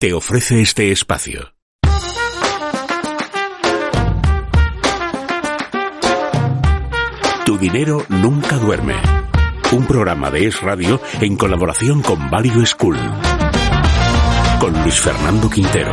te 0.00 0.12
ofrece 0.12 0.60
este 0.60 0.92
espacio. 0.92 1.52
Tu 7.44 7.58
dinero 7.58 8.04
nunca 8.08 8.58
duerme. 8.58 8.94
Un 9.72 9.86
programa 9.86 10.30
de 10.30 10.46
Es 10.46 10.62
Radio 10.62 11.00
en 11.20 11.36
colaboración 11.36 12.02
con 12.02 12.30
Value 12.30 12.64
School. 12.64 12.96
Con 14.60 14.82
Luis 14.84 15.00
Fernando 15.00 15.50
Quintero. 15.50 15.92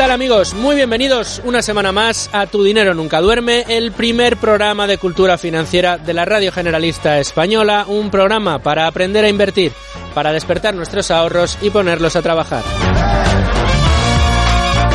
Tal 0.00 0.12
amigos? 0.12 0.54
Muy 0.54 0.76
bienvenidos 0.76 1.42
una 1.44 1.60
semana 1.60 1.92
más 1.92 2.30
a 2.32 2.46
Tu 2.46 2.64
Dinero 2.64 2.94
Nunca 2.94 3.20
Duerme, 3.20 3.66
el 3.68 3.92
primer 3.92 4.38
programa 4.38 4.86
de 4.86 4.96
cultura 4.96 5.36
financiera 5.36 5.98
de 5.98 6.14
la 6.14 6.24
Radio 6.24 6.52
Generalista 6.52 7.18
Española, 7.18 7.84
un 7.86 8.10
programa 8.10 8.60
para 8.60 8.86
aprender 8.86 9.26
a 9.26 9.28
invertir, 9.28 9.72
para 10.14 10.32
despertar 10.32 10.74
nuestros 10.74 11.10
ahorros 11.10 11.58
y 11.60 11.68
ponerlos 11.68 12.16
a 12.16 12.22
trabajar. 12.22 12.64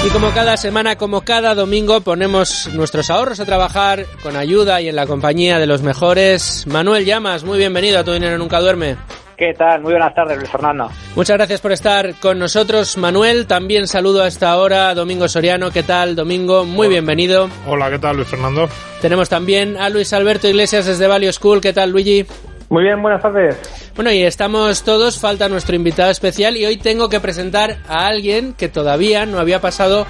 Y 0.03 0.09
como 0.09 0.31
cada 0.31 0.57
semana, 0.57 0.95
como 0.95 1.21
cada 1.21 1.53
domingo, 1.53 2.01
ponemos 2.01 2.69
nuestros 2.73 3.11
ahorros 3.11 3.39
a 3.39 3.45
trabajar 3.45 4.07
con 4.23 4.35
ayuda 4.35 4.81
y 4.81 4.89
en 4.89 4.95
la 4.95 5.05
compañía 5.05 5.59
de 5.59 5.67
los 5.67 5.83
mejores. 5.83 6.65
Manuel 6.65 7.05
Llamas, 7.05 7.43
muy 7.43 7.59
bienvenido 7.59 7.99
a 7.99 8.03
Tu 8.03 8.11
Dinero 8.11 8.39
Nunca 8.39 8.59
Duerme. 8.59 8.97
¿Qué 9.37 9.53
tal? 9.53 9.81
Muy 9.81 9.91
buenas 9.91 10.13
tardes, 10.13 10.37
Luis 10.37 10.49
Fernando. 10.49 10.89
Muchas 11.15 11.35
gracias 11.35 11.59
por 11.59 11.73
estar 11.73 12.15
con 12.15 12.39
nosotros, 12.39 12.97
Manuel. 12.97 13.47
También 13.47 13.87
saludo 13.87 14.23
a 14.23 14.27
esta 14.27 14.57
hora 14.57 14.89
a 14.89 14.95
Domingo 14.95 15.27
Soriano. 15.27 15.71
¿Qué 15.71 15.83
tal, 15.83 16.15
Domingo? 16.15 16.63
Muy 16.63 16.87
bienvenido. 16.87 17.49
Hola, 17.67 17.89
¿qué 17.89 17.99
tal, 17.99 18.15
Luis 18.15 18.29
Fernando? 18.29 18.69
Tenemos 19.01 19.27
también 19.27 19.75
a 19.75 19.89
Luis 19.89 20.13
Alberto 20.13 20.47
Iglesias 20.47 20.85
desde 20.85 21.07
Value 21.07 21.33
School. 21.33 21.59
¿Qué 21.59 21.73
tal, 21.73 21.91
Luigi? 21.91 22.25
Muy 22.69 22.83
bien, 22.83 23.01
buenas 23.01 23.21
tardes. 23.21 23.57
Bueno, 23.95 24.11
y 24.11 24.23
estamos 24.23 24.83
todos, 24.83 25.19
falta 25.19 25.49
nuestro 25.49 25.75
invitado 25.75 26.11
especial 26.11 26.57
y 26.57 26.65
hoy 26.65 26.77
tengo 26.77 27.09
que 27.09 27.19
presentar 27.19 27.77
a 27.87 28.07
alguien 28.07 28.53
que 28.53 28.69
todavía 28.69 29.25
no 29.25 29.39
había 29.39 29.61
pasado 29.61 30.07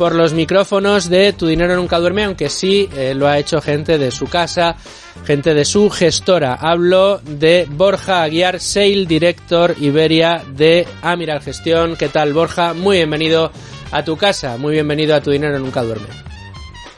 por 0.00 0.14
los 0.14 0.32
micrófonos 0.32 1.10
de 1.10 1.34
Tu 1.34 1.46
Dinero 1.46 1.76
Nunca 1.76 1.98
Duerme, 1.98 2.24
aunque 2.24 2.48
sí 2.48 2.88
eh, 2.96 3.12
lo 3.14 3.28
ha 3.28 3.36
hecho 3.36 3.60
gente 3.60 3.98
de 3.98 4.10
su 4.10 4.28
casa, 4.28 4.76
gente 5.26 5.52
de 5.52 5.66
su 5.66 5.90
gestora. 5.90 6.54
Hablo 6.54 7.18
de 7.18 7.66
Borja 7.68 8.22
Aguiar, 8.22 8.60
Sale 8.60 9.04
Director 9.04 9.74
Iberia 9.78 10.40
de 10.56 10.86
Amiral 11.02 11.42
Gestión. 11.42 11.96
¿Qué 11.96 12.08
tal, 12.08 12.32
Borja? 12.32 12.72
Muy 12.72 12.96
bienvenido 12.96 13.52
a 13.92 14.02
tu 14.02 14.16
casa, 14.16 14.56
muy 14.56 14.72
bienvenido 14.72 15.14
a 15.14 15.20
Tu 15.20 15.32
Dinero 15.32 15.58
Nunca 15.58 15.82
Duerme. 15.82 16.08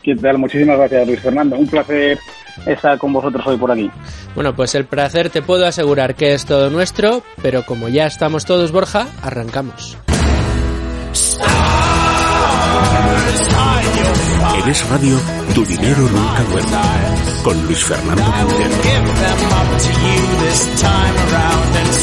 ¿Qué 0.05 0.15
tal? 0.15 0.39
Muchísimas 0.39 0.79
gracias, 0.79 1.05
Luis 1.05 1.19
Fernando. 1.19 1.57
Un 1.57 1.67
placer 1.67 2.21
estar 2.67 2.99
con 2.99 3.13
vosotros 3.13 3.45
hoy 3.45 3.57
por 3.57 3.73
aquí. 3.73 3.91
Bueno, 4.37 4.55
pues 4.55 4.77
el 4.77 4.85
placer 4.85 5.29
te 5.29 5.43
puedo 5.43 5.67
asegurar 5.67 6.15
que 6.15 6.35
es 6.35 6.47
todo 6.47 6.71
nuestro, 6.71 7.25
pero 7.43 7.67
como 7.67 7.89
ya 7.89 8.07
estamos 8.07 8.45
todos, 8.45 8.71
Borja, 8.71 9.09
arrancamos. 9.25 9.99
Es 14.67 14.89
Radio, 14.89 15.19
Tu 15.57 15.65
dinero 15.65 16.03
nunca 16.03 16.45
duerme. 16.49 16.71
Con 17.43 17.67
Luis 17.67 17.85
Fernando 17.85 18.23
Quintero. 18.23 19.13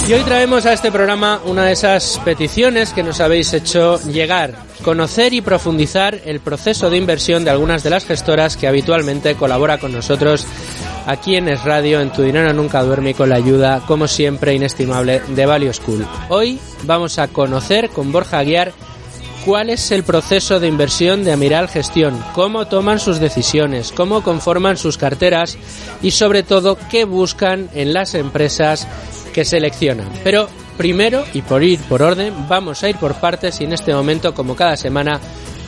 Y 0.09 0.14
hoy 0.14 0.24
traemos 0.24 0.66
a 0.66 0.74
este 0.74 0.92
programa 0.92 1.40
una 1.46 1.64
de 1.64 1.72
esas 1.72 2.19
peticiones 2.25 2.92
que 2.92 3.02
nos 3.02 3.22
habéis 3.22 3.53
hecho 3.53 4.02
llegar. 4.03 4.56
Conocer 4.84 5.34
y 5.34 5.40
profundizar 5.40 6.19
el 6.25 6.42
proceso 6.42 6.90
de 6.90 6.98
inversión 6.98 7.46
de 7.46 7.52
algunas 7.52 7.81
de 7.84 7.92
las 7.92 8.06
gestoras 8.06 8.58
que 8.58 8.68
habitualmente 8.68 9.36
colabora 9.36 9.78
con 9.78 9.94
nosotros 9.94 10.46
aquí 11.06 11.38
en 11.38 11.48
Es 11.48 11.64
Radio, 11.64 12.02
en 12.02 12.12
Tu 12.12 12.24
Dinero 12.24 12.52
Nunca 12.52 12.84
Duerme 12.84 13.14
con 13.14 13.30
la 13.30 13.36
ayuda, 13.36 13.84
como 13.88 14.08
siempre, 14.08 14.53
inestimable 14.53 15.22
de 15.30 15.46
Value 15.46 15.74
School. 15.74 16.06
Hoy 16.28 16.59
vamos 16.84 17.19
a 17.19 17.30
conocer 17.30 17.90
con 17.90 18.12
Borja 18.12 18.40
Aguiar 18.40 18.74
cuál 19.45 19.69
es 19.69 19.91
el 19.91 20.03
proceso 20.03 20.59
de 20.59 20.67
inversión 20.67 21.23
de 21.23 21.31
Amiral 21.31 21.67
Gestión, 21.67 22.22
cómo 22.33 22.67
toman 22.67 23.00
sus 23.00 23.19
decisiones, 23.19 23.91
cómo 23.91 24.23
conforman 24.23 24.77
sus 24.77 24.97
carteras 24.97 25.57
y 26.01 26.11
sobre 26.11 26.44
todo 26.44 26.77
qué 26.89 27.05
buscan 27.05 27.69
en 27.73 27.94
las 27.94 28.16
empresas 28.16 28.88
que 29.33 29.45
seleccionan. 29.45 30.09
Pero 30.23 30.47
primero, 30.77 31.23
y 31.33 31.41
por 31.41 31.63
ir 31.63 31.79
por 31.81 32.01
orden, 32.01 32.33
vamos 32.47 32.83
a 32.83 32.89
ir 32.89 32.97
por 32.97 33.16
partes 33.16 33.59
y 33.61 33.66
en 33.66 33.73
este 33.73 33.94
momento, 33.94 34.33
como 34.33 34.55
cada 34.55 34.75
semana, 34.77 35.19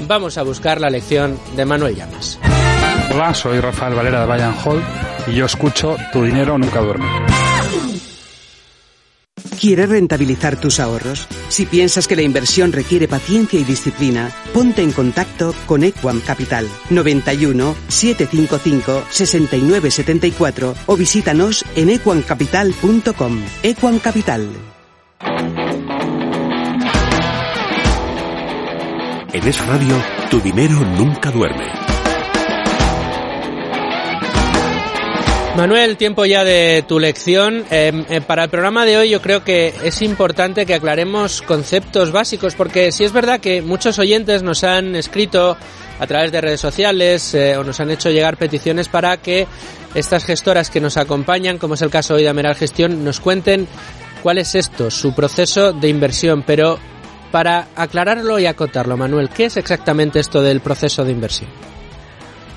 vamos 0.07 0.38
a 0.38 0.43
buscar 0.43 0.79
la 0.79 0.89
lección 0.89 1.39
de 1.55 1.65
Manuel 1.65 1.95
Llamas. 1.95 2.39
Hola, 3.13 3.33
soy 3.33 3.59
Rafael 3.59 3.93
Valera 3.93 4.21
de 4.21 4.25
Bayern 4.25 4.55
Hall 4.63 4.81
y 5.27 5.35
yo 5.35 5.45
escucho 5.45 5.95
Tu 6.13 6.23
dinero 6.23 6.57
nunca 6.57 6.79
duerme. 6.79 7.05
¿Quieres 9.59 9.90
rentabilizar 9.90 10.59
tus 10.59 10.80
ahorros? 10.80 11.28
Si 11.50 11.66
piensas 11.66 12.08
que 12.08 12.16
la 12.16 12.24
inversión 12.24 12.72
requiere 12.72 13.08
paciencia 13.08 13.59
y 13.59 13.64
disciplina, 13.64 14.31
ponte 14.53 14.81
en 14.81 14.92
contacto 14.92 15.53
con 15.66 15.84
Equam 15.84 16.19
Capital 16.22 16.68
91 16.90 17.75
755 17.88 19.03
6974 19.09 20.75
o 20.88 20.97
visítanos 20.97 21.64
en 21.75 21.92
equamcapital.com. 21.92 23.40
Equam 23.64 24.00
Capital. 24.00 24.50
En 29.34 29.48
Es 29.48 29.66
Radio, 29.68 29.96
Tu 30.30 30.42
dinero 30.42 30.80
nunca 30.98 31.31
duerme. 31.31 32.00
Manuel, 35.56 35.97
tiempo 35.97 36.25
ya 36.25 36.45
de 36.45 36.84
tu 36.88 36.97
lección. 36.97 37.66
Eh, 37.69 37.91
eh, 38.09 38.22
para 38.22 38.45
el 38.45 38.50
programa 38.50 38.85
de 38.85 38.97
hoy 38.97 39.09
yo 39.09 39.22
creo 39.22 39.44
que 39.44 39.73
es 39.84 40.01
importante 40.01 40.66
que 40.66 40.75
aclaremos 40.75 41.41
conceptos 41.41 42.13
básicos 42.13 42.56
porque 42.56 42.94
si 42.94 43.03
es 43.03 43.12
verdad 43.12 43.41
que 43.41 43.62
muchos 43.62 44.00
oyentes 44.00 44.44
nos 44.44 44.63
han 44.63 44.95
escrito 44.95 45.57
a 46.00 46.07
través 46.07 46.31
de 46.31 46.39
redes 46.39 46.62
sociales 46.62 47.34
eh, 47.34 47.57
o 47.57 47.66
nos 47.66 47.81
han 47.81 47.91
hecho 47.91 48.09
llegar 48.09 48.38
peticiones 48.38 48.88
para 48.88 49.17
que 49.17 49.45
estas 49.94 50.23
gestoras 50.23 50.69
que 50.69 50.79
nos 50.79 50.95
acompañan, 50.95 51.57
como 51.57 51.73
es 51.73 51.81
el 51.81 51.89
caso 51.89 52.16
hoy 52.16 52.23
de 52.23 52.29
Ameral 52.29 52.56
Gestión, 52.56 53.03
nos 53.03 53.19
cuenten 53.19 53.68
cuál 54.23 54.38
es 54.38 54.56
esto, 54.56 54.89
su 54.89 55.13
proceso 55.13 55.73
de 55.73 55.89
inversión. 55.89 56.44
Pero 56.47 56.79
para 57.29 57.68
aclararlo 57.75 58.39
y 58.39 58.45
acotarlo, 58.45 58.95
Manuel, 58.95 59.29
¿qué 59.29 59.45
es 59.45 59.57
exactamente 59.57 60.19
esto 60.19 60.41
del 60.41 60.62
proceso 60.62 61.03
de 61.03 61.12
inversión? 61.12 61.50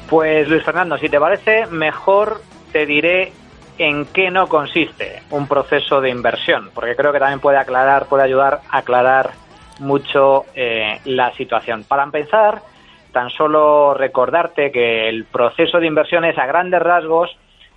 Pues 0.09 0.47
Luis 0.49 0.65
Fernando, 0.65 0.97
si 0.97 1.09
te 1.09 1.19
parece, 1.19 1.67
mejor 1.67 2.41
te 2.75 2.87
diré 2.87 3.31
en 3.79 4.05
qué 4.07 4.33
no 4.33 4.49
consiste 4.49 5.23
un 5.31 5.47
proceso 5.47 6.01
de 6.01 6.11
inversión, 6.11 6.71
porque 6.75 6.97
creo 6.97 7.13
que 7.13 7.21
también 7.21 7.39
puede 7.39 7.57
aclarar, 7.57 8.07
puede 8.07 8.25
ayudar 8.25 8.63
a 8.69 8.79
aclarar 8.79 9.31
mucho 9.79 10.43
eh, 10.57 10.99
la 11.05 11.33
situación. 11.35 11.85
Para 11.85 12.03
empezar, 12.03 12.63
tan 13.13 13.31
solo 13.31 13.95
recordarte 13.95 14.73
que 14.73 15.09
el 15.09 15.25
proceso 15.25 15.79
de 15.79 15.87
inversión 15.87 16.25
es 16.25 16.37
a 16.37 16.47
grandes 16.47 16.83
rasgos 16.83 17.31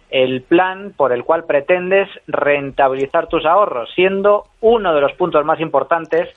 el 0.10 0.42
plan 0.42 0.94
por 0.98 1.12
el 1.12 1.24
cual 1.24 1.44
pretendes 1.44 2.10
rentabilizar 2.26 3.28
tus 3.28 3.46
ahorros, 3.46 3.92
siendo 3.94 4.46
uno 4.62 4.96
de 4.96 5.02
los 5.02 5.14
puntos 5.14 5.46
más 5.46 5.60
importantes 5.60 6.28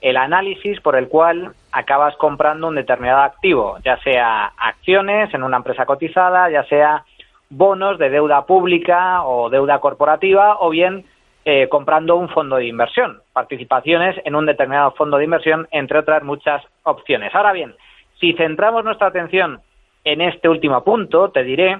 el 0.00 0.16
análisis 0.16 0.80
por 0.80 0.96
el 0.96 1.06
cual 1.06 1.52
acabas 1.70 2.16
comprando 2.16 2.66
un 2.66 2.74
determinado 2.74 3.22
activo, 3.22 3.78
ya 3.84 3.96
sea 3.98 4.46
acciones 4.56 5.32
en 5.34 5.44
una 5.44 5.58
empresa 5.58 5.86
cotizada, 5.86 6.50
ya 6.50 6.64
sea 6.64 7.04
bonos 7.50 7.98
de 7.98 8.10
deuda 8.10 8.46
pública 8.46 9.22
o 9.24 9.48
deuda 9.50 9.80
corporativa 9.80 10.58
o 10.60 10.70
bien 10.70 11.04
eh, 11.44 11.68
comprando 11.68 12.16
un 12.16 12.28
fondo 12.28 12.56
de 12.56 12.66
inversión, 12.66 13.22
participaciones 13.32 14.16
en 14.24 14.34
un 14.34 14.44
determinado 14.44 14.90
fondo 14.92 15.16
de 15.16 15.24
inversión, 15.24 15.66
entre 15.70 15.98
otras 15.98 16.22
muchas 16.22 16.62
opciones. 16.82 17.34
Ahora 17.34 17.52
bien, 17.52 17.74
si 18.20 18.34
centramos 18.34 18.84
nuestra 18.84 19.06
atención 19.06 19.60
en 20.04 20.20
este 20.20 20.48
último 20.48 20.84
punto, 20.84 21.30
te 21.30 21.44
diré 21.44 21.78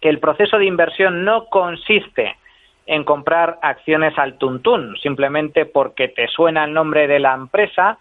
que 0.00 0.08
el 0.08 0.18
proceso 0.18 0.56
de 0.56 0.64
inversión 0.64 1.24
no 1.24 1.46
consiste 1.46 2.36
en 2.86 3.04
comprar 3.04 3.58
acciones 3.60 4.16
al 4.18 4.38
tuntún, 4.38 4.96
simplemente 5.02 5.66
porque 5.66 6.08
te 6.08 6.26
suena 6.28 6.64
el 6.64 6.72
nombre 6.72 7.06
de 7.06 7.20
la 7.20 7.34
empresa 7.34 7.98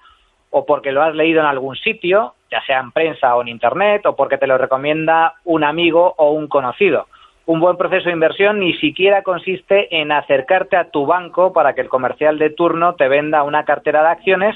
o 0.52 0.66
porque 0.66 0.92
lo 0.92 1.02
has 1.04 1.16
leído 1.16 1.42
en 1.42 1.46
algún 1.46 1.76
sitio, 1.76 2.34
ya 2.52 2.62
sea 2.64 2.80
en 2.80 2.92
prensa 2.92 3.36
o 3.36 3.42
en 3.42 3.50
Internet, 3.50 4.06
o 4.06 4.16
porque 4.16 4.38
te 4.38 4.48
lo 4.48 4.58
recomienda 4.58 5.36
un 5.44 5.64
amigo 5.64 6.16
o 6.18 6.32
un 6.32 6.48
conocido. 6.48 7.08
Un 7.46 7.60
buen 7.60 7.78
proceso 7.78 8.06
de 8.06 8.14
inversión 8.14 8.60
ni 8.60 8.74
siquiera 8.76 9.24
consiste 9.24 10.00
en 10.00 10.12
acercarte 10.12 10.78
a 10.78 10.92
tu 10.92 11.06
banco 11.06 11.52
para 11.52 11.74
que 11.74 11.82
el 11.82 11.90
comercial 11.90 12.38
de 12.38 12.52
turno 12.52 12.94
te 12.94 13.08
venda 13.08 13.44
una 13.44 13.66
cartera 13.66 14.04
de 14.04 14.10
acciones 14.10 14.56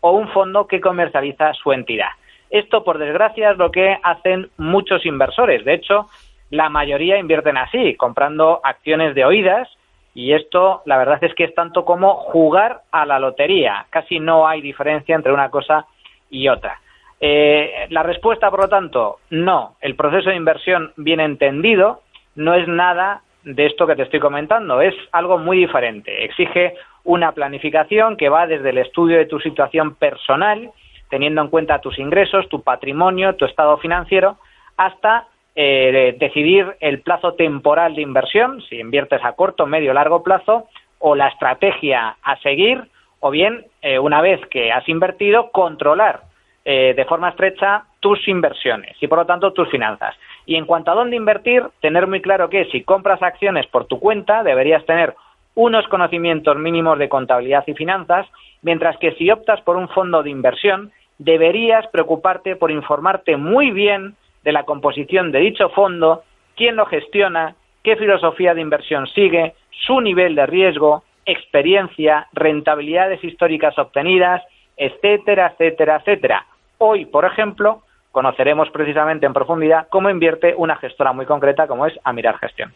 o 0.00 0.12
un 0.12 0.28
fondo 0.28 0.66
que 0.66 0.80
comercializa 0.80 1.54
su 1.54 1.72
entidad. 1.72 2.10
Esto, 2.50 2.84
por 2.84 2.98
desgracia, 2.98 3.50
es 3.50 3.56
lo 3.56 3.70
que 3.70 3.98
hacen 4.02 4.50
muchos 4.58 5.06
inversores. 5.06 5.64
De 5.64 5.74
hecho, 5.74 6.08
la 6.50 6.68
mayoría 6.68 7.18
invierten 7.18 7.56
así, 7.56 7.94
comprando 7.96 8.60
acciones 8.62 9.14
de 9.14 9.24
oídas, 9.24 9.68
y 10.14 10.32
esto, 10.32 10.82
la 10.86 10.96
verdad 10.96 11.22
es 11.22 11.34
que 11.34 11.44
es 11.44 11.54
tanto 11.54 11.84
como 11.84 12.14
jugar 12.14 12.82
a 12.92 13.04
la 13.04 13.18
lotería. 13.18 13.86
Casi 13.90 14.20
no 14.20 14.46
hay 14.46 14.60
diferencia 14.60 15.16
entre 15.16 15.32
una 15.32 15.50
cosa 15.50 15.86
y 16.30 16.48
otra. 16.48 16.80
Eh, 17.20 17.86
la 17.90 18.02
respuesta, 18.02 18.50
por 18.50 18.60
lo 18.60 18.68
tanto, 18.68 19.18
no. 19.30 19.74
El 19.80 19.96
proceso 19.96 20.30
de 20.30 20.36
inversión 20.36 20.92
bien 20.96 21.20
entendido 21.20 22.02
no 22.36 22.54
es 22.54 22.68
nada 22.68 23.22
de 23.44 23.66
esto 23.66 23.86
que 23.86 23.96
te 23.96 24.02
estoy 24.02 24.20
comentando, 24.20 24.80
es 24.80 24.94
algo 25.12 25.38
muy 25.38 25.58
diferente. 25.58 26.24
Exige 26.24 26.74
una 27.04 27.32
planificación 27.32 28.16
que 28.16 28.28
va 28.28 28.46
desde 28.46 28.70
el 28.70 28.78
estudio 28.78 29.18
de 29.18 29.26
tu 29.26 29.38
situación 29.40 29.96
personal, 29.96 30.70
teniendo 31.10 31.42
en 31.42 31.48
cuenta 31.48 31.80
tus 31.80 31.98
ingresos, 31.98 32.48
tu 32.48 32.62
patrimonio, 32.62 33.36
tu 33.36 33.44
estado 33.44 33.76
financiero, 33.78 34.38
hasta 34.76 35.26
eh, 35.56 36.16
decidir 36.18 36.76
el 36.80 37.00
plazo 37.00 37.34
temporal 37.34 37.94
de 37.94 38.02
inversión, 38.02 38.60
si 38.62 38.80
inviertes 38.80 39.24
a 39.24 39.32
corto, 39.32 39.66
medio 39.66 39.92
o 39.92 39.94
largo 39.94 40.22
plazo, 40.22 40.66
o 40.98 41.14
la 41.14 41.28
estrategia 41.28 42.16
a 42.22 42.36
seguir, 42.40 42.82
o 43.20 43.30
bien, 43.30 43.64
eh, 43.82 43.98
una 43.98 44.20
vez 44.20 44.40
que 44.50 44.72
has 44.72 44.88
invertido, 44.88 45.50
controlar 45.50 46.22
eh, 46.64 46.94
de 46.96 47.04
forma 47.04 47.28
estrecha 47.28 47.84
tus 48.00 48.26
inversiones 48.26 48.96
y, 49.00 49.06
por 49.06 49.18
lo 49.18 49.26
tanto, 49.26 49.52
tus 49.52 49.70
finanzas. 49.70 50.14
Y 50.46 50.56
en 50.56 50.66
cuanto 50.66 50.90
a 50.90 50.94
dónde 50.94 51.16
invertir, 51.16 51.62
tener 51.80 52.06
muy 52.06 52.20
claro 52.20 52.48
que 52.48 52.64
si 52.66 52.82
compras 52.82 53.22
acciones 53.22 53.66
por 53.66 53.86
tu 53.86 54.00
cuenta, 54.00 54.42
deberías 54.42 54.84
tener 54.86 55.14
unos 55.54 55.86
conocimientos 55.88 56.56
mínimos 56.56 56.98
de 56.98 57.08
contabilidad 57.08 57.64
y 57.66 57.74
finanzas, 57.74 58.26
mientras 58.62 58.96
que 58.98 59.12
si 59.12 59.30
optas 59.30 59.60
por 59.60 59.76
un 59.76 59.88
fondo 59.88 60.22
de 60.22 60.30
inversión, 60.30 60.90
deberías 61.18 61.86
preocuparte 61.88 62.56
por 62.56 62.70
informarte 62.70 63.36
muy 63.36 63.70
bien 63.70 64.16
de 64.44 64.52
la 64.52 64.64
composición 64.64 65.32
de 65.32 65.40
dicho 65.40 65.70
fondo, 65.70 66.22
quién 66.56 66.76
lo 66.76 66.86
gestiona, 66.86 67.56
qué 67.82 67.96
filosofía 67.96 68.54
de 68.54 68.60
inversión 68.60 69.06
sigue, 69.08 69.54
su 69.70 70.00
nivel 70.00 70.34
de 70.34 70.46
riesgo, 70.46 71.02
experiencia, 71.26 72.28
rentabilidades 72.32 73.22
históricas 73.24 73.78
obtenidas, 73.78 74.42
etcétera, 74.76 75.52
etcétera, 75.52 75.96
etcétera. 75.96 76.46
Hoy, 76.78 77.06
por 77.06 77.24
ejemplo, 77.24 77.82
conoceremos 78.12 78.68
precisamente 78.70 79.26
en 79.26 79.32
profundidad 79.32 79.88
cómo 79.90 80.10
invierte 80.10 80.54
una 80.56 80.76
gestora 80.76 81.12
muy 81.12 81.26
concreta 81.26 81.66
como 81.66 81.86
es 81.86 81.94
Amirar 82.04 82.38
Gestión. 82.38 82.72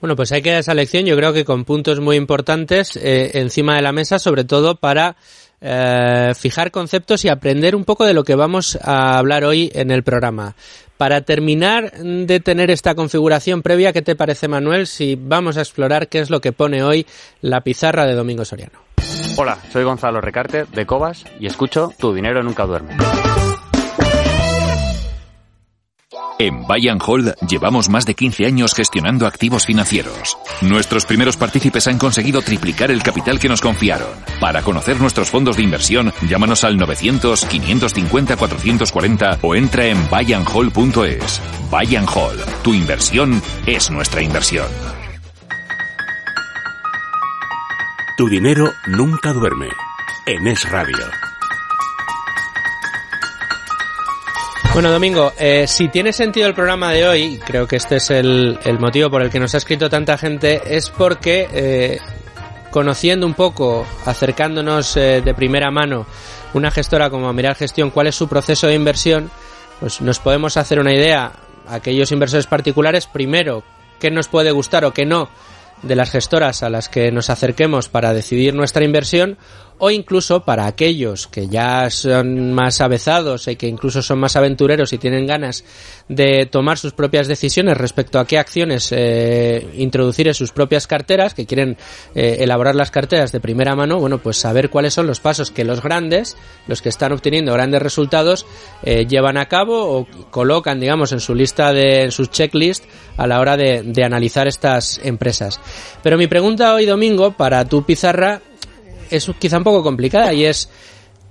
Bueno, 0.00 0.16
pues 0.16 0.32
hay 0.32 0.40
que 0.40 0.56
esa 0.56 0.74
lección, 0.74 1.04
yo 1.04 1.16
creo 1.16 1.32
que 1.32 1.44
con 1.44 1.64
puntos 1.64 2.00
muy 2.00 2.16
importantes 2.16 2.96
eh, 2.96 3.38
encima 3.38 3.76
de 3.76 3.82
la 3.82 3.92
mesa, 3.92 4.18
sobre 4.18 4.44
todo 4.44 4.76
para 4.76 5.16
eh, 5.60 6.32
fijar 6.34 6.70
conceptos 6.70 7.24
y 7.26 7.28
aprender 7.28 7.76
un 7.76 7.84
poco 7.84 8.06
de 8.06 8.14
lo 8.14 8.24
que 8.24 8.34
vamos 8.34 8.78
a 8.82 9.18
hablar 9.18 9.44
hoy 9.44 9.70
en 9.74 9.90
el 9.90 10.02
programa. 10.02 10.54
Para 11.00 11.22
terminar 11.22 11.92
de 11.92 12.40
tener 12.40 12.70
esta 12.70 12.94
configuración 12.94 13.62
previa, 13.62 13.94
¿qué 13.94 14.02
te 14.02 14.16
parece, 14.16 14.48
Manuel, 14.48 14.86
si 14.86 15.16
vamos 15.18 15.56
a 15.56 15.60
explorar 15.60 16.08
qué 16.08 16.18
es 16.18 16.28
lo 16.28 16.42
que 16.42 16.52
pone 16.52 16.82
hoy 16.82 17.06
la 17.40 17.62
pizarra 17.62 18.04
de 18.04 18.14
Domingo 18.14 18.44
Soriano? 18.44 18.80
Hola, 19.38 19.56
soy 19.72 19.84
Gonzalo 19.84 20.20
Recarte, 20.20 20.66
de 20.70 20.84
Cobas, 20.84 21.24
y 21.40 21.46
escucho 21.46 21.90
Tu 21.98 22.12
dinero 22.12 22.42
nunca 22.42 22.66
duerme. 22.66 22.98
En 26.40 26.66
Buy 26.66 26.88
and 26.88 27.00
llevamos 27.46 27.88
más 27.90 28.06
de 28.06 28.14
15 28.14 28.46
años 28.46 28.72
gestionando 28.74 29.26
activos 29.26 29.66
financieros. 29.66 30.38
Nuestros 30.62 31.04
primeros 31.04 31.36
partícipes 31.36 31.86
han 31.86 31.98
conseguido 31.98 32.40
triplicar 32.40 32.90
el 32.90 33.02
capital 33.02 33.38
que 33.38 33.50
nos 33.50 33.60
confiaron. 33.60 34.08
Para 34.40 34.62
conocer 34.62 34.98
nuestros 34.98 35.28
fondos 35.28 35.58
de 35.58 35.64
inversión, 35.64 36.14
llámanos 36.26 36.64
al 36.64 36.78
900-550-440 36.78 39.40
o 39.42 39.54
entra 39.54 39.88
en 39.88 39.98
buyandhold.es. 40.08 41.42
Buy 41.70 41.96
and 41.96 42.08
tu 42.62 42.72
inversión 42.72 43.42
es 43.66 43.90
nuestra 43.90 44.22
inversión. 44.22 44.68
Tu 48.16 48.30
dinero 48.30 48.72
nunca 48.86 49.34
duerme. 49.34 49.68
En 50.24 50.46
Es 50.46 50.66
Radio. 50.70 51.29
Bueno, 54.72 54.92
Domingo, 54.92 55.32
eh, 55.36 55.66
si 55.66 55.88
tiene 55.88 56.12
sentido 56.12 56.46
el 56.46 56.54
programa 56.54 56.92
de 56.92 57.06
hoy, 57.06 57.40
creo 57.44 57.66
que 57.66 57.74
este 57.74 57.96
es 57.96 58.08
el, 58.10 58.56
motivo 58.78 59.10
por 59.10 59.20
el 59.20 59.28
que 59.28 59.40
nos 59.40 59.52
ha 59.54 59.58
escrito 59.58 59.90
tanta 59.90 60.16
gente, 60.16 60.62
es 60.64 60.90
porque 60.90 61.48
eh, 61.52 61.98
conociendo 62.70 63.26
un 63.26 63.34
poco, 63.34 63.84
acercándonos 64.06 64.96
eh, 64.96 65.22
de 65.22 65.34
primera 65.34 65.72
mano 65.72 66.06
una 66.54 66.70
gestora 66.70 67.10
como 67.10 67.32
Mirar 67.32 67.56
Gestión, 67.56 67.90
cuál 67.90 68.06
es 68.06 68.14
su 68.14 68.28
proceso 68.28 68.68
de 68.68 68.74
inversión, 68.74 69.30
pues 69.80 70.00
nos 70.00 70.20
podemos 70.20 70.56
hacer 70.56 70.78
una 70.78 70.94
idea, 70.94 71.32
aquellos 71.68 72.12
inversores 72.12 72.46
particulares, 72.46 73.08
primero, 73.08 73.64
qué 73.98 74.12
nos 74.12 74.28
puede 74.28 74.52
gustar 74.52 74.84
o 74.84 74.92
qué 74.92 75.04
no 75.04 75.28
de 75.82 75.96
las 75.96 76.10
gestoras 76.10 76.62
a 76.62 76.70
las 76.70 76.88
que 76.88 77.10
nos 77.10 77.28
acerquemos 77.28 77.88
para 77.88 78.14
decidir 78.14 78.54
nuestra 78.54 78.84
inversión 78.84 79.36
o 79.80 79.90
incluso 79.90 80.44
para 80.44 80.66
aquellos 80.66 81.26
que 81.26 81.48
ya 81.48 81.88
son 81.90 82.52
más 82.52 82.80
avezados 82.80 83.48
y 83.48 83.56
que 83.56 83.66
incluso 83.66 84.02
son 84.02 84.18
más 84.18 84.36
aventureros 84.36 84.92
y 84.92 84.98
tienen 84.98 85.26
ganas 85.26 85.64
de 86.08 86.46
tomar 86.46 86.76
sus 86.76 86.92
propias 86.92 87.28
decisiones 87.28 87.76
respecto 87.76 88.18
a 88.18 88.26
qué 88.26 88.38
acciones 88.38 88.92
eh, 88.92 89.66
introducir 89.76 90.28
en 90.28 90.34
sus 90.34 90.52
propias 90.52 90.86
carteras, 90.86 91.32
que 91.32 91.46
quieren 91.46 91.78
eh, 92.14 92.38
elaborar 92.40 92.74
las 92.74 92.90
carteras 92.90 93.32
de 93.32 93.40
primera 93.40 93.74
mano, 93.74 93.98
bueno, 93.98 94.18
pues 94.18 94.36
saber 94.36 94.68
cuáles 94.68 94.92
son 94.92 95.06
los 95.06 95.18
pasos 95.20 95.50
que 95.50 95.64
los 95.64 95.82
grandes, 95.82 96.36
los 96.66 96.82
que 96.82 96.90
están 96.90 97.12
obteniendo 97.12 97.54
grandes 97.54 97.80
resultados, 97.80 98.44
eh, 98.82 99.06
llevan 99.06 99.38
a 99.38 99.46
cabo 99.46 99.98
o 99.98 100.06
colocan, 100.30 100.78
digamos, 100.78 101.12
en 101.12 101.20
su 101.20 101.34
lista 101.34 101.72
de 101.72 102.02
en 102.02 102.12
sus 102.12 102.30
checklist 102.30 102.84
a 103.16 103.26
la 103.26 103.40
hora 103.40 103.56
de, 103.56 103.82
de 103.82 104.04
analizar 104.04 104.46
estas 104.46 105.00
empresas. 105.02 105.58
Pero 106.02 106.18
mi 106.18 106.26
pregunta 106.26 106.74
hoy 106.74 106.84
domingo 106.84 107.32
para 107.32 107.64
tu 107.64 107.84
pizarra 107.84 108.42
es 109.10 109.30
quizá 109.38 109.58
un 109.58 109.64
poco 109.64 109.82
complicada 109.82 110.32
y 110.32 110.44
es, 110.44 110.70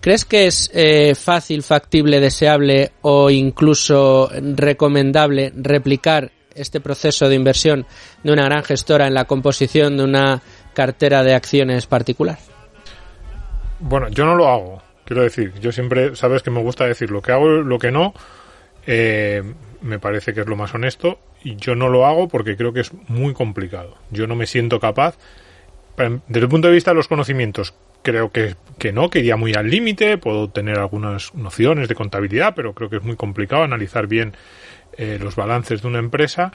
¿crees 0.01 0.25
que 0.25 0.47
es 0.47 0.69
eh, 0.73 1.15
fácil, 1.15 1.63
factible, 1.63 2.19
deseable 2.19 2.91
o 3.01 3.29
incluso 3.29 4.29
recomendable 4.55 5.51
replicar 5.55 6.31
este 6.53 6.81
proceso 6.81 7.29
de 7.29 7.35
inversión 7.35 7.85
de 8.23 8.31
una 8.31 8.45
gran 8.45 8.63
gestora 8.63 9.07
en 9.07 9.13
la 9.13 9.25
composición 9.25 9.97
de 9.97 10.03
una 10.03 10.41
cartera 10.73 11.23
de 11.23 11.33
acciones 11.33 11.85
particular? 11.87 12.37
Bueno, 13.79 14.09
yo 14.09 14.25
no 14.25 14.35
lo 14.35 14.47
hago, 14.47 14.81
quiero 15.05 15.23
decir, 15.23 15.53
yo 15.61 15.71
siempre, 15.71 16.15
sabes 16.15 16.43
que 16.43 16.51
me 16.51 16.61
gusta 16.61 16.85
decir 16.85 17.11
lo 17.11 17.21
que 17.21 17.31
hago, 17.31 17.47
lo 17.47 17.79
que 17.79 17.91
no, 17.91 18.13
eh, 18.85 19.41
me 19.81 19.99
parece 19.99 20.33
que 20.33 20.41
es 20.41 20.47
lo 20.47 20.55
más 20.55 20.73
honesto 20.73 21.19
y 21.43 21.55
yo 21.55 21.75
no 21.75 21.89
lo 21.89 22.05
hago 22.05 22.27
porque 22.27 22.57
creo 22.57 22.73
que 22.73 22.81
es 22.81 22.91
muy 23.07 23.33
complicado. 23.33 23.97
Yo 24.11 24.27
no 24.27 24.35
me 24.35 24.45
siento 24.45 24.79
capaz 24.79 25.17
desde 26.27 26.45
el 26.45 26.49
punto 26.49 26.67
de 26.67 26.73
vista 26.73 26.91
de 26.91 26.95
los 26.95 27.07
conocimientos, 27.07 27.73
creo 28.01 28.31
que, 28.31 28.55
que 28.77 28.91
no, 28.91 29.09
que 29.09 29.19
iría 29.19 29.35
muy 29.35 29.53
al 29.53 29.69
límite, 29.69 30.17
puedo 30.17 30.49
tener 30.49 30.79
algunas 30.79 31.33
nociones 31.35 31.87
de 31.87 31.95
contabilidad, 31.95 32.53
pero 32.55 32.73
creo 32.73 32.89
que 32.89 32.97
es 32.97 33.03
muy 33.03 33.15
complicado 33.15 33.63
analizar 33.63 34.07
bien 34.07 34.33
eh, 34.97 35.19
los 35.21 35.35
balances 35.35 35.81
de 35.81 35.87
una 35.87 35.99
empresa. 35.99 36.51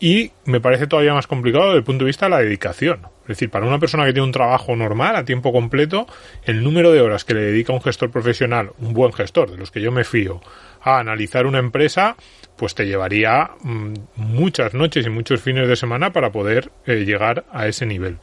Y 0.00 0.32
me 0.44 0.60
parece 0.60 0.86
todavía 0.86 1.14
más 1.14 1.26
complicado 1.26 1.66
desde 1.66 1.78
el 1.78 1.84
punto 1.84 2.04
de 2.04 2.08
vista 2.08 2.26
de 2.26 2.30
la 2.30 2.38
dedicación. 2.40 3.06
Es 3.22 3.28
decir, 3.28 3.48
para 3.48 3.64
una 3.64 3.78
persona 3.78 4.04
que 4.04 4.12
tiene 4.12 4.26
un 4.26 4.32
trabajo 4.32 4.74
normal 4.76 5.16
a 5.16 5.24
tiempo 5.24 5.52
completo, 5.52 6.06
el 6.42 6.62
número 6.62 6.92
de 6.92 7.00
horas 7.00 7.24
que 7.24 7.32
le 7.32 7.40
dedica 7.40 7.72
un 7.72 7.80
gestor 7.80 8.10
profesional, 8.10 8.72
un 8.80 8.92
buen 8.92 9.12
gestor, 9.12 9.50
de 9.50 9.56
los 9.56 9.70
que 9.70 9.80
yo 9.80 9.92
me 9.92 10.04
fío, 10.04 10.40
a 10.82 10.98
analizar 10.98 11.46
una 11.46 11.58
empresa, 11.58 12.16
pues 12.56 12.74
te 12.74 12.86
llevaría 12.86 13.52
mm, 13.62 13.94
muchas 14.16 14.74
noches 14.74 15.06
y 15.06 15.10
muchos 15.10 15.40
fines 15.40 15.68
de 15.68 15.76
semana 15.76 16.12
para 16.12 16.32
poder 16.32 16.70
eh, 16.86 17.04
llegar 17.04 17.44
a 17.50 17.68
ese 17.68 17.86
nivel 17.86 18.18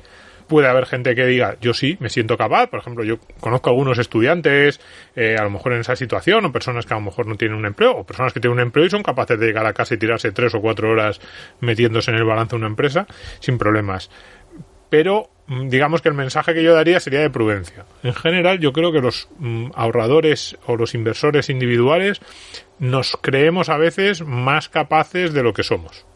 puede 0.51 0.67
haber 0.67 0.85
gente 0.85 1.15
que 1.15 1.25
diga, 1.25 1.55
yo 1.61 1.73
sí, 1.73 1.95
me 2.01 2.09
siento 2.09 2.35
capaz. 2.35 2.67
Por 2.67 2.81
ejemplo, 2.81 3.05
yo 3.05 3.19
conozco 3.39 3.69
algunos 3.69 3.97
estudiantes, 3.99 4.81
eh, 5.15 5.37
a 5.39 5.43
lo 5.45 5.49
mejor 5.49 5.71
en 5.71 5.79
esa 5.79 5.95
situación, 5.95 6.43
o 6.43 6.51
personas 6.51 6.85
que 6.85 6.93
a 6.93 6.97
lo 6.97 7.03
mejor 7.03 7.25
no 7.25 7.37
tienen 7.37 7.57
un 7.57 7.65
empleo, 7.65 7.99
o 7.99 8.03
personas 8.03 8.33
que 8.33 8.41
tienen 8.41 8.57
un 8.57 8.63
empleo 8.63 8.85
y 8.85 8.89
son 8.89 9.01
capaces 9.01 9.39
de 9.39 9.45
llegar 9.45 9.65
a 9.65 9.71
casa 9.71 9.95
y 9.95 9.97
tirarse 9.97 10.33
tres 10.33 10.53
o 10.53 10.59
cuatro 10.59 10.89
horas 10.89 11.21
metiéndose 11.61 12.11
en 12.11 12.17
el 12.17 12.25
balance 12.25 12.49
de 12.49 12.57
una 12.57 12.67
empresa 12.67 13.07
sin 13.39 13.57
problemas. 13.57 14.09
Pero 14.89 15.29
mm, 15.47 15.69
digamos 15.69 16.01
que 16.01 16.09
el 16.09 16.15
mensaje 16.15 16.53
que 16.53 16.63
yo 16.63 16.73
daría 16.73 16.99
sería 16.99 17.21
de 17.21 17.29
prudencia. 17.29 17.85
En 18.03 18.13
general, 18.13 18.59
yo 18.59 18.73
creo 18.73 18.91
que 18.91 18.99
los 18.99 19.29
mm, 19.39 19.67
ahorradores 19.73 20.57
o 20.65 20.75
los 20.75 20.93
inversores 20.95 21.49
individuales 21.49 22.19
nos 22.77 23.15
creemos 23.21 23.69
a 23.69 23.77
veces 23.77 24.21
más 24.21 24.67
capaces 24.67 25.31
de 25.31 25.43
lo 25.43 25.53
que 25.53 25.63
somos 25.63 26.10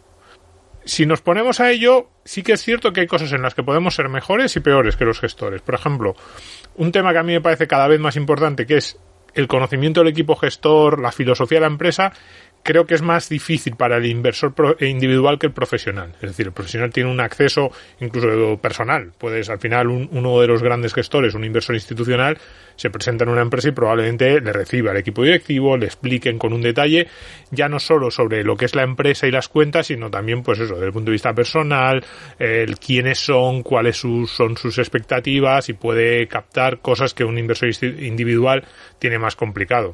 si 0.85 1.05
nos 1.05 1.21
ponemos 1.21 1.59
a 1.59 1.71
ello, 1.71 2.09
sí 2.23 2.43
que 2.43 2.53
es 2.53 2.63
cierto 2.63 2.93
que 2.93 3.01
hay 3.01 3.07
cosas 3.07 3.33
en 3.33 3.41
las 3.41 3.55
que 3.55 3.63
podemos 3.63 3.95
ser 3.95 4.07
mejores 4.07 4.55
y 4.55 4.59
peores 4.59 4.95
que 4.95 5.05
los 5.05 5.19
gestores. 5.19 5.61
Por 5.61 5.75
ejemplo, 5.75 6.15
un 6.75 6.91
tema 6.91 7.11
que 7.11 7.19
a 7.19 7.23
mí 7.23 7.33
me 7.33 7.41
parece 7.41 7.67
cada 7.67 7.87
vez 7.87 7.99
más 7.99 8.15
importante, 8.15 8.65
que 8.65 8.77
es 8.77 8.97
el 9.33 9.47
conocimiento 9.47 9.99
del 9.99 10.09
equipo 10.09 10.35
gestor, 10.35 10.99
la 11.01 11.11
filosofía 11.11 11.57
de 11.57 11.61
la 11.61 11.67
empresa, 11.67 12.13
creo 12.65 12.87
que 12.87 12.95
es 12.95 13.03
más 13.03 13.29
difícil 13.29 13.75
para 13.75 13.97
el 13.97 14.07
inversor 14.07 14.55
individual 14.81 15.37
que 15.37 15.45
el 15.45 15.53
profesional. 15.53 16.13
Es 16.15 16.31
decir, 16.31 16.47
el 16.47 16.51
profesional 16.51 16.91
tiene 16.91 17.11
un 17.11 17.19
acceso 17.19 17.71
incluso 17.99 18.57
personal. 18.57 19.11
Puedes, 19.19 19.51
al 19.51 19.59
final, 19.59 19.87
uno 19.87 20.41
de 20.41 20.47
los 20.47 20.63
grandes 20.63 20.91
gestores, 20.91 21.35
un 21.35 21.43
inversor 21.43 21.75
institucional, 21.75 22.39
se 22.75 22.89
presenta 22.89 23.23
en 23.23 23.29
una 23.29 23.43
empresa 23.43 23.69
y 23.69 23.71
probablemente 23.71 24.41
le 24.41 24.51
reciba 24.51 24.89
al 24.89 24.97
equipo 24.97 25.21
directivo, 25.21 25.77
le 25.77 25.85
expliquen 25.85 26.39
con 26.39 26.53
un 26.53 26.61
detalle, 26.61 27.07
ya 27.51 27.69
no 27.69 27.79
solo 27.79 28.09
sobre 28.09 28.43
lo 28.43 28.57
que 28.57 28.65
es 28.65 28.73
la 28.73 28.81
empresa 28.81 29.27
y 29.27 29.31
las 29.31 29.47
cuentas, 29.47 29.85
sino 29.85 30.09
también, 30.09 30.41
pues 30.41 30.59
eso, 30.59 30.73
desde 30.73 30.87
el 30.87 30.93
punto 30.93 31.11
de 31.11 31.13
vista 31.13 31.35
personal, 31.35 32.03
el 32.39 32.79
quiénes 32.79 33.19
son, 33.19 33.61
cuáles 33.61 33.97
son 33.97 34.57
sus 34.57 34.79
expectativas 34.79 35.69
y 35.69 35.73
puede 35.73 36.27
captar 36.27 36.79
cosas 36.79 37.13
que 37.13 37.25
un 37.25 37.37
inversor 37.37 37.69
individual 37.83 38.63
tiene 38.97 39.19
más 39.19 39.35
complicado. 39.35 39.93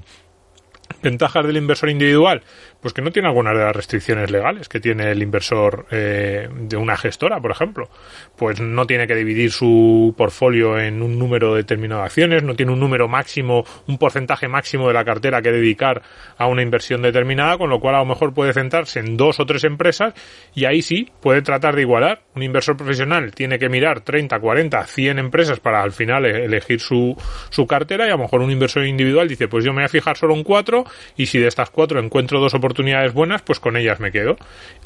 ¿Ventajas 1.02 1.46
del 1.46 1.58
inversor 1.58 1.90
individual? 1.90 2.42
Pues 2.82 2.96
que 2.96 3.04
no 3.04 3.12
tiene 3.12 3.28
algunas 3.28 3.56
de 3.56 3.64
las 3.64 3.76
restricciones 3.76 4.32
legales 4.32 4.68
que 4.68 4.80
tiene 4.80 5.12
el 5.12 5.22
inversor 5.22 5.86
eh, 5.92 6.50
de 6.52 6.78
una 6.78 6.98
gestora, 6.98 7.40
por 7.40 7.52
ejemplo. 7.52 7.90
Pues 8.36 8.60
no 8.60 8.88
tiene 8.88 9.06
que 9.06 9.14
dividir 9.14 9.52
su 9.52 10.16
portfolio 10.18 10.80
en 10.80 11.04
un 11.04 11.20
número 11.20 11.54
determinado 11.54 12.02
de 12.02 12.08
acciones, 12.08 12.42
no 12.42 12.56
tiene 12.56 12.72
un 12.72 12.80
número 12.80 13.08
máximo, 13.08 13.64
un 13.88 14.00
porcentaje 14.00 14.48
máximo 14.48 14.88
de 14.88 14.96
la 14.96 15.06
cartera 15.06 15.44
que 15.44 15.52
dedicar 15.52 16.02
a 16.38 16.48
una 16.48 16.64
inversión 16.64 17.04
determinada, 17.04 17.60
con 17.60 17.70
lo 17.70 17.80
cual 17.80 17.96
a 17.96 18.00
lo 18.00 18.06
mejor 18.06 18.34
puede 18.34 18.52
centrarse 18.52 19.00
en 19.00 19.16
dos 19.16 19.40
o 19.40 19.46
tres 19.46 19.64
empresas 19.64 20.16
y 20.56 20.66
ahí 20.66 20.82
sí 20.82 21.12
puede 21.22 21.44
tratar 21.44 21.76
de 21.76 21.84
igualar. 21.84 22.24
Un 22.34 22.42
inversor 22.42 22.78
profesional 22.78 23.32
tiene 23.36 23.60
que 23.60 23.70
mirar 23.70 24.02
30, 24.02 24.40
40, 24.40 24.84
100 24.86 25.20
empresas 25.20 25.60
para 25.60 25.84
al 25.84 25.92
final 25.92 26.26
e-, 26.26 26.46
elegir 26.46 26.80
su, 26.80 27.16
su 27.52 27.68
cartera 27.68 28.08
y 28.08 28.10
a 28.10 28.14
lo 28.14 28.24
mejor 28.24 28.42
un 28.42 28.50
inversor 28.50 28.88
individual 28.88 29.28
dice 29.28 29.48
pues 29.48 29.64
yo 29.64 29.72
me 29.72 29.82
voy 29.82 29.86
a 29.86 29.90
fijar 29.90 30.18
solo 30.18 30.34
en 30.34 30.44
cuatro 30.44 30.86
y 31.16 31.28
si 31.28 31.38
de 31.38 31.48
estas 31.48 31.70
cuatro 31.70 32.00
encuentro 32.00 32.40
dos 32.40 32.56
oportunidades 32.56 32.71
oportunidades 32.72 33.14
buenas, 33.14 33.42
pues 33.42 33.60
con 33.60 33.78
ellas 33.78 34.00
me 34.00 34.12
quedo. 34.12 34.36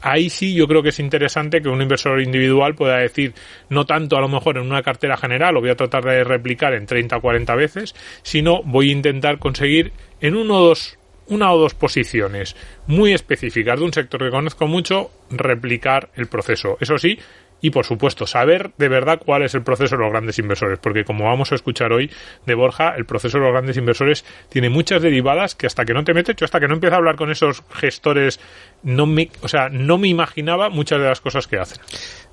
Ahí 0.02 0.30
sí 0.30 0.54
yo 0.54 0.68
creo 0.68 0.84
que 0.84 0.90
es 0.90 1.00
interesante 1.00 1.62
que 1.62 1.70
un 1.70 1.82
inversor 1.82 2.22
individual 2.22 2.76
pueda 2.76 2.98
decir, 2.98 3.34
no 3.70 3.86
tanto 3.86 4.18
a 4.18 4.22
lo 4.22 4.28
mejor 4.28 4.58
en 4.58 4.64
una 4.64 4.82
cartera 4.82 5.18
general, 5.18 5.54
lo 5.54 5.62
voy 5.62 5.70
a 5.70 5.76
tratar 5.76 6.04
de 6.04 6.24
replicar 6.24 6.74
en 6.74 6.86
30 6.86 7.18
o 7.18 7.22
40 7.22 7.56
veces, 7.56 7.96
sino 8.24 8.62
voy 8.64 8.90
a 8.90 8.94
intentar 8.94 9.40
conseguir 9.40 9.94
en 10.20 10.36
uno 10.36 10.58
o 10.58 10.68
dos 10.68 10.98
una 11.28 11.52
o 11.52 11.58
dos 11.58 11.74
posiciones 11.74 12.56
muy 12.88 13.14
específicas 13.14 13.80
de 13.80 13.86
un 13.86 13.94
sector 13.94 14.22
que 14.22 14.30
conozco 14.30 14.68
mucho, 14.68 15.12
replicar 15.32 16.10
el 16.16 16.28
proceso. 16.28 16.78
Eso 16.80 16.98
sí, 16.98 17.18
y 17.62 17.72
por 17.72 17.86
supuesto 17.86 18.28
saber 18.28 18.72
de 18.78 18.90
verdad 18.90 19.20
cuál 19.24 19.44
es 19.44 19.56
el 19.56 19.64
proceso 19.64 19.96
de 19.96 20.04
los 20.04 20.12
grandes 20.12 20.38
inversores, 20.40 20.80
porque 20.80 21.04
como 21.04 21.26
vamos 21.26 21.52
a 21.52 21.56
escuchar 21.56 21.92
hoy 21.94 22.12
de 22.46 22.56
Borja, 22.56 22.94
el 22.96 23.06
proceso 23.06 23.38
de 23.38 23.44
los 23.44 23.54
grandes 23.54 23.78
inversores 23.78 24.26
tiene 24.50 24.70
muchas 24.70 25.02
derivadas 25.02 25.56
que 25.56 25.68
hasta 25.68 25.86
que 25.86 25.94
no 25.94 26.04
te 26.04 26.14
metes, 26.14 26.36
yo 26.36 26.46
hasta 26.46 26.60
que 26.60 26.68
no 26.68 26.76
empiezo 26.76 26.96
a 26.96 26.98
hablar 26.98 27.16
con 27.16 27.32
esos 27.32 27.64
gestores, 27.74 28.40
no 28.84 29.06
me, 29.06 29.30
o 29.42 29.48
sea, 29.48 29.70
no 29.70 29.98
me 29.98 30.08
imaginaba 30.08 30.70
muchas 30.70 31.00
de 31.00 31.06
las 31.06 31.22
cosas 31.22 31.48
que 31.48 31.58
hacen. 31.58 31.80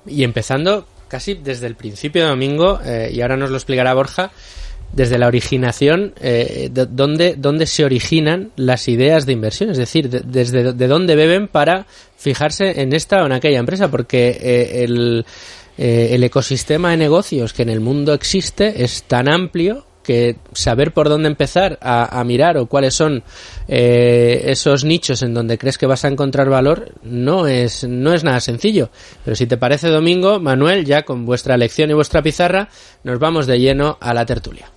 Y 0.05 0.23
empezando 0.23 0.87
casi 1.07 1.35
desde 1.35 1.67
el 1.67 1.75
principio 1.75 2.23
de 2.23 2.29
domingo, 2.29 2.79
eh, 2.83 3.11
y 3.13 3.21
ahora 3.21 3.37
nos 3.37 3.49
lo 3.51 3.57
explicará 3.57 3.93
Borja, 3.93 4.31
desde 4.93 5.17
la 5.17 5.27
originación, 5.27 6.13
eh, 6.21 6.69
de, 6.71 6.85
dónde, 6.85 7.65
se 7.65 7.83
originan 7.83 8.51
las 8.55 8.87
ideas 8.87 9.25
de 9.25 9.33
inversión, 9.33 9.71
es 9.71 9.77
decir, 9.77 10.09
desde 10.09 10.73
de 10.73 10.87
dónde 10.87 11.15
beben 11.15 11.47
para 11.47 11.87
fijarse 12.15 12.81
en 12.81 12.93
esta 12.93 13.23
o 13.23 13.25
en 13.25 13.31
aquella 13.31 13.59
empresa, 13.59 13.89
porque 13.89 14.29
eh, 14.29 14.83
el, 14.83 15.25
eh, 15.77 16.09
el 16.11 16.23
ecosistema 16.23 16.91
de 16.91 16.97
negocios 16.97 17.53
que 17.53 17.63
en 17.63 17.69
el 17.69 17.79
mundo 17.79 18.13
existe 18.13 18.83
es 18.83 19.03
tan 19.03 19.27
amplio 19.27 19.85
que 20.03 20.37
saber 20.51 20.93
por 20.93 21.09
dónde 21.09 21.29
empezar 21.29 21.79
a, 21.81 22.19
a 22.19 22.23
mirar 22.23 22.57
o 22.57 22.67
cuáles 22.67 22.93
son 22.93 23.23
eh, 23.67 24.43
esos 24.45 24.83
nichos 24.83 25.21
en 25.23 25.33
donde 25.33 25.57
crees 25.57 25.77
que 25.77 25.87
vas 25.87 26.05
a 26.05 26.09
encontrar 26.09 26.49
valor 26.49 26.93
no 27.01 27.47
es, 27.47 27.85
no 27.85 28.13
es 28.13 28.23
nada 28.23 28.39
sencillo. 28.41 28.89
Pero 29.23 29.35
si 29.35 29.47
te 29.47 29.57
parece 29.57 29.87
domingo, 29.87 30.39
Manuel, 30.39 30.85
ya 30.85 31.03
con 31.03 31.25
vuestra 31.25 31.57
lección 31.57 31.89
y 31.89 31.93
vuestra 31.93 32.21
pizarra, 32.21 32.69
nos 33.03 33.17
vamos 33.17 33.47
de 33.47 33.59
lleno 33.59 33.97
a 33.99 34.13
la 34.13 34.25
tertulia. 34.25 34.69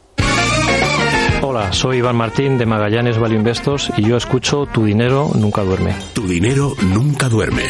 Hola, 1.57 1.73
soy 1.73 1.97
Iván 1.99 2.17
Martín 2.17 2.59
de 2.59 2.67
Magallanes 2.67 3.19
Value 3.19 3.37
Investos 3.37 3.91
y 3.97 4.03
yo 4.03 4.19
escucho 4.19 4.67
Tu 4.67 4.85
dinero 4.85 5.31
nunca 5.37 5.63
duerme. 5.63 5.97
Tu 6.13 6.29
dinero 6.29 6.75
nunca 6.83 7.31
duerme. 7.31 7.63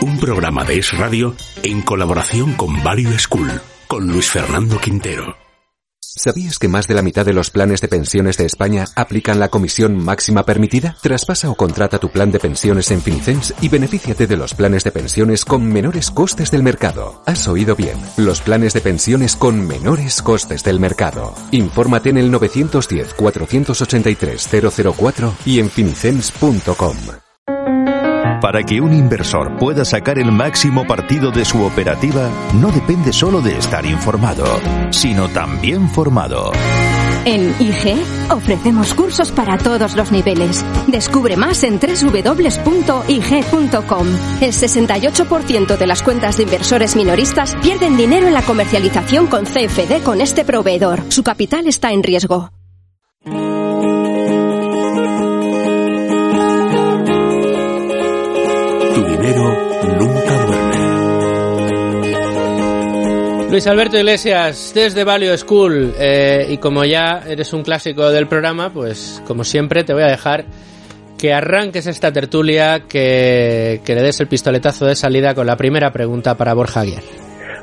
Un 0.00 0.18
programa 0.18 0.64
de 0.64 0.80
Es 0.80 0.98
Radio 0.98 1.36
en 1.62 1.82
colaboración 1.82 2.54
con 2.54 2.82
Value 2.82 3.16
School, 3.20 3.48
con 3.86 4.08
Luis 4.08 4.28
Fernando 4.28 4.80
Quintero. 4.80 5.39
¿Sabías 6.16 6.58
que 6.58 6.66
más 6.66 6.88
de 6.88 6.94
la 6.94 7.02
mitad 7.02 7.24
de 7.24 7.32
los 7.32 7.50
planes 7.50 7.80
de 7.80 7.86
pensiones 7.86 8.36
de 8.36 8.44
España 8.44 8.86
aplican 8.96 9.38
la 9.38 9.48
comisión 9.48 9.96
máxima 9.96 10.44
permitida? 10.44 10.96
Traspasa 11.00 11.48
o 11.50 11.54
contrata 11.54 12.00
tu 12.00 12.10
plan 12.10 12.32
de 12.32 12.40
pensiones 12.40 12.90
en 12.90 13.00
Finicens 13.00 13.54
y 13.60 13.68
benefíciate 13.68 14.26
de 14.26 14.36
los 14.36 14.54
planes 14.54 14.82
de 14.82 14.90
pensiones 14.90 15.44
con 15.44 15.64
menores 15.64 16.10
costes 16.10 16.50
del 16.50 16.64
mercado. 16.64 17.22
Has 17.26 17.46
oído 17.46 17.76
bien, 17.76 17.96
los 18.16 18.40
planes 18.40 18.72
de 18.72 18.80
pensiones 18.80 19.36
con 19.36 19.64
menores 19.64 20.20
costes 20.20 20.64
del 20.64 20.80
mercado. 20.80 21.32
Infórmate 21.52 22.10
en 22.10 22.18
el 22.18 22.30
910 22.32 23.14
483 23.14 24.48
004 24.96 25.34
y 25.46 25.60
en 25.60 25.70
finicens.com. 25.70 26.96
Para 28.40 28.62
que 28.62 28.80
un 28.80 28.94
inversor 28.94 29.58
pueda 29.58 29.84
sacar 29.84 30.18
el 30.18 30.32
máximo 30.32 30.86
partido 30.86 31.30
de 31.30 31.44
su 31.44 31.62
operativa, 31.62 32.30
no 32.54 32.70
depende 32.70 33.12
solo 33.12 33.42
de 33.42 33.58
estar 33.58 33.84
informado, 33.84 34.44
sino 34.90 35.28
también 35.28 35.90
formado. 35.90 36.50
En 37.26 37.54
IG 37.60 38.02
ofrecemos 38.30 38.94
cursos 38.94 39.30
para 39.30 39.58
todos 39.58 39.94
los 39.94 40.10
niveles. 40.10 40.64
Descubre 40.86 41.36
más 41.36 41.62
en 41.64 41.78
www.ig.com. 41.78 42.36
El 44.40 44.52
68% 44.52 45.76
de 45.76 45.86
las 45.86 46.02
cuentas 46.02 46.38
de 46.38 46.44
inversores 46.44 46.96
minoristas 46.96 47.54
pierden 47.56 47.98
dinero 47.98 48.26
en 48.26 48.32
la 48.32 48.42
comercialización 48.42 49.26
con 49.26 49.44
CFD 49.44 50.02
con 50.02 50.22
este 50.22 50.46
proveedor. 50.46 51.02
Su 51.10 51.22
capital 51.22 51.66
está 51.66 51.92
en 51.92 52.02
riesgo. 52.02 52.50
Luis 63.50 63.66
Alberto 63.66 63.98
Iglesias, 63.98 64.70
desde 64.72 65.02
Value 65.02 65.36
School, 65.36 65.92
eh, 65.98 66.46
y 66.50 66.58
como 66.58 66.84
ya 66.84 67.24
eres 67.26 67.52
un 67.52 67.64
clásico 67.64 68.08
del 68.10 68.28
programa, 68.28 68.72
pues 68.72 69.20
como 69.26 69.42
siempre 69.42 69.82
te 69.82 69.92
voy 69.92 70.04
a 70.04 70.06
dejar 70.06 70.44
que 71.18 71.32
arranques 71.32 71.88
esta 71.88 72.12
tertulia, 72.12 72.84
que, 72.88 73.80
que 73.84 73.94
le 73.96 74.02
des 74.02 74.20
el 74.20 74.28
pistoletazo 74.28 74.86
de 74.86 74.94
salida 74.94 75.34
con 75.34 75.48
la 75.48 75.56
primera 75.56 75.92
pregunta 75.92 76.36
para 76.36 76.54
Borja 76.54 76.82
Aguirre. 76.82 77.19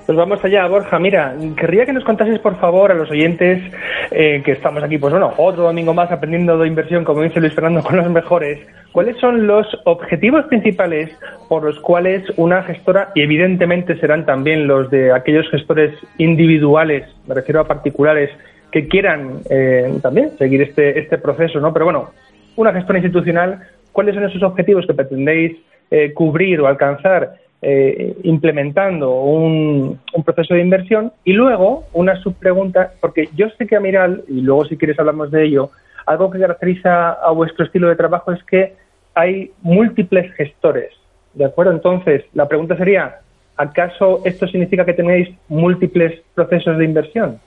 Pues 0.08 0.18
vamos 0.18 0.42
allá, 0.42 0.66
Borja. 0.68 0.98
Mira, 1.00 1.36
querría 1.58 1.86
que 1.86 1.92
nos 1.92 2.06
contases, 2.06 2.40
por 2.40 2.58
favor, 2.62 2.94
a 2.94 2.96
los 2.96 3.12
oyentes 3.12 3.62
eh, 4.10 4.42
que 4.46 4.54
estamos 4.54 4.82
aquí, 4.82 4.98
pues 4.98 5.12
bueno, 5.12 5.34
otro 5.36 5.64
domingo 5.64 5.94
más 5.94 6.10
aprendiendo 6.10 6.58
de 6.58 6.66
inversión, 6.66 7.04
como 7.04 7.24
dice 7.24 7.42
Luis 7.42 7.54
Fernando, 7.54 7.84
con 7.84 7.98
los 7.98 8.10
mejores. 8.10 8.66
¿Cuáles 8.94 9.18
son 9.18 9.46
los 9.48 9.68
objetivos 9.84 10.46
principales 10.46 11.10
por 11.50 11.66
los 11.66 11.78
cuales 11.82 12.24
una 12.38 12.64
gestora, 12.64 13.10
y 13.16 13.22
evidentemente 13.22 14.00
serán 14.00 14.26
también 14.26 14.66
los 14.66 14.90
de 14.90 15.12
aquellos 15.12 15.46
gestores 15.50 15.94
individuales, 16.18 17.04
me 17.28 17.36
refiero 17.36 17.60
a 17.60 17.68
particulares, 17.68 18.30
que 18.72 18.88
quieran 18.88 19.42
eh, 19.50 19.94
también 20.02 20.38
seguir 20.38 20.62
este, 20.62 21.00
este 21.00 21.18
proceso, 21.18 21.60
¿no? 21.60 21.74
Pero 21.74 21.84
bueno, 21.84 22.12
una 22.56 22.72
gestora 22.72 23.00
institucional, 23.00 23.60
¿cuáles 23.92 24.16
son 24.16 24.24
esos 24.24 24.42
objetivos 24.42 24.88
que 24.88 24.94
pretendéis 24.94 25.58
eh, 25.92 26.14
cubrir 26.14 26.62
o 26.62 26.68
alcanzar 26.68 27.34
eh, 27.62 28.16
implementando 28.24 29.22
un, 29.22 30.00
proceso 30.26 30.54
de 30.54 30.62
inversión 30.62 31.12
y 31.24 31.34
luego 31.34 31.86
una 31.94 32.16
subpregunta, 32.22 32.92
porque 33.02 33.30
yo 33.36 33.50
sé 33.58 33.66
que 33.66 33.76
a 33.76 33.80
Miral, 33.80 34.24
y 34.28 34.42
luego 34.42 34.66
si 34.66 34.78
quieres 34.78 35.00
hablamos 35.00 35.32
de 35.32 35.46
ello, 35.46 35.72
algo 36.06 36.30
que 36.30 36.40
caracteriza 36.40 37.14
a 37.14 37.32
vuestro 37.32 37.66
estilo 37.66 37.90
de 37.90 37.96
trabajo 37.96 38.32
es 38.32 38.44
que 38.44 38.76
hay 39.16 39.52
múltiples 39.62 40.32
gestores, 40.36 40.94
¿de 41.34 41.46
acuerdo? 41.46 41.72
Entonces, 41.72 42.26
la 42.34 42.48
pregunta 42.48 42.78
sería, 42.78 43.18
¿acaso 43.56 44.22
esto 44.24 44.48
significa 44.48 44.86
que 44.86 44.94
tenéis 44.94 45.30
múltiples 45.50 46.22
procesos 46.36 46.78
de 46.78 46.86
inversión? 46.86 47.40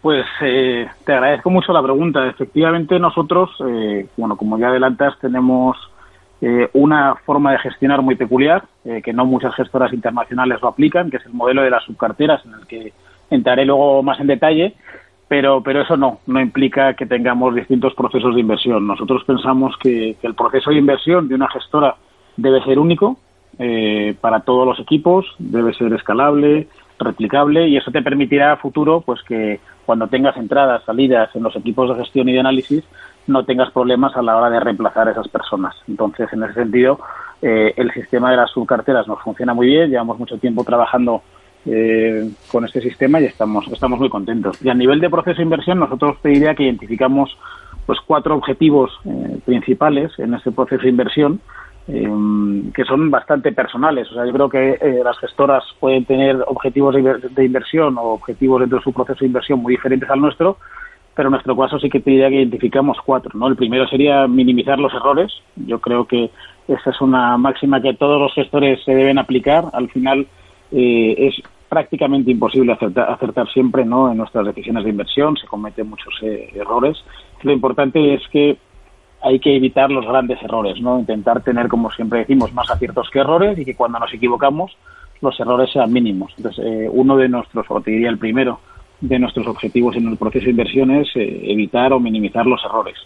Pues 0.00 0.24
eh, 0.40 0.86
te 1.04 1.12
agradezco 1.12 1.50
mucho 1.50 1.72
la 1.72 1.82
pregunta. 1.82 2.26
Efectivamente, 2.28 2.98
nosotros, 2.98 3.50
eh, 3.68 4.06
bueno, 4.16 4.36
como 4.36 4.58
ya 4.58 4.68
adelantas, 4.68 5.18
tenemos 5.20 5.76
eh, 6.42 6.70
una 6.72 7.16
forma 7.16 7.52
de 7.52 7.58
gestionar 7.58 8.00
muy 8.00 8.14
peculiar, 8.14 8.64
eh, 8.84 9.02
que 9.02 9.12
no 9.12 9.26
muchas 9.26 9.54
gestoras 9.54 9.92
internacionales 9.92 10.58
lo 10.62 10.68
aplican, 10.68 11.10
que 11.10 11.18
es 11.18 11.26
el 11.26 11.32
modelo 11.32 11.62
de 11.62 11.70
las 11.70 11.84
subcarteras, 11.84 12.44
en 12.46 12.54
el 12.54 12.66
que 12.66 12.92
entraré 13.30 13.64
luego 13.64 14.02
más 14.02 14.18
en 14.20 14.26
detalle, 14.26 14.74
pero, 15.28 15.62
pero 15.62 15.82
eso 15.82 15.96
no, 15.96 16.18
no 16.26 16.40
implica 16.40 16.94
que 16.94 17.06
tengamos 17.06 17.54
distintos 17.54 17.94
procesos 17.94 18.34
de 18.34 18.40
inversión. 18.40 18.86
Nosotros 18.86 19.22
pensamos 19.24 19.76
que, 19.76 20.16
el 20.22 20.34
proceso 20.34 20.70
de 20.70 20.78
inversión 20.78 21.28
de 21.28 21.34
una 21.34 21.48
gestora 21.50 21.94
debe 22.36 22.62
ser 22.64 22.78
único, 22.78 23.18
eh, 23.58 24.14
para 24.20 24.40
todos 24.40 24.66
los 24.66 24.80
equipos, 24.80 25.26
debe 25.38 25.74
ser 25.74 25.92
escalable, 25.92 26.68
replicable 26.98 27.68
y 27.68 27.76
eso 27.76 27.90
te 27.90 28.02
permitirá 28.02 28.52
a 28.52 28.56
futuro 28.56 29.02
pues 29.02 29.22
que 29.22 29.60
cuando 29.86 30.08
tengas 30.08 30.36
entradas, 30.36 30.84
salidas 30.84 31.34
en 31.34 31.42
los 31.42 31.54
equipos 31.56 31.88
de 31.88 32.02
gestión 32.02 32.28
y 32.28 32.32
de 32.32 32.40
análisis 32.40 32.84
no 33.30 33.44
tengas 33.44 33.70
problemas 33.70 34.16
a 34.16 34.22
la 34.22 34.36
hora 34.36 34.50
de 34.50 34.60
reemplazar 34.60 35.08
a 35.08 35.12
esas 35.12 35.28
personas. 35.28 35.74
Entonces, 35.88 36.28
en 36.32 36.42
ese 36.42 36.54
sentido, 36.54 37.00
eh, 37.42 37.72
el 37.76 37.90
sistema 37.92 38.30
de 38.30 38.36
las 38.36 38.50
subcarteras 38.50 39.08
nos 39.08 39.20
funciona 39.22 39.54
muy 39.54 39.66
bien, 39.66 39.90
llevamos 39.90 40.18
mucho 40.18 40.38
tiempo 40.38 40.64
trabajando 40.64 41.22
eh, 41.64 42.30
con 42.50 42.64
este 42.64 42.80
sistema 42.80 43.20
y 43.20 43.24
estamos, 43.24 43.66
estamos 43.68 43.98
muy 43.98 44.10
contentos. 44.10 44.62
Y 44.62 44.68
a 44.68 44.74
nivel 44.74 45.00
de 45.00 45.08
proceso 45.08 45.38
de 45.38 45.44
inversión, 45.44 45.78
nosotros 45.78 46.18
te 46.22 46.30
diría 46.30 46.54
que 46.54 46.64
identificamos 46.64 47.36
pues 47.86 47.98
cuatro 48.06 48.36
objetivos 48.36 48.92
eh, 49.04 49.38
principales 49.44 50.12
en 50.18 50.34
este 50.34 50.52
proceso 50.52 50.82
de 50.82 50.90
inversión 50.90 51.40
que 51.86 52.84
son 52.84 53.10
bastante 53.10 53.50
personales. 53.50 54.08
O 54.12 54.14
sea, 54.14 54.24
yo 54.24 54.32
creo 54.32 54.48
que 54.48 55.02
las 55.02 55.18
gestoras 55.18 55.64
pueden 55.80 56.04
tener 56.04 56.36
objetivos 56.46 56.94
de, 56.94 57.44
inversión 57.44 57.98
o 57.98 58.12
objetivos 58.12 58.60
dentro 58.60 58.78
de 58.78 58.84
su 58.84 58.92
proceso 58.92 59.18
de 59.18 59.26
inversión 59.26 59.58
muy 59.58 59.74
diferentes 59.74 60.08
al 60.08 60.20
nuestro, 60.20 60.56
pero 61.20 61.28
en 61.28 61.32
nuestro 61.32 61.54
caso 61.54 61.78
sí 61.78 61.90
que 61.90 62.00
te 62.00 62.12
diría 62.12 62.30
que 62.30 62.36
identificamos 62.36 62.96
cuatro. 63.04 63.38
¿no? 63.38 63.46
El 63.46 63.54
primero 63.54 63.86
sería 63.86 64.26
minimizar 64.26 64.78
los 64.78 64.94
errores. 64.94 65.30
Yo 65.54 65.78
creo 65.78 66.06
que 66.06 66.30
esa 66.66 66.88
es 66.88 67.00
una 67.02 67.36
máxima 67.36 67.82
que 67.82 67.92
todos 67.92 68.18
los 68.18 68.32
gestores 68.32 68.82
se 68.86 68.94
deben 68.94 69.18
aplicar. 69.18 69.66
Al 69.74 69.90
final 69.90 70.26
eh, 70.72 71.14
es 71.18 71.34
prácticamente 71.68 72.30
imposible 72.30 72.72
acertar, 72.72 73.52
siempre 73.52 73.84
¿no? 73.84 74.10
en 74.10 74.16
nuestras 74.16 74.46
decisiones 74.46 74.82
de 74.84 74.88
inversión, 74.88 75.36
se 75.36 75.46
cometen 75.46 75.90
muchos 75.90 76.14
eh, 76.22 76.54
errores. 76.54 76.96
Lo 77.42 77.52
importante 77.52 78.14
es 78.14 78.26
que 78.28 78.56
hay 79.20 79.38
que 79.40 79.54
evitar 79.54 79.90
los 79.90 80.06
grandes 80.06 80.42
errores, 80.42 80.80
¿no? 80.80 80.98
intentar 80.98 81.42
tener, 81.42 81.68
como 81.68 81.90
siempre 81.90 82.20
decimos, 82.20 82.54
más 82.54 82.70
aciertos 82.70 83.10
que 83.10 83.18
errores 83.18 83.58
y 83.58 83.66
que 83.66 83.76
cuando 83.76 83.98
nos 83.98 84.14
equivocamos 84.14 84.74
los 85.20 85.38
errores 85.38 85.70
sean 85.70 85.92
mínimos. 85.92 86.32
Entonces, 86.38 86.64
eh, 86.64 86.88
uno 86.90 87.18
de 87.18 87.28
nuestros, 87.28 87.66
o 87.68 87.78
te 87.82 87.90
diría 87.90 88.08
el 88.08 88.16
primero, 88.16 88.60
de 89.00 89.18
nuestros 89.18 89.46
objetivos 89.46 89.96
en 89.96 90.08
el 90.08 90.16
proceso 90.16 90.44
de 90.44 90.50
inversión 90.50 90.90
es 90.90 91.08
evitar 91.14 91.92
o 91.92 92.00
minimizar 92.00 92.46
los 92.46 92.64
errores. 92.64 92.96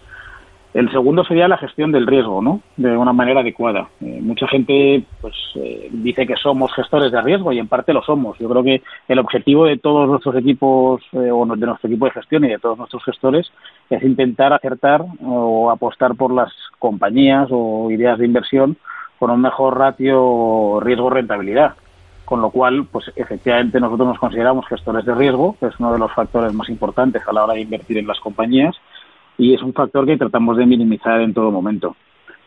El 0.74 0.90
segundo 0.90 1.22
sería 1.22 1.46
la 1.46 1.56
gestión 1.56 1.92
del 1.92 2.04
riesgo, 2.04 2.42
¿no? 2.42 2.60
De 2.76 2.96
una 2.96 3.12
manera 3.12 3.40
adecuada. 3.42 3.88
Eh, 4.00 4.18
mucha 4.20 4.48
gente, 4.48 5.04
pues, 5.20 5.32
eh, 5.54 5.88
dice 5.92 6.26
que 6.26 6.34
somos 6.34 6.74
gestores 6.74 7.12
de 7.12 7.22
riesgo 7.22 7.52
y 7.52 7.60
en 7.60 7.68
parte 7.68 7.92
lo 7.92 8.02
somos. 8.02 8.36
Yo 8.40 8.48
creo 8.48 8.64
que 8.64 8.82
el 9.06 9.20
objetivo 9.20 9.66
de 9.66 9.78
todos 9.78 10.08
nuestros 10.08 10.34
equipos 10.34 11.00
eh, 11.12 11.30
o 11.30 11.46
de 11.46 11.66
nuestro 11.66 11.88
equipo 11.88 12.06
de 12.06 12.10
gestión 12.10 12.44
y 12.44 12.48
de 12.48 12.58
todos 12.58 12.76
nuestros 12.76 13.04
gestores 13.04 13.52
es 13.88 14.02
intentar 14.02 14.52
acertar 14.52 15.04
o 15.24 15.70
apostar 15.70 16.16
por 16.16 16.34
las 16.34 16.52
compañías 16.80 17.46
o 17.52 17.88
ideas 17.92 18.18
de 18.18 18.26
inversión 18.26 18.76
con 19.20 19.30
un 19.30 19.42
mejor 19.42 19.78
ratio 19.78 20.80
riesgo-rentabilidad. 20.80 21.76
Con 22.24 22.40
lo 22.40 22.50
cual, 22.50 22.86
pues 22.90 23.12
efectivamente 23.16 23.78
nosotros 23.78 24.08
nos 24.08 24.18
consideramos 24.18 24.66
gestores 24.66 25.04
de 25.04 25.14
riesgo, 25.14 25.56
que 25.60 25.66
es 25.66 25.74
uno 25.78 25.92
de 25.92 25.98
los 25.98 26.12
factores 26.12 26.52
más 26.54 26.68
importantes 26.68 27.22
a 27.26 27.32
la 27.32 27.44
hora 27.44 27.54
de 27.54 27.60
invertir 27.60 27.98
en 27.98 28.06
las 28.06 28.18
compañías 28.20 28.74
y 29.36 29.54
es 29.54 29.62
un 29.62 29.72
factor 29.72 30.06
que 30.06 30.16
tratamos 30.16 30.56
de 30.56 30.66
minimizar 30.66 31.20
en 31.20 31.34
todo 31.34 31.50
momento. 31.50 31.96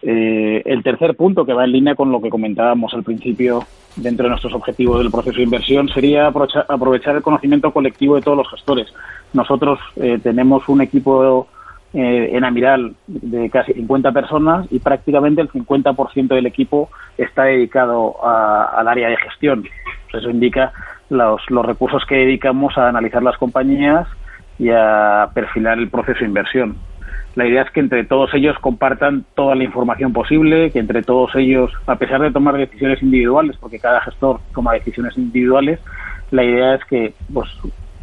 Eh, 0.01 0.61
el 0.65 0.83
tercer 0.83 1.15
punto, 1.15 1.45
que 1.45 1.53
va 1.53 1.65
en 1.65 1.71
línea 1.71 1.95
con 1.95 2.11
lo 2.11 2.21
que 2.21 2.29
comentábamos 2.29 2.93
al 2.93 3.03
principio 3.03 3.63
dentro 3.95 4.23
de 4.23 4.29
nuestros 4.29 4.53
objetivos 4.53 4.99
del 4.99 5.11
proceso 5.11 5.37
de 5.37 5.43
inversión, 5.43 5.89
sería 5.89 6.27
aprovechar, 6.27 7.15
el 7.15 7.23
conocimiento 7.23 7.71
colectivo 7.71 8.15
de 8.15 8.21
todos 8.21 8.37
los 8.37 8.49
gestores. 8.49 8.93
Nosotros 9.33 9.79
eh, 9.95 10.19
tenemos 10.21 10.69
un 10.69 10.81
equipo 10.81 11.47
eh, 11.93 12.29
en 12.33 12.43
Amiral 12.43 12.95
de 13.07 13.49
casi 13.49 13.73
50 13.73 14.11
personas 14.11 14.67
y 14.71 14.79
prácticamente 14.79 15.41
el 15.41 15.49
50% 15.49 16.27
del 16.27 16.45
equipo 16.45 16.89
está 17.17 17.43
dedicado 17.43 18.15
al 18.25 18.87
área 18.87 19.09
de 19.09 19.17
gestión. 19.17 19.65
Eso 20.13 20.29
indica 20.29 20.73
los, 21.09 21.41
los 21.49 21.65
recursos 21.65 22.03
que 22.05 22.15
dedicamos 22.15 22.77
a 22.77 22.89
analizar 22.89 23.23
las 23.23 23.37
compañías 23.37 24.07
y 24.59 24.69
a 24.69 25.29
perfilar 25.33 25.77
el 25.77 25.89
proceso 25.89 26.19
de 26.19 26.25
inversión. 26.25 26.77
La 27.35 27.45
idea 27.45 27.61
es 27.61 27.69
que 27.69 27.79
entre 27.79 28.03
todos 28.03 28.33
ellos 28.33 28.57
compartan 28.59 29.23
toda 29.35 29.53
la 29.53 29.63
información 29.63 30.11
posible, 30.11 30.71
que 30.71 30.79
entre 30.79 31.03
todos 31.03 31.35
ellos, 31.35 31.71
a 31.85 31.95
pesar 31.95 32.19
de 32.21 32.31
tomar 32.31 32.57
decisiones 32.57 33.01
individuales, 33.03 33.55
porque 33.59 33.79
cada 33.79 34.01
gestor 34.01 34.39
toma 34.55 34.73
decisiones 34.73 35.15
individuales, 35.17 35.79
la 36.31 36.43
idea 36.43 36.73
es 36.73 36.83
que 36.85 37.13
pues 37.31 37.47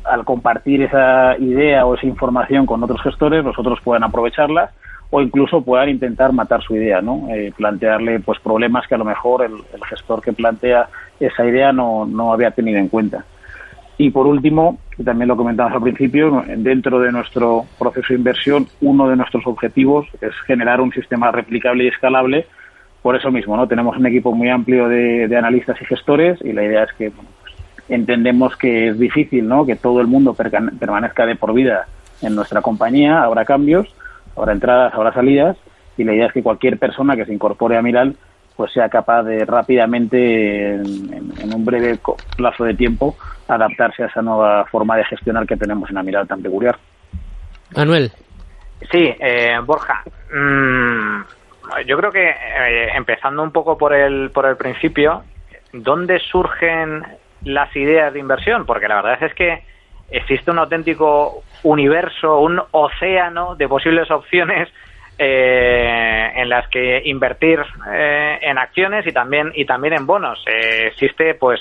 al 0.04 0.24
compartir 0.24 0.82
esa 0.82 1.36
idea 1.38 1.86
o 1.86 1.94
esa 1.94 2.06
información 2.06 2.66
con 2.66 2.82
otros 2.82 3.02
gestores, 3.02 3.44
los 3.44 3.58
otros 3.58 3.80
puedan 3.82 4.04
aprovecharla 4.04 4.70
o 5.10 5.20
incluso 5.20 5.62
puedan 5.62 5.88
intentar 5.88 6.32
matar 6.32 6.62
su 6.62 6.74
idea, 6.74 7.00
¿no? 7.00 7.28
Eh, 7.30 7.52
plantearle 7.56 8.20
pues 8.20 8.40
problemas 8.40 8.86
que 8.86 8.94
a 8.94 8.98
lo 8.98 9.04
mejor 9.04 9.44
el, 9.44 9.52
gestor 9.84 10.20
que 10.20 10.32
plantea 10.32 10.88
esa 11.20 11.44
idea 11.44 11.72
no, 11.72 12.04
no 12.06 12.32
había 12.32 12.50
tenido 12.50 12.78
en 12.78 12.88
cuenta. 12.88 13.24
Y 13.96 14.10
por 14.10 14.26
último, 14.26 14.78
que 14.96 15.04
también 15.04 15.28
lo 15.28 15.36
comentamos 15.36 15.72
al 15.72 15.82
principio, 15.82 16.44
dentro 16.56 16.98
de 16.98 17.12
nuestro 17.12 17.64
proceso 17.78 18.08
de 18.08 18.18
inversión, 18.18 18.66
uno 18.80 19.08
de 19.08 19.16
nuestros 19.16 19.46
objetivos 19.46 20.06
es 20.20 20.34
generar 20.46 20.80
un 20.80 20.92
sistema 20.92 21.30
replicable 21.30 21.84
y 21.84 21.88
escalable. 21.88 22.46
Por 23.02 23.14
eso 23.14 23.30
mismo, 23.30 23.56
¿no? 23.56 23.68
Tenemos 23.68 23.96
un 23.96 24.06
equipo 24.06 24.32
muy 24.32 24.48
amplio 24.48 24.88
de, 24.88 25.36
analistas 25.36 25.80
y 25.80 25.84
gestores 25.84 26.40
y 26.42 26.52
la 26.52 26.64
idea 26.64 26.84
es 26.84 26.92
que 26.94 27.12
entendemos 27.88 28.56
que 28.56 28.88
es 28.88 28.98
difícil, 28.98 29.46
¿no? 29.46 29.66
Que 29.66 29.76
todo 29.76 30.00
el 30.00 30.06
mundo 30.06 30.34
permanezca 30.34 31.26
de 31.26 31.36
por 31.36 31.52
vida 31.52 31.86
en 32.22 32.34
nuestra 32.34 32.62
compañía. 32.62 33.22
Habrá 33.22 33.44
cambios, 33.44 33.88
habrá 34.36 34.52
entradas, 34.52 34.94
habrá 34.94 35.12
salidas 35.12 35.56
y 35.96 36.04
la 36.04 36.14
idea 36.14 36.26
es 36.26 36.32
que 36.32 36.42
cualquier 36.42 36.78
persona 36.78 37.16
que 37.16 37.24
se 37.24 37.34
incorpore 37.34 37.76
a 37.76 37.82
Miral 37.82 38.16
pues 38.56 38.72
sea 38.72 38.88
capaz 38.88 39.24
de 39.24 39.44
rápidamente, 39.44 40.74
en 40.74 41.54
un 41.54 41.64
breve 41.64 41.98
plazo 42.36 42.64
de 42.64 42.74
tiempo, 42.74 43.16
adaptarse 43.48 44.04
a 44.04 44.06
esa 44.06 44.22
nueva 44.22 44.64
forma 44.66 44.96
de 44.96 45.04
gestionar 45.04 45.46
que 45.46 45.56
tenemos 45.56 45.88
en 45.88 45.96
la 45.96 46.02
mirada 46.04 46.24
tan 46.24 46.40
peculiar. 46.40 46.78
Manuel. 47.76 48.12
Sí, 48.92 49.12
eh, 49.18 49.58
Borja. 49.64 50.04
Mm, 50.32 51.22
yo 51.86 51.96
creo 51.96 52.12
que 52.12 52.28
eh, 52.30 52.88
empezando 52.94 53.42
un 53.42 53.50
poco 53.50 53.76
por 53.76 53.92
el, 53.92 54.30
por 54.30 54.46
el 54.46 54.56
principio, 54.56 55.24
¿dónde 55.72 56.20
surgen 56.20 57.02
las 57.44 57.74
ideas 57.76 58.12
de 58.12 58.20
inversión? 58.20 58.66
Porque 58.66 58.88
la 58.88 58.96
verdad 59.02 59.22
es 59.22 59.34
que 59.34 59.62
existe 60.10 60.50
un 60.50 60.58
auténtico 60.58 61.42
universo, 61.62 62.40
un 62.40 62.60
océano 62.70 63.56
de 63.56 63.68
posibles 63.68 64.10
opciones 64.10 64.68
eh, 65.18 66.32
en 66.34 66.48
las 66.48 66.68
que 66.68 67.02
invertir 67.04 67.60
en 67.86 68.58
acciones 68.58 69.06
y 69.06 69.12
también 69.12 69.52
y 69.54 69.64
también 69.64 69.94
en 69.94 70.06
bonos. 70.06 70.44
existe 70.46 71.34
pues 71.34 71.60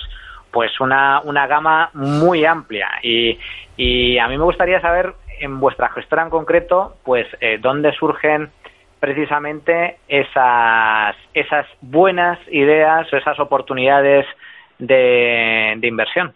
pues 0.54 0.80
una, 0.80 1.20
una 1.22 1.48
gama 1.48 1.90
muy 1.94 2.46
amplia 2.46 2.88
y, 3.02 3.40
y 3.76 4.20
a 4.20 4.28
mí 4.28 4.38
me 4.38 4.44
gustaría 4.44 4.80
saber 4.80 5.14
en 5.40 5.60
vuestra 5.60 5.90
gestora 5.90 6.24
en 6.24 6.30
concreto 6.30 6.96
pues 7.04 7.26
eh, 7.42 7.58
dónde 7.60 7.92
surgen 7.94 8.52
precisamente 9.00 9.98
esas 10.08 11.16
esas 11.34 11.66
buenas 11.82 12.40
ideas 12.50 13.12
esas 13.12 13.40
oportunidades 13.40 14.26
de, 14.88 15.80
inversión 15.88 16.34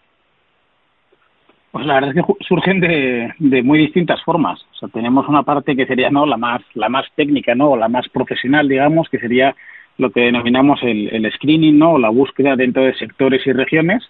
pues 1.70 1.84
la 1.84 1.94
verdad 1.94 2.16
es 2.16 2.24
que 2.24 2.44
surgen 2.46 2.80
de, 2.80 3.62
muy 3.62 3.78
distintas 3.78 4.22
formas. 4.24 4.58
O 4.72 4.74
sea, 4.74 4.88
tenemos 4.88 5.28
una 5.28 5.42
parte 5.42 5.76
que 5.76 5.86
sería 5.86 6.08
no 6.08 6.24
la 6.24 6.38
más 6.38 6.62
la 6.74 6.88
más 6.88 7.04
técnica, 7.14 7.54
no, 7.54 7.76
la 7.76 7.88
más 7.88 8.08
profesional, 8.08 8.66
digamos, 8.66 9.08
que 9.10 9.18
sería 9.18 9.54
lo 9.98 10.10
que 10.10 10.20
denominamos 10.20 10.80
el, 10.82 11.30
screening, 11.34 11.78
¿no? 11.78 11.98
la 11.98 12.08
búsqueda 12.08 12.56
dentro 12.56 12.82
de 12.82 12.94
sectores 12.94 13.46
y 13.46 13.52
regiones. 13.52 14.02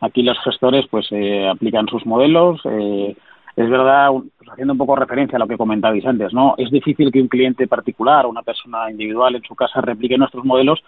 Aquí 0.00 0.22
los 0.22 0.38
gestores 0.42 0.86
pues 0.90 1.06
eh, 1.10 1.46
aplican 1.48 1.86
sus 1.86 2.06
modelos. 2.06 2.60
Eh, 2.64 3.14
es 3.56 3.68
verdad, 3.68 4.08
pues, 4.10 4.50
haciendo 4.50 4.72
un 4.72 4.78
poco 4.78 4.96
referencia 4.96 5.36
a 5.36 5.38
lo 5.38 5.46
que 5.46 5.58
comentabais 5.58 6.06
antes, 6.06 6.32
¿no? 6.32 6.54
Es 6.56 6.70
difícil 6.70 7.12
que 7.12 7.20
un 7.20 7.28
cliente 7.28 7.66
particular 7.66 8.24
o 8.24 8.30
una 8.30 8.42
persona 8.42 8.90
individual 8.90 9.34
en 9.36 9.42
su 9.42 9.54
casa 9.54 9.80
replique 9.80 10.16
nuestros 10.16 10.44
modelos 10.44 10.82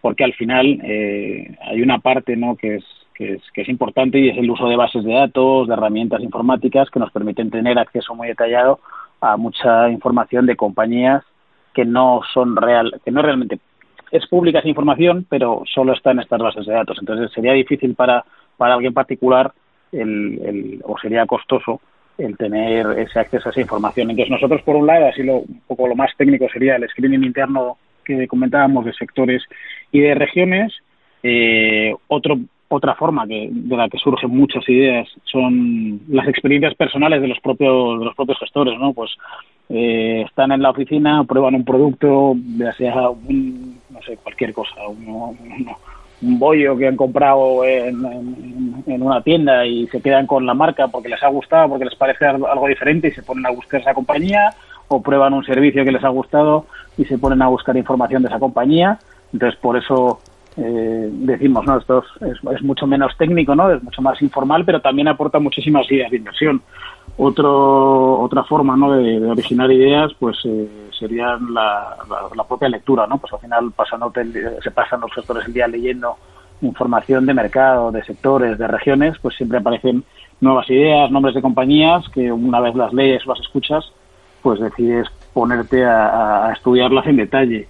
porque 0.00 0.24
al 0.24 0.32
final 0.34 0.80
eh, 0.82 1.56
hay 1.62 1.82
una 1.82 1.98
parte, 1.98 2.36
¿no? 2.36 2.56
Que 2.56 2.76
es, 2.76 2.84
que 3.14 3.34
es, 3.34 3.42
que 3.52 3.62
es 3.62 3.68
importante 3.68 4.18
y 4.18 4.28
es 4.28 4.38
el 4.38 4.50
uso 4.50 4.68
de 4.68 4.76
bases 4.76 5.04
de 5.04 5.12
datos, 5.12 5.68
de 5.68 5.74
herramientas 5.74 6.22
informáticas 6.22 6.90
que 6.90 7.00
nos 7.00 7.12
permiten 7.12 7.50
tener 7.50 7.78
acceso 7.78 8.14
muy 8.14 8.28
detallado 8.28 8.80
a 9.20 9.36
mucha 9.36 9.90
información 9.90 10.46
de 10.46 10.56
compañías 10.56 11.22
que 11.74 11.84
no 11.84 12.20
son 12.32 12.56
real, 12.56 13.00
que 13.04 13.10
no 13.10 13.22
realmente 13.22 13.58
es 14.10 14.26
pública 14.26 14.58
esa 14.58 14.68
información, 14.68 15.26
pero 15.28 15.62
solo 15.72 15.92
está 15.92 16.10
en 16.10 16.20
estas 16.20 16.40
bases 16.40 16.66
de 16.66 16.72
datos. 16.72 16.98
Entonces 16.98 17.30
sería 17.32 17.52
difícil 17.52 17.94
para, 17.94 18.24
para 18.56 18.74
alguien 18.74 18.92
particular 18.92 19.52
el, 19.92 20.40
el, 20.44 20.80
o 20.84 20.98
sería 20.98 21.26
costoso 21.26 21.80
el 22.18 22.36
tener 22.36 22.98
ese 22.98 23.18
acceso 23.18 23.48
a 23.48 23.52
esa 23.52 23.60
información. 23.60 24.10
Entonces 24.10 24.30
nosotros, 24.30 24.62
por 24.62 24.76
un 24.76 24.86
lado, 24.86 25.06
así 25.06 25.22
lo, 25.22 25.38
un 25.38 25.62
poco 25.66 25.86
lo 25.86 25.94
más 25.94 26.10
técnico 26.16 26.48
sería 26.52 26.76
el 26.76 26.88
screening 26.88 27.24
interno 27.24 27.78
que 28.04 28.26
comentábamos 28.26 28.84
de 28.84 28.92
sectores 28.94 29.42
y 29.92 30.00
de 30.00 30.14
regiones. 30.14 30.72
Eh, 31.22 31.94
otro, 32.08 32.38
otra 32.68 32.94
forma 32.94 33.26
que, 33.26 33.48
de 33.50 33.76
la 33.76 33.88
que 33.88 33.98
surgen 33.98 34.30
muchas 34.30 34.66
ideas 34.68 35.08
son 35.24 36.00
las 36.08 36.28
experiencias 36.28 36.74
personales 36.74 37.20
de 37.20 37.28
los 37.28 37.40
propios, 37.40 37.98
de 37.98 38.04
los 38.04 38.14
propios 38.14 38.38
gestores, 38.38 38.78
¿no? 38.78 38.92
Pues 38.92 39.10
eh, 39.68 40.24
están 40.26 40.52
en 40.52 40.62
la 40.62 40.70
oficina, 40.70 41.24
prueban 41.24 41.54
un 41.54 41.64
producto, 41.64 42.34
ya 42.56 42.72
sea 42.72 43.10
un, 43.10 43.80
no 43.90 44.00
sé, 44.02 44.16
cualquier 44.16 44.52
cosa, 44.52 44.86
un 46.22 46.38
bollo 46.38 46.76
que 46.76 46.86
han 46.86 46.96
comprado 46.96 47.64
en, 47.64 48.84
en, 48.86 49.02
una 49.02 49.22
tienda 49.22 49.64
y 49.66 49.86
se 49.88 50.02
quedan 50.02 50.26
con 50.26 50.44
la 50.44 50.54
marca 50.54 50.88
porque 50.88 51.08
les 51.08 51.22
ha 51.22 51.28
gustado, 51.28 51.70
porque 51.70 51.86
les 51.86 51.94
parece 51.94 52.26
algo 52.26 52.68
diferente 52.68 53.08
y 53.08 53.12
se 53.12 53.22
ponen 53.22 53.46
a 53.46 53.50
buscar 53.50 53.80
esa 53.80 53.94
compañía, 53.94 54.50
o 54.92 55.00
prueban 55.00 55.34
un 55.34 55.44
servicio 55.44 55.84
que 55.84 55.92
les 55.92 56.02
ha 56.02 56.08
gustado 56.08 56.66
y 56.98 57.04
se 57.04 57.16
ponen 57.16 57.40
a 57.42 57.48
buscar 57.48 57.76
información 57.76 58.22
de 58.22 58.28
esa 58.28 58.40
compañía. 58.40 58.98
Entonces, 59.32 59.58
por 59.60 59.76
eso 59.76 60.18
eh, 60.56 61.08
decimos, 61.12 61.64
¿no? 61.64 61.78
Esto 61.78 62.02
es, 62.20 62.62
mucho 62.64 62.88
menos 62.88 63.16
técnico, 63.16 63.54
¿no? 63.54 63.70
Es 63.70 63.80
mucho 63.84 64.02
más 64.02 64.20
informal, 64.20 64.64
pero 64.64 64.80
también 64.80 65.06
aporta 65.06 65.38
muchísimas 65.38 65.90
ideas 65.92 66.10
de 66.10 66.16
inversión. 66.16 66.60
Otro, 67.16 68.20
otra 68.20 68.42
forma, 68.42 68.76
¿no? 68.76 68.92
De, 68.92 69.24
originar 69.30 69.70
ideas, 69.70 70.10
pues 70.18 70.38
eh, 70.44 70.68
sería 70.98 71.38
la, 71.52 71.96
la, 72.36 72.44
propia 72.44 72.68
lectura, 72.68 73.06
¿no? 73.06 73.18
Pues 73.18 73.32
al 73.32 73.38
final 73.38 73.70
pasándote 73.70 74.24
se 74.60 74.70
pasan 74.72 75.02
los 75.02 75.12
gestores 75.12 75.46
el 75.46 75.52
día 75.52 75.68
leyendo 75.68 76.16
información 76.62 77.26
de 77.26 77.34
mercado, 77.34 77.92
de 77.92 78.02
sectores, 78.02 78.58
de 78.58 78.66
regiones, 78.66 79.16
pues 79.22 79.36
siempre 79.36 79.58
aparecen 79.58 80.02
nuevas 80.40 80.68
ideas, 80.68 81.12
nombres 81.12 81.36
de 81.36 81.42
compañías 81.42 82.04
que 82.12 82.32
una 82.32 82.60
vez 82.60 82.74
las 82.74 82.92
lees 82.92 83.24
o 83.24 83.30
las 83.30 83.40
escuchas, 83.40 83.84
pues 84.42 84.60
decides 84.60 85.06
ponerte 85.32 85.84
a, 85.84 86.52
estudiarlas 86.54 87.06
en 87.06 87.16
detalle. 87.16 87.68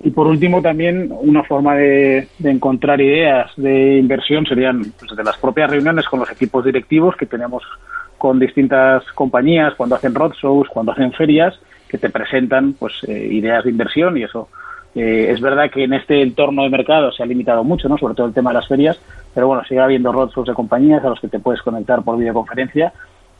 Y 0.00 0.10
por 0.10 0.26
último, 0.26 0.60
también 0.60 1.10
una 1.10 1.42
forma 1.44 1.76
de, 1.76 2.28
encontrar 2.42 3.00
ideas 3.00 3.50
de 3.56 3.98
inversión 3.98 4.44
serían 4.46 4.82
pues, 4.98 5.16
de 5.16 5.24
las 5.24 5.36
propias 5.38 5.70
reuniones 5.70 6.06
con 6.06 6.20
los 6.20 6.30
equipos 6.30 6.64
directivos 6.64 7.16
que 7.16 7.26
tenemos 7.26 7.62
con 8.18 8.38
distintas 8.38 9.04
compañías, 9.12 9.74
cuando 9.74 9.96
hacen 9.96 10.14
roadshows, 10.14 10.68
cuando 10.68 10.92
hacen 10.92 11.12
ferias, 11.12 11.58
que 11.88 11.98
te 11.98 12.10
presentan 12.10 12.74
pues 12.74 12.92
eh, 13.06 13.28
ideas 13.30 13.64
de 13.64 13.70
inversión 13.70 14.16
y 14.16 14.24
eso 14.24 14.48
eh, 14.94 15.30
es 15.30 15.40
verdad 15.40 15.70
que 15.70 15.84
en 15.84 15.92
este 15.92 16.22
entorno 16.22 16.62
de 16.62 16.68
mercado 16.68 17.10
se 17.10 17.22
ha 17.22 17.26
limitado 17.26 17.64
mucho, 17.64 17.88
¿no? 17.88 17.98
sobre 17.98 18.14
todo 18.14 18.28
el 18.28 18.32
tema 18.32 18.50
de 18.50 18.54
las 18.54 18.68
ferias, 18.68 19.00
pero 19.34 19.48
bueno, 19.48 19.64
sigue 19.64 19.80
habiendo 19.80 20.12
roadshows 20.12 20.46
de 20.46 20.54
compañías 20.54 21.04
a 21.04 21.08
los 21.08 21.20
que 21.20 21.28
te 21.28 21.40
puedes 21.40 21.62
conectar 21.62 22.02
por 22.02 22.16
videoconferencia, 22.16 22.92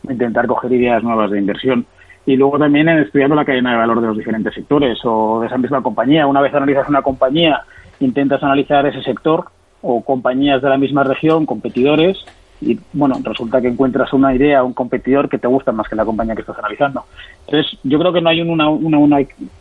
intentar 0.09 0.47
coger 0.47 0.73
ideas 0.73 1.03
nuevas 1.03 1.31
de 1.31 1.39
inversión. 1.39 1.87
Y 2.27 2.37
luego 2.37 2.59
también 2.59 2.89
en 2.89 2.99
estudiando 3.01 3.35
la 3.35 3.45
cadena 3.45 3.73
de 3.73 3.79
valor 3.79 4.01
de 4.01 4.07
los 4.09 4.17
diferentes 4.17 4.55
sectores 4.55 4.99
o 5.05 5.41
de 5.41 5.47
esa 5.47 5.59
misma 5.59 5.83
compañía. 5.83 6.27
Una 6.27 6.41
vez 6.41 6.55
analizas 6.55 6.89
una 6.89 7.03
compañía, 7.03 7.63
intentas 8.01 8.43
analizar 8.43 8.87
ese 8.87 9.03
sector 9.03 9.45
o 9.83 10.03
compañías 10.03 10.63
de 10.63 10.71
la 10.71 10.79
misma 10.79 11.05
región, 11.05 11.45
competidores, 11.45 12.25
y 12.61 12.79
bueno, 12.93 13.17
resulta 13.23 13.61
que 13.61 13.69
encuentras 13.69 14.13
una 14.13 14.35
idea, 14.35 14.63
un 14.63 14.73
competidor 14.73 15.29
que 15.29 15.39
te 15.39 15.47
gusta 15.47 15.73
más 15.73 15.89
que 15.89 15.97
la 15.97 16.05
compañía 16.05 16.35
que 16.35 16.41
estás 16.41 16.59
analizando. 16.59 17.05
Entonces, 17.47 17.79
yo 17.83 17.99
creo 17.99 18.13
que 18.13 18.21
no 18.21 18.31
hay 18.31 18.41
una, 18.41 18.69
una, 18.69 18.99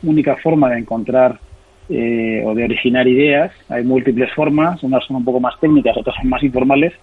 única 0.04 0.38
forma 0.38 0.70
de 0.70 0.80
encontrar 0.80 1.40
eh, 1.90 2.42
o 2.46 2.56
de 2.56 2.64
originar 2.64 3.08
ideas, 3.08 3.52
hay 3.68 3.84
múltiples 3.84 4.32
formas, 4.34 4.82
unas 4.84 5.04
son 5.06 5.18
un 5.18 5.26
poco 5.26 5.42
más 5.42 5.60
técnicas, 5.60 5.98
otras 5.98 6.16
son 6.16 6.30
más 6.30 6.42
informales, 6.44 6.94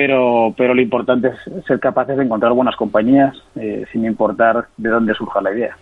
pero, 0.00 0.54
pero 0.56 0.72
lo 0.72 0.80
importante 0.80 1.28
es 1.28 1.66
ser 1.66 1.78
capaces 1.78 2.16
de 2.16 2.24
encontrar 2.24 2.54
buenas 2.54 2.74
compañías 2.74 3.36
eh, 3.54 3.84
sin 3.92 4.06
importar 4.06 4.68
de 4.78 4.88
dónde 4.88 5.12
surja 5.12 5.42
la 5.42 5.52
idea. 5.52 5.76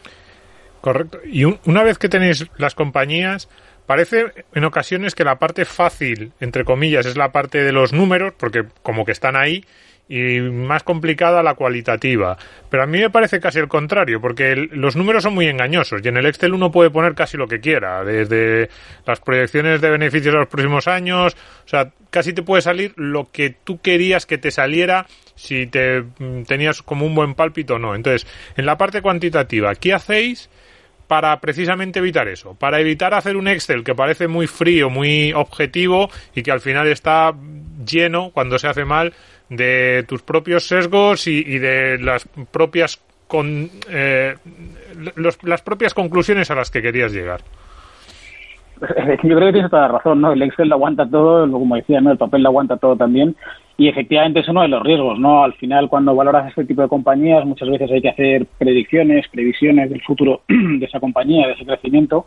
Correcto. 0.80 1.18
Y 1.24 1.44
una 1.44 1.84
vez 1.84 1.98
que 1.98 2.08
tenéis 2.08 2.44
las 2.56 2.74
compañías, 2.74 3.48
Parece 3.86 4.26
en 4.52 4.64
ocasiones 4.64 5.14
que 5.14 5.24
la 5.24 5.38
parte 5.38 5.64
fácil, 5.64 6.32
entre 6.40 6.66
comillas, 6.66 7.06
es 7.06 7.16
la 7.16 7.32
parte 7.32 7.64
de 7.64 7.72
los 7.72 7.94
números, 7.94 8.34
porque 8.38 8.64
como 8.82 9.06
que 9.06 9.12
están 9.12 9.34
ahí, 9.34 9.64
y 10.08 10.40
más 10.40 10.82
complicada 10.82 11.42
la 11.42 11.54
cualitativa. 11.54 12.36
Pero 12.70 12.82
a 12.82 12.86
mí 12.86 12.98
me 12.98 13.10
parece 13.10 13.40
casi 13.40 13.58
el 13.58 13.68
contrario, 13.68 14.20
porque 14.20 14.56
los 14.56 14.96
números 14.96 15.22
son 15.22 15.34
muy 15.34 15.46
engañosos 15.46 16.00
y 16.02 16.08
en 16.08 16.16
el 16.16 16.26
Excel 16.26 16.54
uno 16.54 16.70
puede 16.70 16.90
poner 16.90 17.14
casi 17.14 17.36
lo 17.36 17.46
que 17.46 17.60
quiera, 17.60 18.04
desde 18.04 18.70
las 19.06 19.20
proyecciones 19.20 19.80
de 19.80 19.90
beneficios 19.90 20.34
a 20.34 20.38
los 20.38 20.48
próximos 20.48 20.88
años, 20.88 21.36
o 21.64 21.68
sea, 21.68 21.92
casi 22.10 22.32
te 22.32 22.42
puede 22.42 22.62
salir 22.62 22.94
lo 22.96 23.30
que 23.30 23.50
tú 23.50 23.80
querías 23.80 24.24
que 24.24 24.38
te 24.38 24.50
saliera 24.50 25.06
si 25.34 25.66
te 25.66 26.02
mm, 26.02 26.44
tenías 26.44 26.82
como 26.82 27.04
un 27.06 27.14
buen 27.14 27.34
pálpito 27.34 27.74
o 27.74 27.78
no. 27.78 27.94
Entonces, 27.94 28.26
en 28.56 28.66
la 28.66 28.78
parte 28.78 29.02
cuantitativa, 29.02 29.74
¿qué 29.74 29.92
hacéis? 29.92 30.48
para 31.08 31.40
precisamente 31.40 32.00
evitar 32.00 32.28
eso, 32.28 32.54
para 32.54 32.80
evitar 32.80 33.14
hacer 33.14 33.36
un 33.36 33.48
Excel 33.48 33.82
que 33.82 33.94
parece 33.94 34.28
muy 34.28 34.46
frío, 34.46 34.90
muy 34.90 35.32
objetivo 35.32 36.10
y 36.34 36.42
que 36.42 36.52
al 36.52 36.60
final 36.60 36.86
está 36.86 37.34
lleno, 37.84 38.30
cuando 38.30 38.58
se 38.58 38.68
hace 38.68 38.84
mal, 38.84 39.14
de 39.48 40.04
tus 40.06 40.22
propios 40.22 40.66
sesgos 40.66 41.26
y, 41.26 41.58
de 41.58 41.98
las 41.98 42.28
propias 42.50 43.02
con, 43.26 43.70
eh, 43.90 44.34
las 45.42 45.62
propias 45.62 45.94
conclusiones 45.94 46.50
a 46.50 46.54
las 46.54 46.70
que 46.70 46.82
querías 46.82 47.12
llegar. 47.12 47.40
Yo 49.24 49.36
creo 49.36 49.46
que 49.46 49.52
tienes 49.52 49.70
toda 49.70 49.82
la 49.82 49.98
razón, 49.98 50.20
¿no? 50.20 50.32
El 50.32 50.42
Excel 50.42 50.68
lo 50.68 50.76
aguanta 50.76 51.08
todo, 51.08 51.50
como 51.50 51.76
decía, 51.76 52.00
¿no? 52.00 52.12
El 52.12 52.18
papel 52.18 52.42
lo 52.42 52.50
aguanta 52.50 52.76
todo 52.76 52.96
también. 52.96 53.34
Y 53.76 53.88
efectivamente 53.88 54.40
es 54.40 54.48
uno 54.48 54.62
de 54.62 54.68
los 54.68 54.82
riesgos, 54.82 55.18
¿no? 55.18 55.44
Al 55.44 55.54
final, 55.54 55.88
cuando 55.88 56.14
valoras 56.14 56.48
este 56.48 56.64
tipo 56.64 56.82
de 56.82 56.88
compañías, 56.88 57.44
muchas 57.44 57.68
veces 57.68 57.90
hay 57.90 58.02
que 58.02 58.08
hacer 58.08 58.46
predicciones, 58.58 59.28
previsiones 59.28 59.90
del 59.90 60.02
futuro 60.02 60.42
de 60.48 60.84
esa 60.84 61.00
compañía, 61.00 61.46
de 61.46 61.54
ese 61.54 61.64
crecimiento. 61.64 62.26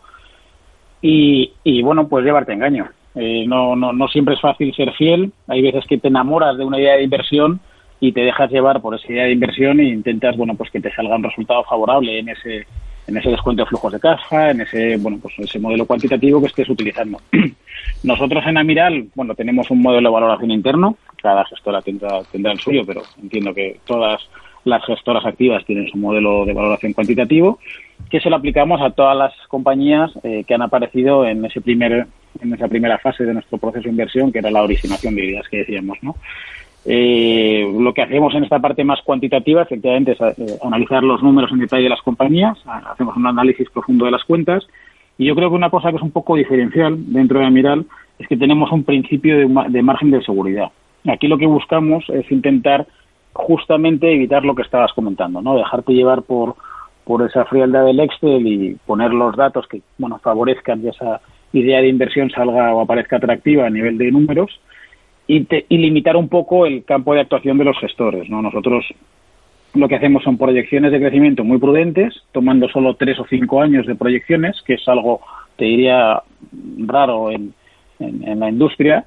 Y, 1.00 1.52
y 1.64 1.82
bueno, 1.82 2.08
pues 2.08 2.24
llevarte 2.24 2.52
engaño. 2.52 2.88
Eh, 3.14 3.44
no, 3.46 3.76
no, 3.76 3.92
no 3.92 4.08
siempre 4.08 4.34
es 4.34 4.40
fácil 4.40 4.74
ser 4.74 4.92
fiel. 4.92 5.32
Hay 5.48 5.62
veces 5.62 5.84
que 5.86 5.98
te 5.98 6.08
enamoras 6.08 6.56
de 6.56 6.64
una 6.64 6.78
idea 6.78 6.96
de 6.96 7.04
inversión 7.04 7.60
y 8.00 8.12
te 8.12 8.22
dejas 8.22 8.50
llevar 8.50 8.80
por 8.80 8.94
esa 8.94 9.12
idea 9.12 9.24
de 9.24 9.32
inversión 9.32 9.80
e 9.80 9.84
intentas, 9.84 10.36
bueno, 10.36 10.54
pues 10.54 10.70
que 10.70 10.80
te 10.80 10.92
salga 10.92 11.16
un 11.16 11.22
resultado 11.22 11.62
favorable 11.64 12.18
en 12.18 12.28
ese 12.30 12.66
en 13.06 13.16
ese 13.16 13.30
descuento 13.30 13.62
de 13.62 13.68
flujos 13.68 13.92
de 13.92 14.00
caja, 14.00 14.50
en 14.50 14.60
ese, 14.60 14.96
bueno, 14.96 15.18
pues 15.20 15.34
ese 15.38 15.58
modelo 15.58 15.86
cuantitativo 15.86 16.40
que 16.40 16.46
estés 16.46 16.68
utilizando. 16.68 17.20
Nosotros 18.04 18.44
en 18.46 18.58
Amiral, 18.58 19.08
bueno, 19.14 19.34
tenemos 19.34 19.70
un 19.70 19.82
modelo 19.82 20.08
de 20.08 20.14
valoración 20.14 20.50
interno, 20.50 20.96
cada 21.20 21.44
gestora 21.44 21.82
tendrá, 21.82 22.22
tendrá 22.30 22.52
el 22.52 22.60
suyo, 22.60 22.82
pero 22.86 23.02
entiendo 23.20 23.52
que 23.54 23.80
todas 23.84 24.20
las 24.64 24.84
gestoras 24.84 25.24
activas 25.26 25.64
tienen 25.64 25.88
su 25.88 25.98
modelo 25.98 26.44
de 26.44 26.52
valoración 26.52 26.92
cuantitativo, 26.92 27.58
que 28.08 28.20
se 28.20 28.30
lo 28.30 28.36
aplicamos 28.36 28.80
a 28.80 28.90
todas 28.90 29.16
las 29.16 29.32
compañías 29.48 30.12
eh, 30.22 30.44
que 30.46 30.54
han 30.54 30.62
aparecido 30.62 31.26
en 31.26 31.44
ese 31.44 31.60
primer 31.60 32.06
en 32.40 32.54
esa 32.54 32.68
primera 32.68 32.98
fase 32.98 33.24
de 33.24 33.34
nuestro 33.34 33.58
proceso 33.58 33.84
de 33.84 33.90
inversión, 33.90 34.32
que 34.32 34.38
era 34.38 34.50
la 34.50 34.62
originación 34.62 35.14
de 35.14 35.24
ideas 35.24 35.48
que 35.48 35.58
decíamos, 35.58 35.98
¿no? 36.02 36.16
Eh, 36.84 37.64
lo 37.78 37.94
que 37.94 38.02
hacemos 38.02 38.34
en 38.34 38.42
esta 38.42 38.58
parte 38.58 38.82
más 38.82 39.00
cuantitativa, 39.02 39.62
efectivamente, 39.62 40.12
es 40.12 40.20
eh, 40.20 40.58
analizar 40.62 41.02
los 41.02 41.22
números 41.22 41.52
en 41.52 41.60
detalle 41.60 41.84
de 41.84 41.90
las 41.90 42.02
compañías, 42.02 42.58
hacemos 42.66 43.16
un 43.16 43.26
análisis 43.26 43.70
profundo 43.70 44.04
de 44.04 44.10
las 44.10 44.24
cuentas, 44.24 44.66
y 45.16 45.26
yo 45.26 45.34
creo 45.36 45.50
que 45.50 45.56
una 45.56 45.70
cosa 45.70 45.90
que 45.90 45.96
es 45.96 46.02
un 46.02 46.10
poco 46.10 46.36
diferencial 46.36 46.96
dentro 47.12 47.38
de 47.38 47.46
Amiral 47.46 47.86
es 48.18 48.26
que 48.26 48.36
tenemos 48.36 48.72
un 48.72 48.84
principio 48.84 49.38
de, 49.38 49.82
margen 49.82 50.10
de 50.10 50.22
seguridad. 50.22 50.70
Aquí 51.06 51.28
lo 51.28 51.38
que 51.38 51.46
buscamos 51.46 52.04
es 52.08 52.30
intentar 52.30 52.86
justamente 53.32 54.12
evitar 54.12 54.44
lo 54.44 54.54
que 54.54 54.62
estabas 54.62 54.92
comentando, 54.92 55.40
¿no? 55.40 55.56
Dejarte 55.56 55.92
llevar 55.92 56.22
por, 56.22 56.56
por 57.04 57.26
esa 57.26 57.44
frialdad 57.44 57.84
del 57.84 58.00
Excel 58.00 58.46
y 58.46 58.76
poner 58.86 59.12
los 59.12 59.36
datos 59.36 59.66
que, 59.68 59.82
bueno, 59.98 60.18
favorezcan 60.18 60.86
esa 60.86 61.20
idea 61.52 61.80
de 61.80 61.88
inversión 61.88 62.30
salga 62.30 62.74
o 62.74 62.80
aparezca 62.80 63.16
atractiva 63.16 63.66
a 63.66 63.70
nivel 63.70 63.98
de 63.98 64.10
números 64.10 64.60
y, 65.26 65.46
limitar 65.70 66.16
un 66.16 66.28
poco 66.28 66.66
el 66.66 66.84
campo 66.84 67.14
de 67.14 67.20
actuación 67.20 67.58
de 67.58 67.64
los 67.64 67.78
gestores. 67.78 68.28
¿no? 68.28 68.42
Nosotros 68.42 68.84
lo 69.74 69.88
que 69.88 69.96
hacemos 69.96 70.22
son 70.22 70.36
proyecciones 70.36 70.92
de 70.92 71.00
crecimiento 71.00 71.44
muy 71.44 71.58
prudentes, 71.58 72.14
tomando 72.32 72.68
solo 72.68 72.94
tres 72.94 73.18
o 73.18 73.26
cinco 73.28 73.62
años 73.62 73.86
de 73.86 73.94
proyecciones, 73.94 74.60
que 74.66 74.74
es 74.74 74.86
algo, 74.86 75.20
te 75.56 75.64
diría, 75.64 76.22
raro 76.78 77.30
en, 77.30 77.54
la 77.98 78.48
industria. 78.48 79.04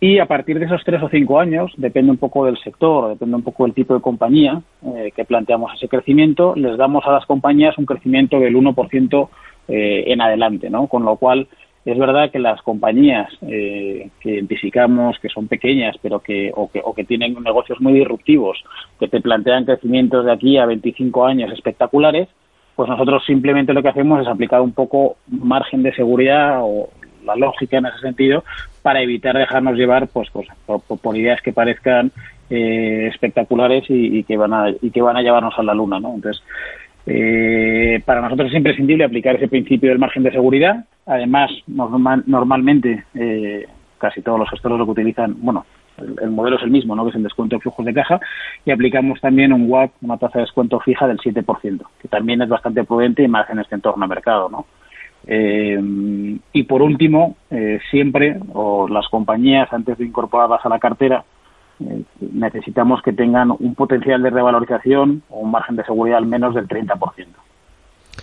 Y 0.00 0.18
a 0.18 0.26
partir 0.26 0.58
de 0.58 0.66
esos 0.66 0.82
tres 0.84 1.02
o 1.02 1.08
cinco 1.08 1.38
años, 1.38 1.72
depende 1.76 2.10
un 2.10 2.18
poco 2.18 2.44
del 2.44 2.58
sector, 2.58 3.10
depende 3.10 3.36
un 3.36 3.42
poco 3.42 3.64
del 3.64 3.74
tipo 3.74 3.94
de 3.94 4.00
compañía 4.00 4.60
eh, 4.84 5.12
que 5.14 5.24
planteamos 5.24 5.72
ese 5.74 5.88
crecimiento, 5.88 6.54
les 6.56 6.76
damos 6.76 7.04
a 7.06 7.12
las 7.12 7.26
compañías 7.26 7.78
un 7.78 7.86
crecimiento 7.86 8.38
del 8.40 8.56
1% 8.56 9.28
eh, 9.68 10.04
en 10.06 10.20
adelante, 10.20 10.68
¿no? 10.68 10.86
Con 10.86 11.04
lo 11.04 11.16
cual, 11.16 11.46
es 11.84 11.98
verdad 11.98 12.30
que 12.30 12.38
las 12.38 12.60
compañías 12.62 13.32
eh, 13.42 14.10
que 14.20 14.30
identificamos 14.30 15.18
que 15.18 15.28
son 15.28 15.48
pequeñas, 15.48 15.96
pero 16.02 16.20
que 16.20 16.52
o, 16.54 16.70
que 16.70 16.82
o 16.84 16.94
que 16.94 17.04
tienen 17.04 17.42
negocios 17.42 17.80
muy 17.80 17.92
disruptivos, 17.92 18.62
que 18.98 19.08
te 19.08 19.20
plantean 19.20 19.64
crecimientos 19.64 20.24
de 20.24 20.32
aquí 20.32 20.58
a 20.58 20.66
25 20.66 21.24
años 21.24 21.52
espectaculares, 21.52 22.28
pues 22.76 22.88
nosotros 22.88 23.24
simplemente 23.26 23.72
lo 23.72 23.82
que 23.82 23.88
hacemos 23.88 24.20
es 24.20 24.28
aplicar 24.28 24.60
un 24.60 24.72
poco 24.72 25.16
margen 25.26 25.82
de 25.82 25.94
seguridad 25.94 26.60
o 26.62 26.90
la 27.24 27.36
lógica 27.36 27.78
en 27.78 27.86
ese 27.86 27.98
sentido 27.98 28.44
para 28.82 29.02
evitar 29.02 29.36
dejarnos 29.36 29.76
llevar 29.76 30.08
pues, 30.08 30.28
pues 30.30 30.48
por, 30.66 31.16
ideas 31.16 31.42
que 31.42 31.52
parezcan 31.52 32.12
eh, 32.50 33.08
espectaculares 33.12 33.84
y, 33.88 34.22
que 34.24 34.36
van 34.36 34.54
a 34.54 34.70
y 34.70 34.90
que 34.90 35.02
van 35.02 35.16
a 35.16 35.22
llevarnos 35.22 35.58
a 35.58 35.62
la 35.62 35.74
luna, 35.74 36.00
¿no? 36.00 36.14
Entonces 36.14 36.42
eh, 37.10 38.02
para 38.04 38.20
nosotros 38.20 38.50
es 38.50 38.56
imprescindible 38.56 39.04
aplicar 39.04 39.36
ese 39.36 39.48
principio 39.48 39.88
del 39.88 39.98
margen 39.98 40.22
de 40.22 40.30
seguridad. 40.30 40.84
Además, 41.06 41.50
normalmente 41.66 43.04
eh, 43.14 43.66
casi 43.96 44.20
todos 44.20 44.38
los 44.38 44.50
gestores 44.50 44.78
lo 44.78 44.84
que 44.84 44.90
utilizan, 44.90 45.34
bueno, 45.38 45.64
el, 45.96 46.30
modelo 46.30 46.56
es 46.56 46.62
el 46.62 46.70
mismo, 46.70 46.94
¿no? 46.94 47.04
que 47.04 47.10
es 47.10 47.16
el 47.16 47.22
descuento 47.22 47.56
de 47.56 47.60
flujos 47.60 47.86
de 47.86 47.94
caja, 47.94 48.20
y 48.66 48.70
aplicamos 48.72 49.20
también 49.22 49.54
un 49.54 49.70
WAC, 49.70 49.92
una 50.02 50.18
tasa 50.18 50.38
de 50.38 50.44
descuento 50.44 50.78
fija 50.80 51.08
del 51.08 51.16
7%, 51.16 51.80
que 52.00 52.08
también 52.08 52.42
es 52.42 52.48
bastante 52.50 52.84
prudente 52.84 53.22
y 53.22 53.28
más 53.28 53.48
en 53.48 53.60
este 53.60 53.74
entorno 53.74 54.04
de 54.04 54.14
mercado. 54.14 54.50
¿no? 54.50 54.66
Eh, 55.26 56.38
y 56.52 56.62
por 56.64 56.82
último, 56.82 57.36
eh, 57.50 57.80
siempre, 57.90 58.38
o 58.52 58.86
las 58.86 59.08
compañías, 59.08 59.72
antes 59.72 59.96
de 59.96 60.04
incorporarlas 60.04 60.64
a 60.64 60.68
la 60.68 60.78
cartera, 60.78 61.24
eh, 61.80 62.02
necesitamos 62.32 63.02
que 63.02 63.12
tengan 63.12 63.50
un 63.50 63.74
potencial 63.74 64.22
de 64.22 64.30
revalorización 64.30 65.22
o 65.30 65.40
un 65.40 65.50
margen 65.50 65.76
de 65.76 65.84
seguridad 65.84 66.18
al 66.18 66.26
menos 66.26 66.54
del 66.54 66.66
30%. 66.66 67.26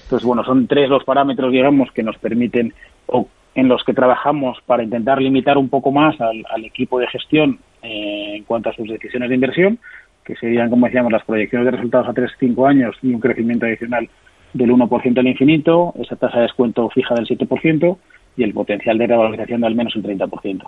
Entonces, 0.03 0.25
bueno, 0.25 0.43
son 0.43 0.67
tres 0.67 0.89
los 0.89 1.03
parámetros, 1.03 1.51
digamos, 1.51 1.91
que 1.91 2.03
nos 2.03 2.17
permiten 2.17 2.73
o 3.07 3.27
en 3.55 3.69
los 3.69 3.83
que 3.83 3.93
trabajamos 3.93 4.59
para 4.65 4.83
intentar 4.83 5.21
limitar 5.21 5.57
un 5.57 5.69
poco 5.69 5.91
más 5.91 6.19
al, 6.19 6.65
equipo 6.65 6.99
de 6.99 7.07
gestión 7.07 7.59
en 7.81 8.43
cuanto 8.43 8.69
a 8.69 8.73
sus 8.73 8.89
decisiones 8.89 9.29
de 9.29 9.35
inversión, 9.35 9.79
que 10.25 10.35
serían, 10.35 10.69
como 10.69 10.87
decíamos, 10.87 11.11
las 11.11 11.23
proyecciones 11.23 11.65
de 11.65 11.71
resultados 11.71 12.09
a 12.09 12.13
3-5 12.13 12.69
años 12.69 12.97
y 13.01 13.13
un 13.13 13.21
crecimiento 13.21 13.65
adicional 13.65 14.09
del 14.53 14.71
1% 14.71 15.17
al 15.19 15.27
infinito, 15.27 15.93
esa 15.99 16.15
tasa 16.15 16.37
de 16.37 16.43
descuento 16.43 16.89
fija 16.89 17.15
del 17.15 17.27
7% 17.27 17.97
y 18.37 18.43
el 18.43 18.53
potencial 18.53 18.97
de 18.97 19.07
revalorización 19.07 19.61
de 19.61 19.67
al 19.67 19.75
menos 19.75 19.95
el 19.95 20.03
30%. 20.03 20.63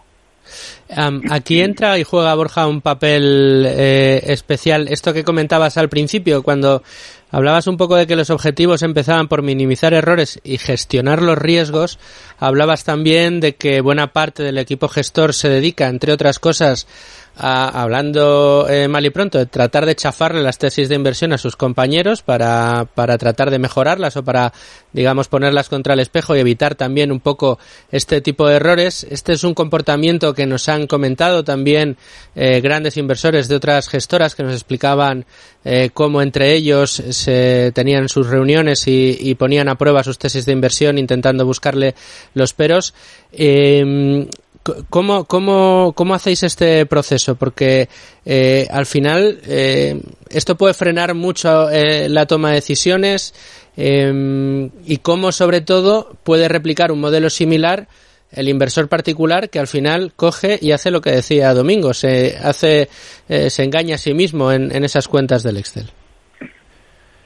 Aquí 1.30 1.62
entra 1.62 1.98
y 1.98 2.04
juega 2.04 2.36
Borja 2.36 2.68
un 2.68 2.82
papel 2.82 3.66
eh, 3.68 4.24
especial. 4.28 4.88
Esto 4.88 5.14
que 5.14 5.24
comentabas 5.24 5.78
al 5.78 5.90
principio, 5.90 6.44
cuando 6.44 6.84
hablabas 7.32 7.68
un 7.68 7.78
poco 7.78 7.96
de 7.96 8.08
que 8.08 8.16
los 8.16 8.30
objetivos 8.30 8.82
empezaban 8.84 9.28
por 9.28 9.42
minimizar 9.42 9.94
errores 9.94 10.40
y 10.44 10.58
gestionar 10.58 11.22
los 11.22 11.38
riesgos, 11.38 12.00
hablabas 12.40 12.84
también 12.84 13.40
de 13.40 13.56
que 13.56 13.82
buena 13.82 14.14
parte 14.14 14.44
del 14.44 14.58
equipo 14.58 14.88
gestor 14.88 15.34
se 15.34 15.50
dedica, 15.50 15.88
entre 15.88 16.14
otras 16.14 16.40
cosas, 16.40 16.88
hablando 17.40 18.68
eh, 18.70 18.88
mal 18.88 19.06
y 19.06 19.10
pronto, 19.10 19.38
de 19.38 19.46
tratar 19.46 19.86
de 19.86 19.96
chafarle 19.96 20.42
las 20.42 20.58
tesis 20.58 20.90
de 20.90 20.96
inversión 20.96 21.34
a 21.34 21.38
sus 21.38 21.56
compañeros 21.56 22.22
para, 22.22 22.88
para 22.96 23.18
tratar 23.18 23.52
de 23.52 23.60
mejorarlas 23.60 24.18
o 24.18 24.24
para, 24.24 24.54
digamos, 24.94 25.28
ponerlas 25.28 25.70
contra 25.70 25.94
el 25.94 26.00
espejo 26.00 26.36
y 26.36 26.40
evitar 26.40 26.76
también 26.76 27.12
un 27.12 27.20
poco 27.20 27.60
este 27.92 28.22
tipo 28.22 28.48
de 28.48 28.56
errores. 28.56 29.06
Este 29.10 29.34
es 29.34 29.44
un 29.44 29.54
comportamiento 29.54 30.34
que 30.34 30.46
nos 30.46 30.68
han 30.70 30.88
comentado 30.88 31.44
también 31.44 31.98
eh, 32.36 32.62
grandes 32.62 32.98
inversores 32.98 33.48
de 33.48 33.56
otras 33.56 33.88
gestoras 33.88 34.36
que 34.36 34.44
nos 34.44 34.54
explicaban 34.54 35.26
eh, 35.64 35.90
cómo 35.94 36.22
entre 36.22 36.54
ellos 36.54 36.92
se 36.92 37.72
tenían 37.76 38.10
sus 38.10 38.28
reuniones 38.28 38.88
y, 38.88 39.36
ponían 39.36 39.70
a 39.70 39.76
prueba 39.76 40.04
sus 40.04 40.18
tesis 40.18 40.46
de 40.46 40.54
inversión 40.54 40.98
intentando 40.98 41.46
buscarle 41.46 41.94
los 42.34 42.54
peros. 42.54 42.94
Eh, 43.32 44.28
¿Cómo, 44.90 45.26
cómo, 45.26 45.94
cómo 45.96 46.14
hacéis 46.14 46.44
este 46.44 46.86
proceso? 46.86 47.36
Porque 47.36 47.88
eh, 48.26 48.68
al 48.72 48.86
final 48.86 49.40
eh, 49.48 50.02
esto 50.30 50.56
puede 50.56 50.74
frenar 50.74 51.14
mucho 51.14 51.70
eh, 51.70 52.10
la 52.10 52.26
toma 52.26 52.50
de 52.50 52.56
decisiones 52.56 53.34
y 53.80 54.98
cómo 55.04 55.32
sobre 55.32 55.62
todo 55.62 56.16
puede 56.24 56.48
replicar 56.48 56.92
un 56.92 57.00
modelo 57.00 57.30
similar 57.30 57.88
el 58.32 58.50
inversor 58.50 58.90
particular 58.90 59.52
que 59.52 59.60
al 59.60 59.68
final 59.68 60.14
coge 60.16 60.58
y 60.60 60.72
hace 60.72 60.90
lo 60.90 61.00
que 61.00 61.12
decía 61.12 61.54
Domingo, 61.54 61.94
se 61.94 62.38
hace, 62.44 62.88
se 63.28 63.64
engaña 63.64 63.94
a 63.94 64.00
sí 64.00 64.16
mismo 64.16 64.52
en, 64.52 64.84
esas 64.84 65.08
cuentas 65.08 65.44
del 65.44 65.58
Excel. 65.58 65.86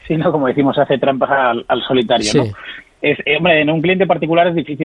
Sí, 0.06 0.18
no, 0.18 0.30
como 0.30 0.48
decimos, 0.48 0.78
hace 0.78 0.98
trampas 0.98 1.30
al, 1.32 1.82
solitario, 1.88 2.34
¿no? 2.34 2.44
Es, 3.02 3.18
hombre, 3.38 3.62
en 3.62 3.70
un 3.70 3.82
cliente 3.82 4.06
particular 4.06 4.48
es 4.48 4.56
difícil 4.56 4.86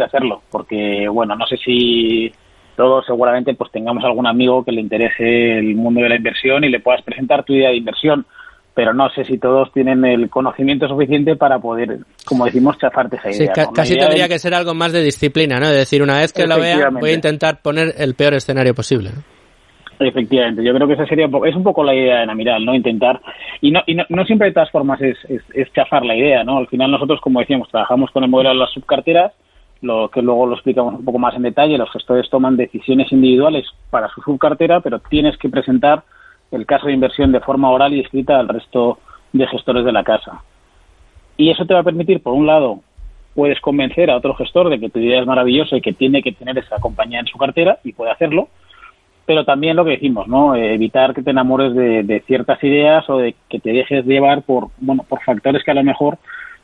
hacerlo, 0.00 0.42
porque 0.50 1.08
bueno, 1.08 1.36
no 1.36 1.46
sé 1.46 1.56
si 1.58 2.32
todos 2.76 3.04
seguramente 3.06 3.54
pues 3.54 3.70
tengamos 3.70 4.04
algún 4.04 4.26
amigo 4.26 4.64
que 4.64 4.72
le 4.72 4.80
interese 4.80 5.58
el 5.58 5.74
mundo 5.74 6.00
de 6.00 6.08
la 6.08 6.16
inversión 6.16 6.64
y 6.64 6.70
le 6.70 6.80
puedas 6.80 7.02
presentar 7.02 7.44
tu 7.44 7.52
idea 7.52 7.70
de 7.70 7.76
inversión, 7.76 8.24
pero 8.74 8.94
no 8.94 9.10
sé 9.10 9.24
si 9.24 9.38
todos 9.38 9.70
tienen 9.72 10.04
el 10.04 10.30
conocimiento 10.30 10.88
suficiente 10.88 11.36
para 11.36 11.58
poder, 11.58 11.98
como 12.24 12.46
decimos, 12.46 12.78
chafarte 12.78 13.16
esa 13.16 13.30
idea. 13.30 13.54
Sí, 13.54 13.62
casi 13.74 13.96
tendría 13.98 14.28
que 14.28 14.38
ser 14.38 14.54
algo 14.54 14.72
más 14.74 14.92
de 14.92 15.02
disciplina, 15.02 15.58
¿no? 15.60 15.66
Es 15.66 15.76
decir, 15.76 16.02
una 16.02 16.18
vez 16.18 16.32
que 16.32 16.46
lo 16.46 16.58
vea, 16.58 16.88
voy 16.90 17.10
a 17.10 17.14
intentar 17.14 17.60
poner 17.60 17.94
el 17.98 18.14
peor 18.14 18.34
escenario 18.34 18.74
posible. 18.74 19.10
Efectivamente, 20.00 20.64
yo 20.64 20.74
creo 20.74 20.88
que 20.88 20.94
esa 20.94 21.06
sería 21.06 21.26
es 21.26 21.54
un 21.54 21.62
poco 21.62 21.84
la 21.84 21.94
idea 21.94 22.20
de 22.20 22.26
Namiral, 22.26 22.64
¿no? 22.64 22.74
Intentar, 22.74 23.20
y 23.60 23.70
no, 23.70 23.82
y 23.86 23.94
no, 23.94 24.24
siempre 24.24 24.48
de 24.48 24.54
todas 24.54 24.70
formas 24.70 25.00
es, 25.00 25.16
es, 25.28 25.42
es, 25.54 25.72
chafar 25.72 26.04
la 26.04 26.16
idea, 26.16 26.42
¿no? 26.42 26.58
Al 26.58 26.66
final 26.66 26.90
nosotros, 26.90 27.20
como 27.20 27.40
decíamos, 27.40 27.68
trabajamos 27.68 28.10
con 28.10 28.24
el 28.24 28.30
modelo 28.30 28.50
de 28.50 28.56
las 28.56 28.72
subcarteras 28.72 29.32
lo 29.82 30.08
que 30.08 30.22
luego 30.22 30.46
lo 30.46 30.54
explicamos 30.54 30.94
un 30.94 31.04
poco 31.04 31.18
más 31.18 31.34
en 31.34 31.42
detalle, 31.42 31.76
los 31.76 31.90
gestores 31.90 32.30
toman 32.30 32.56
decisiones 32.56 33.12
individuales 33.12 33.66
para 33.90 34.08
su 34.08 34.22
subcartera, 34.22 34.80
pero 34.80 35.00
tienes 35.00 35.36
que 35.36 35.48
presentar 35.48 36.04
el 36.52 36.66
caso 36.66 36.86
de 36.86 36.92
inversión 36.92 37.32
de 37.32 37.40
forma 37.40 37.70
oral 37.70 37.92
y 37.92 38.00
escrita 38.00 38.38
al 38.38 38.48
resto 38.48 38.98
de 39.32 39.46
gestores 39.48 39.84
de 39.84 39.92
la 39.92 40.04
casa. 40.04 40.42
Y 41.36 41.50
eso 41.50 41.66
te 41.66 41.74
va 41.74 41.80
a 41.80 41.84
permitir, 41.84 42.22
por 42.22 42.34
un 42.34 42.46
lado, 42.46 42.80
puedes 43.34 43.60
convencer 43.60 44.10
a 44.10 44.16
otro 44.16 44.34
gestor 44.34 44.68
de 44.68 44.78
que 44.78 44.90
tu 44.90 45.00
idea 45.00 45.20
es 45.20 45.26
maravillosa 45.26 45.76
y 45.76 45.80
que 45.80 45.92
tiene 45.92 46.22
que 46.22 46.32
tener 46.32 46.56
esa 46.58 46.78
compañía 46.78 47.20
en 47.20 47.26
su 47.26 47.38
cartera 47.38 47.78
y 47.82 47.92
puede 47.92 48.12
hacerlo, 48.12 48.48
pero 49.26 49.44
también 49.44 49.76
lo 49.76 49.84
que 49.84 49.92
decimos, 49.92 50.28
¿no? 50.28 50.54
evitar 50.54 51.14
que 51.14 51.22
te 51.22 51.30
enamores 51.30 51.74
de, 51.74 52.02
de, 52.02 52.20
ciertas 52.20 52.62
ideas 52.62 53.08
o 53.08 53.18
de 53.18 53.34
que 53.48 53.58
te 53.58 53.72
dejes 53.72 54.04
llevar 54.04 54.42
por, 54.42 54.68
bueno, 54.78 55.04
por 55.08 55.22
factores 55.22 55.64
que 55.64 55.70
a 55.70 55.74
lo 55.74 55.84
mejor 55.84 56.18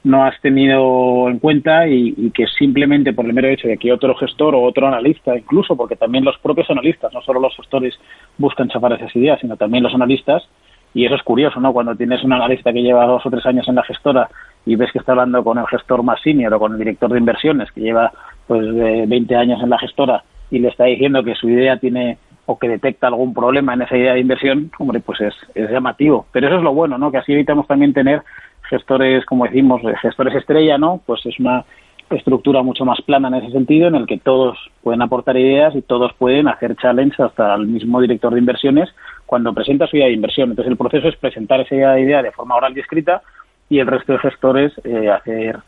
no 0.04 0.24
has 0.24 0.40
tenido 0.40 1.28
en 1.28 1.38
cuenta 1.38 1.86
y, 1.88 2.30
que 2.30 2.46
simplemente 2.46 3.12
por 3.12 3.26
el 3.26 3.32
mero 3.32 3.48
hecho 3.48 3.68
de 3.68 3.78
que 3.78 3.92
otro 3.92 4.14
gestor 4.14 4.54
o 4.54 4.62
otro 4.62 4.86
analista, 4.86 5.36
incluso 5.36 5.76
porque 5.76 5.96
también 5.96 6.24
los 6.24 6.38
propios 6.38 6.70
analistas, 6.70 7.12
no 7.12 7.20
solo 7.22 7.40
los 7.40 7.56
gestores 7.56 7.94
buscan 8.38 8.68
chafar 8.68 8.92
esas 8.92 9.14
ideas, 9.16 9.40
sino 9.40 9.56
también 9.56 9.82
los 9.82 9.94
analistas, 9.94 10.48
y 10.94 11.04
eso 11.04 11.14
es 11.14 11.22
curioso, 11.22 11.60
¿no? 11.60 11.72
Cuando 11.72 11.94
tienes 11.94 12.24
un 12.24 12.32
analista 12.32 12.72
que 12.72 12.82
lleva 12.82 13.06
dos 13.06 13.24
o 13.26 13.30
tres 13.30 13.44
años 13.44 13.68
en 13.68 13.74
la 13.74 13.82
gestora 13.82 14.28
y 14.64 14.76
ves 14.76 14.90
que 14.92 14.98
está 14.98 15.12
hablando 15.12 15.44
con 15.44 15.58
el 15.58 15.66
gestor 15.66 16.02
más 16.02 16.20
senior 16.22 16.52
o 16.54 16.58
con 16.58 16.72
el 16.72 16.78
director 16.78 17.10
de 17.10 17.18
inversiones 17.18 17.70
que 17.72 17.80
lleva 17.80 18.12
pues 18.46 18.66
20 18.74 19.36
años 19.36 19.62
en 19.62 19.70
la 19.70 19.78
gestora 19.78 20.24
y 20.50 20.58
le 20.58 20.68
está 20.68 20.84
diciendo 20.84 21.22
que 21.22 21.34
su 21.34 21.48
idea 21.48 21.76
tiene 21.76 22.18
o 22.50 22.58
que 22.58 22.66
detecta 22.66 23.08
algún 23.08 23.34
problema 23.34 23.74
en 23.74 23.82
esa 23.82 23.94
idea 23.94 24.14
de 24.14 24.20
inversión, 24.20 24.70
hombre, 24.78 25.00
pues 25.00 25.20
es, 25.20 25.34
es 25.54 25.70
llamativo. 25.70 26.26
Pero 26.32 26.46
eso 26.46 26.56
es 26.56 26.62
lo 26.62 26.72
bueno, 26.72 26.96
¿no? 26.96 27.12
Que 27.12 27.18
así 27.18 27.34
evitamos 27.34 27.66
también 27.66 27.92
tener 27.92 28.22
gestores, 28.70 29.26
como 29.26 29.44
decimos, 29.44 29.82
gestores 30.00 30.34
estrella, 30.34 30.78
¿no? 30.78 31.02
Pues 31.04 31.20
es 31.26 31.38
una 31.38 31.66
estructura 32.08 32.62
mucho 32.62 32.86
más 32.86 33.02
plana 33.02 33.28
en 33.28 33.34
ese 33.34 33.52
sentido, 33.52 33.88
en 33.88 33.96
el 33.96 34.06
que 34.06 34.16
todos 34.16 34.56
pueden 34.82 35.02
aportar 35.02 35.36
ideas 35.36 35.76
y 35.76 35.82
todos 35.82 36.14
pueden 36.14 36.48
hacer 36.48 36.74
challenge 36.76 37.22
hasta 37.22 37.54
el 37.54 37.66
mismo 37.66 38.00
director 38.00 38.32
de 38.32 38.40
inversiones 38.40 38.88
cuando 39.26 39.52
presenta 39.52 39.86
su 39.86 39.98
idea 39.98 40.06
de 40.06 40.14
inversión. 40.14 40.48
Entonces 40.48 40.70
el 40.70 40.78
proceso 40.78 41.06
es 41.06 41.16
presentar 41.16 41.60
esa 41.60 42.00
idea 42.00 42.22
de 42.22 42.32
forma 42.32 42.56
oral 42.56 42.74
y 42.74 42.80
escrita 42.80 43.20
y 43.68 43.78
el 43.78 43.86
resto 43.86 44.14
de 44.14 44.20
gestores 44.20 44.72
eh, 44.84 45.10
hacer 45.10 45.58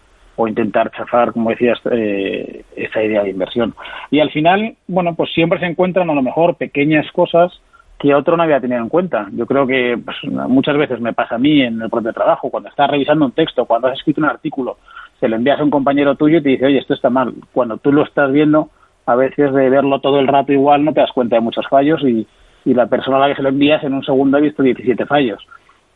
o 0.41 0.49
intentar 0.49 0.91
chafar, 0.93 1.33
como 1.33 1.51
decías, 1.51 1.79
eh, 1.91 2.65
esa 2.75 3.03
idea 3.03 3.23
de 3.23 3.31
inversión. 3.31 3.75
Y 4.11 4.21
al 4.21 4.31
final, 4.31 4.75
bueno, 4.87 5.15
pues 5.15 5.31
siempre 5.33 5.59
se 5.59 5.67
encuentran 5.67 6.09
a 6.09 6.15
lo 6.15 6.23
mejor 6.23 6.57
pequeñas 6.57 7.11
cosas 7.13 7.61
que 7.99 8.15
otro 8.15 8.37
no 8.37 8.43
había 8.43 8.61
tenido 8.61 8.81
en 8.81 8.89
cuenta. 8.89 9.29
Yo 9.33 9.45
creo 9.45 9.67
que 9.67 9.99
pues, 10.03 10.17
muchas 10.49 10.77
veces 10.79 11.01
me 11.01 11.13
pasa 11.13 11.35
a 11.35 11.39
mí 11.39 11.61
en 11.61 11.83
el 11.83 11.91
propio 11.91 12.15
trabajo, 12.15 12.49
cuando 12.49 12.71
estás 12.71 12.91
revisando 12.91 13.27
un 13.27 13.33
texto, 13.33 13.67
cuando 13.67 13.89
has 13.89 13.99
escrito 13.99 14.23
un 14.23 14.29
artículo, 14.29 14.79
se 15.21 15.29
lo 15.29 15.37
envías 15.37 15.61
a 15.61 15.65
un 15.65 15.71
compañero 15.71 16.15
tuyo 16.15 16.39
y 16.39 16.43
te 16.43 16.49
dice, 16.49 16.67
oye, 16.67 16.79
esto 16.79 16.95
está 16.95 17.11
mal. 17.11 17.35
Cuando 17.53 17.77
tú 17.77 17.93
lo 17.93 18.03
estás 18.03 18.33
viendo, 18.33 18.71
a 19.05 19.15
veces 19.17 19.53
de 19.53 19.69
verlo 19.69 20.01
todo 20.01 20.19
el 20.19 20.29
rato 20.29 20.53
igual 20.53 20.85
no 20.85 20.95
te 20.95 21.01
das 21.01 21.13
cuenta 21.13 21.37
de 21.37 21.43
muchos 21.43 21.67
fallos 21.69 22.01
y, 22.03 22.27
y 22.65 22.73
la 22.73 22.87
persona 22.87 23.19
a 23.19 23.21
la 23.21 23.29
que 23.29 23.37
se 23.37 23.43
lo 23.43 23.51
envías 23.51 23.85
en 23.85 23.93
un 23.93 24.03
segundo 24.03 24.39
ha 24.39 24.41
visto 24.41 24.63
17 24.63 25.05
fallos. 25.05 25.47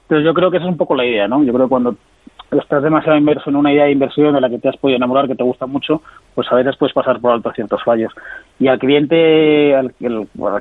Entonces 0.03 0.27
yo 0.27 0.35
creo 0.35 0.51
que 0.51 0.59
esa 0.59 0.67
es 0.67 0.73
un 0.73 0.77
poco 0.77 0.95
la 0.95 1.07
idea, 1.07 1.27
¿no? 1.27 1.43
Yo 1.43 1.55
creo 1.55 1.67
que 1.67 1.71
cuando 1.71 1.97
estás 2.61 2.83
demasiado 2.83 3.19
inverso 3.19 3.51
en 3.51 3.57
una 3.57 3.73
idea 3.73 3.85
de 3.85 3.93
inversión 3.93 4.35
de 4.35 4.41
la 4.41 4.49
que 4.49 4.59
te 4.59 4.69
has 4.69 4.77
podido 4.77 4.97
enamorar, 4.97 5.27
que 5.27 5.35
te 5.35 5.43
gusta 5.43 5.67
mucho, 5.67 6.03
pues 6.35 6.51
a 6.51 6.57
veces 6.57 6.77
puedes 6.77 6.95
pasar 6.95 7.21
por 7.21 7.33
alto 7.33 7.53
ciertos 7.53 7.83
fallos. 7.83 8.13
Y 8.59 8.69
al 8.69 8.79
cliente, 8.79 9.75
al, 9.75 9.93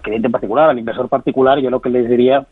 cliente 0.01 0.27
en 0.27 0.31
particular, 0.31 0.69
al 0.69 0.79
inversor 0.79 1.09
particular, 1.09 1.59
yo 1.59 1.69
lo 1.69 1.81
que 1.81 1.89
les 1.89 2.09
diría 2.09 2.45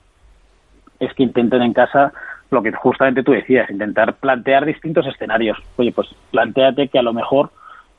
es 1.00 1.14
que 1.14 1.24
intenten 1.24 1.62
en 1.62 1.74
casa 1.74 2.14
lo 2.52 2.62
que 2.62 2.72
justamente 2.74 3.24
tú 3.24 3.32
decías, 3.32 3.70
intentar 3.70 4.16
plantear 4.16 4.66
distintos 4.66 5.08
escenarios. 5.08 5.58
Oye, 5.78 5.92
pues 5.92 6.10
planteate 6.32 6.90
que 6.90 7.00
a 7.00 7.04
lo 7.04 7.14
mejor 7.14 7.50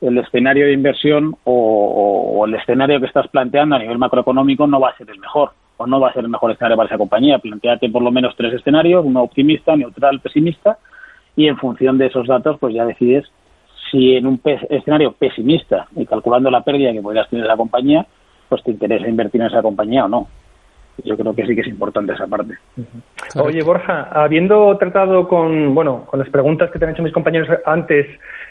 el 0.03 0.19
escenario 0.19 0.67
de 0.67 0.73
inversión 0.73 1.37
o, 1.45 2.45
el 2.47 2.55
escenario 2.55 3.01
que 3.01 3.07
estás 3.07 3.29
planteando 3.29 3.77
a 3.77 3.79
nivel 3.79 3.99
macroeconómico 3.99 4.67
no 4.67 4.81
va 4.81 4.91
a 4.91 4.97
ser 4.97 5.09
el 5.09 5.19
mejor 5.21 5.53
o 5.77 5.87
no 5.87 6.01
va 6.01 6.11
a 6.11 6.13
ser 6.13 6.25
el 6.25 6.31
mejor 6.31 6.51
escenario 6.51 6.77
para 6.77 6.89
esa 6.89 6.99
compañía. 6.99 7.39
Planteate 7.39 7.89
por 7.89 8.03
lo 8.03 8.11
menos 8.11 8.35
tres 8.37 8.53
escenarios, 8.53 9.05
uno 9.05 9.23
optimista, 9.23 9.77
neutral, 9.77 10.21
pesimista, 10.21 10.79
y 11.37 11.49
en 11.49 11.57
función 11.57 11.99
de 11.99 12.07
esos 12.07 12.27
datos 12.27 12.59
pues 12.59 12.75
ya 12.75 12.85
decides 12.85 13.25
si 13.91 14.17
en 14.17 14.27
un 14.27 14.41
escenario 14.71 15.13
pesimista 15.13 15.87
y 15.95 16.07
calculando 16.07 16.51
la 16.51 16.63
pérdida 16.63 16.93
que 16.93 17.03
podrías 17.03 17.29
tener 17.29 17.47
la 17.47 17.57
compañía, 17.57 18.07
pues 18.49 18.63
te 18.63 18.71
interesa 18.71 19.09
invertir 19.09 19.41
en 19.41 19.49
esa 19.49 19.63
compañía 19.63 20.07
o 20.07 20.09
no. 20.09 20.29
Yo 21.05 21.17
creo 21.17 21.35
que 21.35 21.47
sí 21.47 21.55
que 21.55 21.63
es 21.63 21.69
importante 21.69 22.13
esa 22.13 22.27
parte. 22.27 22.55
Oye, 23.37 23.63
Borja, 23.63 24.09
habiendo 24.13 24.77
tratado 24.79 25.27
con, 25.27 25.75
bueno, 25.75 26.05
con 26.07 26.21
las 26.21 26.29
preguntas 26.29 26.71
que 26.71 26.79
te 26.79 26.85
han 26.85 26.93
hecho 26.93 27.03
mis 27.03 27.13
compañeros 27.13 27.49
antes, 27.65 28.07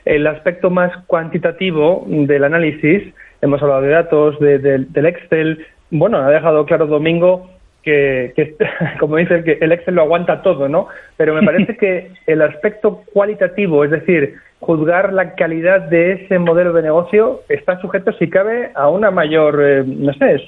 el 0.05 0.25
aspecto 0.25 0.69
más 0.69 0.91
cuantitativo 1.05 2.03
del 2.07 2.43
análisis, 2.43 3.13
hemos 3.41 3.61
hablado 3.61 3.81
de 3.81 3.89
datos, 3.89 4.39
de, 4.39 4.57
del 4.59 5.05
Excel, 5.05 5.65
bueno, 5.91 6.17
ha 6.17 6.29
dejado 6.29 6.65
claro 6.65 6.87
Domingo 6.87 7.49
que, 7.83 8.33
que, 8.35 8.55
como 8.99 9.17
dice, 9.17 9.43
que 9.43 9.57
el 9.61 9.71
Excel 9.71 9.95
lo 9.95 10.03
aguanta 10.03 10.41
todo, 10.41 10.67
¿no? 10.67 10.87
Pero 11.17 11.33
me 11.33 11.43
parece 11.43 11.77
que 11.77 12.11
el 12.27 12.41
aspecto 12.41 13.03
cualitativo, 13.13 13.83
es 13.83 13.91
decir, 13.91 14.35
juzgar 14.59 15.11
la 15.11 15.35
calidad 15.35 15.81
de 15.81 16.13
ese 16.13 16.39
modelo 16.39 16.71
de 16.73 16.83
negocio 16.83 17.41
está 17.49 17.81
sujeto, 17.81 18.13
si 18.13 18.29
cabe, 18.29 18.71
a 18.75 18.89
una 18.89 19.11
mayor, 19.11 19.59
eh, 19.61 19.83
no 19.85 20.13
sé, 20.13 20.41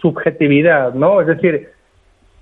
subjetividad, 0.00 0.94
¿no? 0.94 1.20
Es 1.20 1.28
decir, 1.28 1.68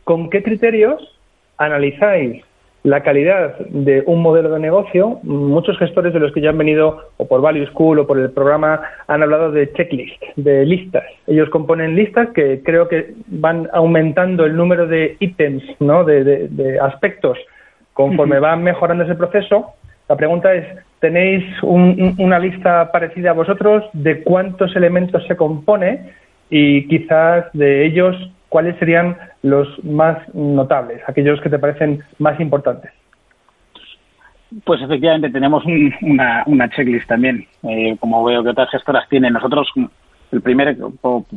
¿con 0.05 0.31
qué 0.31 0.43
criterios 0.43 1.19
analizáis 1.59 2.43
la 2.89 3.03
calidad 3.03 3.59
de 3.69 4.03
un 4.07 4.23
modelo 4.23 4.51
de 4.51 4.61
negocio, 4.61 5.21
muchos 5.23 5.79
gestores 5.79 6.13
de 6.13 6.21
los 6.21 6.33
que 6.33 6.41
ya 6.41 6.51
han 6.51 6.59
venido 6.59 7.11
o 7.19 7.29
por 7.29 7.43
Value 7.43 7.67
School 7.67 7.99
o 7.99 8.07
por 8.07 8.19
el 8.19 8.31
programa 8.31 8.81
han 9.07 9.23
hablado 9.23 9.53
de 9.53 9.71
checklist, 9.73 10.23
de 10.37 10.65
listas. 10.65 11.05
Ellos 11.27 11.51
componen 11.51 11.95
listas 11.95 12.31
que 12.35 12.63
creo 12.63 12.89
que 12.89 13.13
van 13.27 13.69
aumentando 13.73 14.47
el 14.47 14.57
número 14.57 14.87
de 14.87 15.17
ítems, 15.21 15.63
¿no? 15.81 16.05
de, 16.05 16.79
aspectos 16.81 17.39
conforme 17.93 18.39
van 18.39 18.63
mejorando 18.63 19.05
ese 19.05 19.17
proceso. 19.17 19.75
La 20.09 20.17
pregunta 20.17 20.55
es, 20.55 20.65
¿tenéis 21.01 21.45
una 21.63 22.39
lista 22.39 22.91
parecida 22.91 23.31
a 23.31 23.35
vosotros 23.35 23.85
de 23.93 24.23
cuántos 24.23 24.75
elementos 24.77 25.27
se 25.27 25.37
compone 25.37 26.13
y 26.49 26.89
quizás 26.89 27.47
de 27.53 27.85
ellos 27.85 28.17
cuáles 28.49 28.79
serían 28.79 29.17
los 29.43 29.69
más 29.85 30.19
notables, 30.35 31.03
aquellos 31.07 31.41
que 31.41 31.51
te 31.51 31.59
parecen 31.59 32.03
más 32.19 32.39
importantes? 32.41 32.91
Pues 34.65 34.81
efectivamente 34.81 35.31
tenemos 35.31 35.63
una, 36.03 36.43
una, 36.47 36.71
checklist 36.71 37.07
también, 37.07 37.47
eh, 37.65 37.97
como 38.01 38.25
veo 38.25 38.43
que 38.43 38.51
otras 38.51 38.71
gestoras 38.71 39.07
tienen. 39.09 39.35
Nosotros, 39.35 39.69
el 40.33 40.41
primer, 40.41 40.75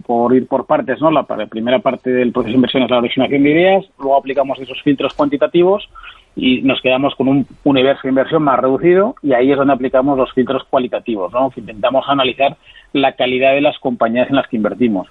por, 0.05 0.33
ir 0.33 0.47
por 0.47 0.65
partes, 0.65 1.01
¿no? 1.01 1.11
La, 1.11 1.23
primera 1.23 1.79
parte 1.79 2.09
del 2.09 2.31
proceso 2.31 2.51
de 2.51 2.55
inversión 2.55 2.83
es 2.83 2.89
la 2.89 2.99
originación 2.99 3.43
de 3.43 3.51
ideas, 3.51 3.85
luego 3.99 4.15
aplicamos 4.15 4.59
esos 4.59 4.81
filtros 4.81 5.13
cuantitativos 5.13 5.89
y 6.37 6.61
nos 6.61 6.79
quedamos 6.81 7.13
con 7.15 7.27
un 7.27 7.45
universo 7.65 8.03
de 8.03 8.09
inversión 8.09 8.43
más 8.43 8.57
reducido 8.57 9.15
y 9.21 9.33
ahí 9.33 9.51
es 9.51 9.57
donde 9.57 9.73
aplicamos 9.73 10.17
los 10.17 10.31
filtros 10.31 10.63
cualitativos, 10.69 11.33
¿no? 11.33 11.51
Intentamos 11.53 12.05
analizar 12.07 12.55
la 12.93 13.11
calidad 13.11 13.51
de 13.51 13.61
las 13.61 13.77
compañías 13.79 14.29
en 14.29 14.37
las 14.37 14.47
que 14.47 14.55
invertimos 14.55 15.09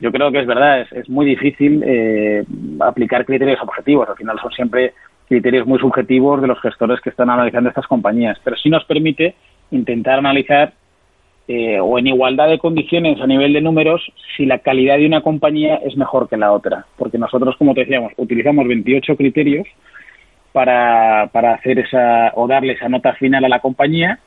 yo 0.00 0.12
creo 0.12 0.30
que 0.30 0.40
es 0.40 0.46
verdad, 0.46 0.80
es, 0.80 0.92
es 0.92 1.08
muy 1.08 1.26
difícil 1.26 1.82
eh, 1.84 2.44
aplicar 2.80 3.24
criterios 3.24 3.60
objetivos. 3.62 4.08
Al 4.08 4.16
final 4.16 4.38
son 4.40 4.52
siempre 4.52 4.92
criterios 5.28 5.66
muy 5.66 5.78
subjetivos 5.78 6.40
de 6.40 6.46
los 6.46 6.60
gestores 6.60 7.00
que 7.00 7.10
están 7.10 7.30
analizando 7.30 7.68
estas 7.68 7.86
compañías, 7.86 8.38
pero 8.44 8.56
sí 8.56 8.70
nos 8.70 8.84
permite 8.84 9.34
intentar 9.70 10.18
analizar 10.18 10.72
eh, 11.48 11.78
o 11.80 11.98
en 11.98 12.08
igualdad 12.08 12.48
de 12.48 12.58
condiciones 12.58 13.20
a 13.20 13.26
nivel 13.26 13.52
de 13.52 13.60
números 13.60 14.02
si 14.36 14.46
la 14.46 14.58
calidad 14.58 14.98
de 14.98 15.06
una 15.06 15.20
compañía 15.20 15.76
es 15.76 15.96
mejor 15.96 16.28
que 16.28 16.36
la 16.36 16.52
otra. 16.52 16.86
Porque 16.96 17.18
nosotros, 17.18 17.56
como 17.56 17.74
te 17.74 17.80
decíamos, 17.80 18.12
utilizamos 18.16 18.66
28 18.66 19.16
criterios 19.16 19.66
para, 20.52 21.28
para 21.32 21.54
hacer 21.54 21.78
esa 21.78 22.32
o 22.34 22.46
darle 22.46 22.72
esa 22.72 22.88
nota 22.88 23.14
final 23.14 23.44
a 23.44 23.48
la 23.48 23.60
compañía 23.60 24.18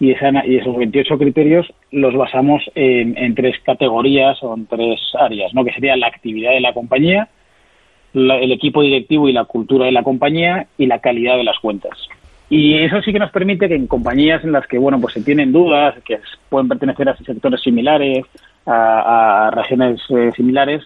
y, 0.00 0.10
esos 0.12 0.76
28 0.76 1.18
criterios 1.18 1.72
los 1.90 2.14
basamos 2.14 2.62
en, 2.74 3.34
tres 3.34 3.56
categorías 3.64 4.42
o 4.42 4.54
en 4.54 4.66
tres 4.66 5.00
áreas, 5.18 5.54
¿no? 5.54 5.64
que 5.64 5.72
sería 5.72 5.96
la 5.96 6.08
actividad 6.08 6.52
de 6.52 6.60
la 6.60 6.72
compañía, 6.72 7.28
el 8.12 8.52
equipo 8.52 8.82
directivo 8.82 9.28
y 9.28 9.32
la 9.32 9.44
cultura 9.44 9.86
de 9.86 9.92
la 9.92 10.02
compañía 10.02 10.66
y 10.78 10.86
la 10.86 11.00
calidad 11.00 11.36
de 11.36 11.44
las 11.44 11.58
cuentas. 11.58 11.96
Y 12.50 12.74
eso 12.74 13.00
sí 13.02 13.12
que 13.12 13.18
nos 13.18 13.30
permite 13.30 13.68
que 13.68 13.74
en 13.74 13.86
compañías 13.86 14.44
en 14.44 14.52
las 14.52 14.66
que 14.66 14.78
bueno 14.78 15.00
pues 15.00 15.14
se 15.14 15.22
tienen 15.22 15.52
dudas, 15.52 15.94
que 16.04 16.20
pueden 16.48 16.68
pertenecer 16.68 17.08
a 17.08 17.16
sectores 17.16 17.60
similares, 17.62 18.24
a, 18.66 19.50
regiones 19.52 20.00
eh, 20.10 20.30
similares, 20.36 20.82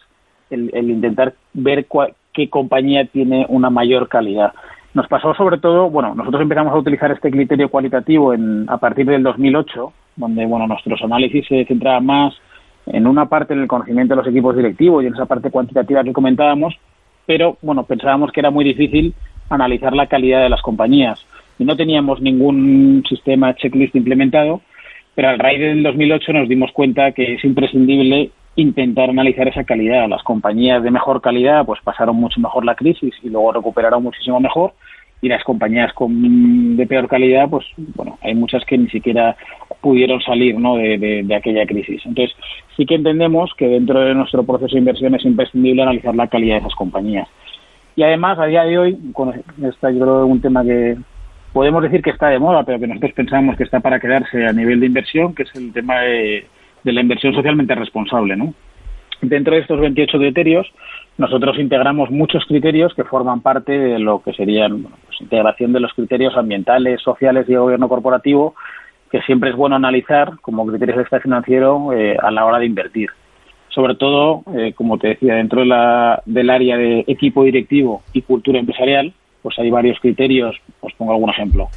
el, 0.51 0.71
intentar 0.73 1.35
ver 1.53 1.87
qué 2.33 2.49
compañía 2.49 3.05
tiene 3.07 3.45
una 3.49 3.71
mayor 3.71 4.09
calidad. 4.09 4.53
Nos 4.95 5.07
pasó 5.07 5.35
sobre 5.35 5.59
todo, 5.59 5.91
bueno, 5.91 6.15
nosotros 6.15 6.43
empezamos 6.43 6.73
a 6.73 6.79
utilizar 6.79 7.11
este 7.13 7.31
criterio 7.31 7.69
cualitativo 7.69 8.33
en, 8.33 8.65
a 8.69 8.79
partir 8.79 9.07
del 9.07 9.23
2008, 9.23 9.93
donde, 10.17 10.47
bueno, 10.47 10.67
nuestros 10.67 11.01
análisis 11.03 11.47
se 11.47 11.65
centraban 11.67 12.07
más 12.07 12.35
en 12.87 13.07
una 13.07 13.27
parte 13.27 13.53
en 13.55 13.61
el 13.61 13.69
conocimiento 13.69 14.15
de 14.15 14.23
los 14.23 14.29
equipos 14.29 14.57
directivos 14.57 15.05
y 15.05 15.07
en 15.07 15.15
esa 15.15 15.27
parte 15.27 15.51
cuantitativa 15.51 16.03
que 16.03 16.13
comentábamos, 16.13 16.75
pero, 17.27 17.59
bueno, 17.61 17.85
pensábamos 17.85 18.33
que 18.33 18.41
era 18.41 18.51
muy 18.51 18.65
difícil 18.65 19.15
analizar 19.51 19.95
la 19.95 20.07
calidad 20.07 20.43
de 20.43 20.49
las 20.49 20.63
compañías. 20.63 21.25
Y 21.59 21.65
no 21.65 21.77
teníamos 21.77 22.21
ningún 22.21 23.05
sistema 23.09 23.55
checklist 23.55 23.95
implementado, 23.95 24.63
pero 25.15 25.29
al 25.29 25.39
raíz 25.39 25.61
del 25.61 25.83
2008 25.83 26.33
nos 26.33 26.49
dimos 26.49 26.73
cuenta 26.73 27.13
que 27.13 27.35
es 27.35 27.45
imprescindible 27.45 28.31
intentar 28.63 29.09
analizar 29.09 29.47
esa 29.47 29.65
calidad. 29.65 30.09
Las 30.09 30.23
compañías 30.25 30.83
de 30.83 30.91
mejor 30.91 31.21
calidad 31.21 31.65
pues 31.65 31.81
pasaron 31.83 32.17
mucho 32.17 32.41
mejor 32.41 32.65
la 32.65 32.75
crisis 32.75 33.15
y 33.23 33.31
luego 33.31 33.53
recuperaron 33.53 34.03
muchísimo 34.03 34.41
mejor 34.41 34.73
y 35.21 35.29
las 35.29 35.45
compañías 35.45 35.93
con, 35.93 36.77
de 36.77 36.87
peor 36.87 37.09
calidad, 37.09 37.49
pues 37.49 37.65
bueno, 37.95 38.19
hay 38.23 38.35
muchas 38.35 38.65
que 38.65 38.79
ni 38.79 38.89
siquiera 38.89 39.37
pudieron 39.81 40.21
salir 40.21 40.59
¿no? 40.59 40.77
de, 40.77 41.23
de, 41.25 41.35
aquella 41.35 41.67
crisis. 41.67 42.03
Entonces, 42.05 42.37
sí 42.77 42.85
que 42.85 42.97
entendemos 42.97 43.53
que 43.57 43.69
dentro 43.69 44.01
de 44.01 44.15
nuestro 44.15 44.45
proceso 44.45 44.75
de 44.75 44.81
inversión 44.81 45.15
es 45.15 45.25
imprescindible 45.25 45.83
analizar 45.83 46.15
la 46.15 46.29
calidad 46.29 46.57
de 46.57 46.61
esas 46.61 46.75
compañías. 46.75 47.29
Y 47.97 48.03
además, 48.03 48.39
a 48.39 48.47
día 48.47 48.63
de 48.63 48.79
hoy, 48.79 48.99
con 49.13 49.33
esta 49.63 49.91
yo 49.91 50.01
creo 50.01 50.27
un 50.27 50.41
tema 50.41 50.63
que 50.63 50.97
podemos 51.53 51.83
decir 51.83 52.03
que 52.03 52.11
está 52.11 52.29
de 52.29 52.39
moda, 52.39 52.63
pero 52.65 52.79
que 52.79 52.87
nosotros 52.87 53.13
pensamos 53.13 53.57
que 53.57 53.65
está 53.65 53.81
para 53.81 53.99
quedarse 53.99 54.47
a 54.47 54.53
nivel 54.53 54.79
de 54.81 54.87
inversión, 54.87 55.35
que 55.35 55.45
es 55.45 55.55
el 55.57 55.73
tema 55.73 56.01
de, 56.01 56.47
de 56.85 56.93
la 56.93 57.01
inversión 57.01 57.35
socialmente 57.35 57.75
responsable. 57.75 58.37
¿no? 58.37 58.55
Dentro 59.21 59.55
de 59.55 59.61
estos 59.61 59.81
28 59.81 60.19
criterios, 60.19 60.67
nosotros 61.17 61.59
integramos 61.59 62.11
muchos 62.11 62.45
criterios 62.47 62.95
que 62.95 63.05
forman 63.05 63.41
parte 63.41 63.73
de 63.73 63.99
lo 63.99 64.23
que 64.23 64.33
serían 64.33 64.83
pues, 64.83 65.21
integración 65.21 65.73
de 65.73 65.81
los 65.81 65.93
criterios 65.93 66.37
ambientales, 66.37 67.03
sociales 67.03 67.47
y 67.49 67.53
de 67.53 67.59
gobierno 67.59 67.89
corporativo, 67.89 68.55
que 69.11 69.21
siempre 69.23 69.51
es 69.51 69.57
bueno 69.57 69.75
analizar 69.75 70.39
como 70.41 70.67
criterios 70.67 70.99
de 70.99 71.03
estado 71.03 71.23
financiero 71.23 71.93
eh, 71.93 72.17
a 72.23 72.31
la 72.31 72.45
hora 72.45 72.59
de 72.59 72.67
invertir. 72.67 73.11
Sobre 73.71 73.97
todo, 73.97 74.45
eh, 74.57 74.73
como 74.75 74.99
te 74.99 75.09
decía, 75.09 75.35
dentro 75.35 75.61
de 75.61 75.67
la, 75.67 76.23
del 76.25 76.51
área 76.51 76.77
de 76.77 77.05
equipo 77.09 77.43
directivo 77.43 78.03
y 78.13 78.23
cultura 78.23 78.61
empresarial, 78.61 79.13
pues 79.43 79.59
hay 79.59 79.71
varios 79.71 79.99
criterios, 80.01 80.57
os 80.81 80.93
pongo 80.95 81.13
algún 81.13 81.31
ejemplo. 81.31 81.69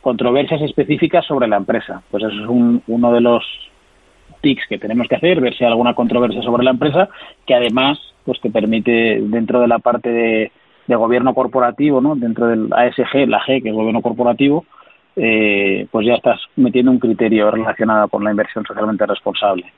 Controversias 0.00 0.62
específicas 0.62 1.24
sobre 1.26 1.46
la 1.46 1.56
empresa. 1.56 2.02
Pues 2.10 2.24
eso 2.24 2.42
es 2.42 2.48
un, 2.48 2.82
uno 2.86 3.12
de 3.12 3.20
los 3.20 3.44
tics 4.40 4.66
que 4.68 4.78
tenemos 4.78 5.08
que 5.08 5.16
hacer, 5.16 5.40
ver 5.40 5.54
si 5.54 5.64
hay 5.64 5.70
alguna 5.70 5.94
controversia 5.94 6.42
sobre 6.42 6.64
la 6.64 6.70
empresa, 6.70 7.08
que 7.46 7.54
además 7.54 7.98
pues 8.24 8.40
te 8.40 8.50
permite 8.50 9.20
dentro 9.22 9.60
de 9.60 9.68
la 9.68 9.78
parte 9.78 10.10
de, 10.10 10.52
gobierno 10.86 11.34
corporativo, 11.34 12.00
¿no? 12.00 12.16
dentro 12.16 12.46
del 12.46 12.72
ASG, 12.72 13.28
la 13.28 13.40
G, 13.40 13.62
que 13.62 13.68
es 13.68 13.74
gobierno 13.74 14.00
corporativo, 14.00 14.64
eh, 15.16 15.86
pues 15.90 16.06
ya 16.06 16.14
estás 16.14 16.40
metiendo 16.56 16.90
un 16.90 16.98
criterio 16.98 17.50
relacionado 17.50 18.08
con 18.08 18.24
la 18.24 18.30
inversión 18.30 18.64
socialmente 18.64 19.04
responsable. 19.04 19.70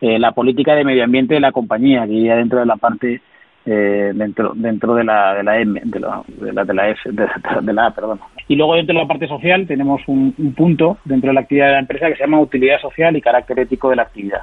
Eh, 0.00 0.18
la 0.18 0.32
política 0.32 0.74
de 0.74 0.84
medio 0.84 1.04
ambiente 1.04 1.34
de 1.34 1.40
la 1.40 1.52
compañía, 1.52 2.06
que 2.06 2.20
ya 2.20 2.36
dentro 2.36 2.58
de 2.58 2.66
la 2.66 2.76
parte 2.76 3.20
eh, 3.66 4.12
dentro 4.14 4.52
dentro 4.54 4.94
de 4.94 5.04
la 5.04 5.34
de 5.34 5.42
la 5.42 5.60
M 5.60 5.80
de 5.84 6.00
la 6.00 6.22
de 6.26 6.52
la, 6.52 6.64
de 6.64 6.74
la 6.74 6.88
S 6.90 7.00
de, 7.10 7.72
la 7.72 7.86
A 7.86 7.90
perdón. 7.90 8.20
Y 8.48 8.54
luego 8.54 8.76
dentro 8.76 8.94
de 8.94 9.02
la 9.02 9.08
parte 9.08 9.26
social 9.26 9.66
tenemos 9.66 10.00
un, 10.06 10.34
un, 10.38 10.54
punto 10.54 10.98
dentro 11.04 11.28
de 11.28 11.34
la 11.34 11.40
actividad 11.40 11.66
de 11.66 11.72
la 11.72 11.80
empresa 11.80 12.08
que 12.08 12.14
se 12.14 12.22
llama 12.22 12.40
utilidad 12.40 12.80
social 12.80 13.16
y 13.16 13.20
carácter 13.20 13.58
ético 13.58 13.90
de 13.90 13.96
la 13.96 14.02
actividad. 14.02 14.42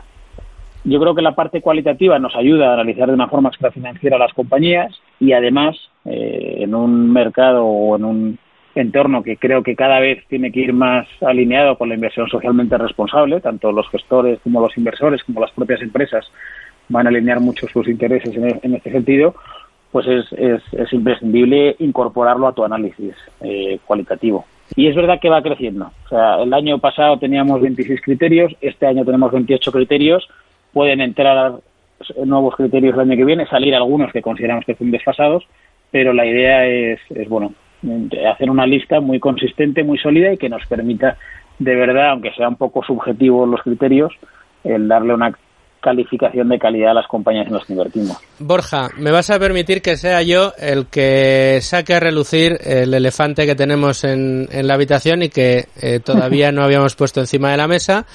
Yo 0.86 1.00
creo 1.00 1.16
que 1.16 1.22
la 1.22 1.36
parte 1.36 1.62
cualitativa 1.62 2.20
nos 2.20 2.36
ayuda 2.36 2.72
a 2.72 2.74
analizar 2.74 3.08
de 3.08 3.14
una 3.14 3.30
forma 3.30 3.50
extrafinanciera 3.50 4.18
las 4.18 4.34
compañías 4.34 4.94
y 5.20 5.32
además 5.32 5.78
eh, 6.04 6.58
en 6.60 6.76
un 6.76 7.12
mercado 7.14 7.66
o 7.66 7.96
en 7.96 8.04
un 8.04 8.40
entorno 8.76 9.24
que 9.24 9.38
creo 9.38 9.64
que 9.64 9.76
cada 9.76 10.00
vez 10.00 10.26
tiene 10.28 10.52
que 10.52 10.60
ir 10.60 10.74
más 10.74 11.08
alineado 11.22 11.78
con 11.78 11.90
la 11.90 11.96
inversión 11.96 12.28
socialmente 12.28 12.78
responsable, 12.78 13.40
tanto 13.40 13.72
los 13.72 13.88
gestores 13.90 14.40
como 14.44 14.60
los 14.60 14.76
inversores 14.78 15.24
como 15.24 15.40
las 15.40 15.52
propias 15.52 15.82
empresas 15.82 16.26
van 16.90 17.08
a 17.08 17.10
alinear 17.10 17.40
mucho 17.40 17.68
sus 17.68 17.88
intereses 17.88 18.36
en, 18.36 18.74
e, 18.74 18.78
este 18.78 18.92
sentido, 18.92 19.36
pues 19.92 20.08
es, 20.08 20.26
es, 20.34 20.94
imprescindible 20.94 21.76
incorporarlo 21.80 22.48
a 22.48 22.54
tu 22.54 22.64
análisis 22.64 23.16
eh, 23.42 23.80
cualitativo. 23.86 24.46
Y 24.76 24.88
es 24.88 24.96
verdad 24.96 25.20
que 25.20 25.30
va 25.30 25.44
creciendo. 25.44 25.92
O 26.06 26.10
sea, 26.10 26.42
el 26.42 26.54
año 26.54 26.80
pasado 26.80 27.20
teníamos 27.20 27.62
26 27.62 28.02
criterios, 28.02 28.56
este 28.62 28.88
año 28.88 29.06
tenemos 29.06 29.32
28 29.32 29.72
criterios, 29.72 30.28
pueden 30.72 31.02
entrar 31.02 31.54
nuevos 32.26 32.56
criterios 32.56 32.96
el 32.96 33.02
año 33.02 33.16
que 33.16 33.26
viene, 33.26 33.46
salir 33.46 33.76
algunos 33.76 34.12
que 34.12 34.22
consideramos 34.22 34.66
que 34.66 34.76
son 34.76 34.90
desfasados, 34.90 35.44
pero 35.92 36.12
la 36.12 36.26
idea 36.26 36.66
es, 36.66 37.00
es 37.14 37.30
bueno, 37.30 37.54
hacer 38.32 38.50
una 38.50 38.66
lista 38.66 39.00
muy 39.00 39.20
consistente, 39.20 39.84
muy 39.84 39.98
sólida 40.00 40.34
y 40.34 40.38
que 40.38 40.50
nos 40.50 40.66
permita 40.66 41.18
de 41.60 41.76
verdad, 41.76 42.10
aunque 42.10 42.32
sea 42.34 42.50
un 42.50 42.56
poco 42.56 42.84
subjetivo 42.84 43.46
los 43.46 43.62
criterios, 43.62 44.14
el 44.64 44.88
darle 44.88 45.14
una 45.14 45.34
calificación 45.84 46.50
de 46.50 46.58
calidad 46.58 46.92
a 46.92 46.94
las 46.96 47.08
compañías 47.08 47.46
en 47.48 47.54
las 47.54 47.66
que 47.66 47.74
invertimos. 47.74 48.18
Borja, 48.40 48.90
me 48.98 49.12
vas 49.12 49.30
a 49.30 49.38
permitir 49.38 49.82
que 49.82 49.98
sea 49.98 50.22
yo 50.22 50.54
el 50.58 50.88
que 50.88 51.60
saque 51.62 51.94
a 51.94 52.00
relucir 52.00 52.58
el 52.64 52.94
elefante 52.94 53.46
que 53.46 53.54
tenemos 53.54 54.04
en, 54.06 54.48
en 54.52 54.68
la 54.68 54.76
habitación 54.76 55.24
y 55.24 55.30
que 55.30 55.68
eh, 55.82 56.00
todavía 56.04 56.52
no 56.52 56.64
habíamos 56.64 56.96
puesto 56.96 57.20
encima 57.20 57.52
de 57.52 57.58
la 57.58 57.68
mesa. 57.68 58.06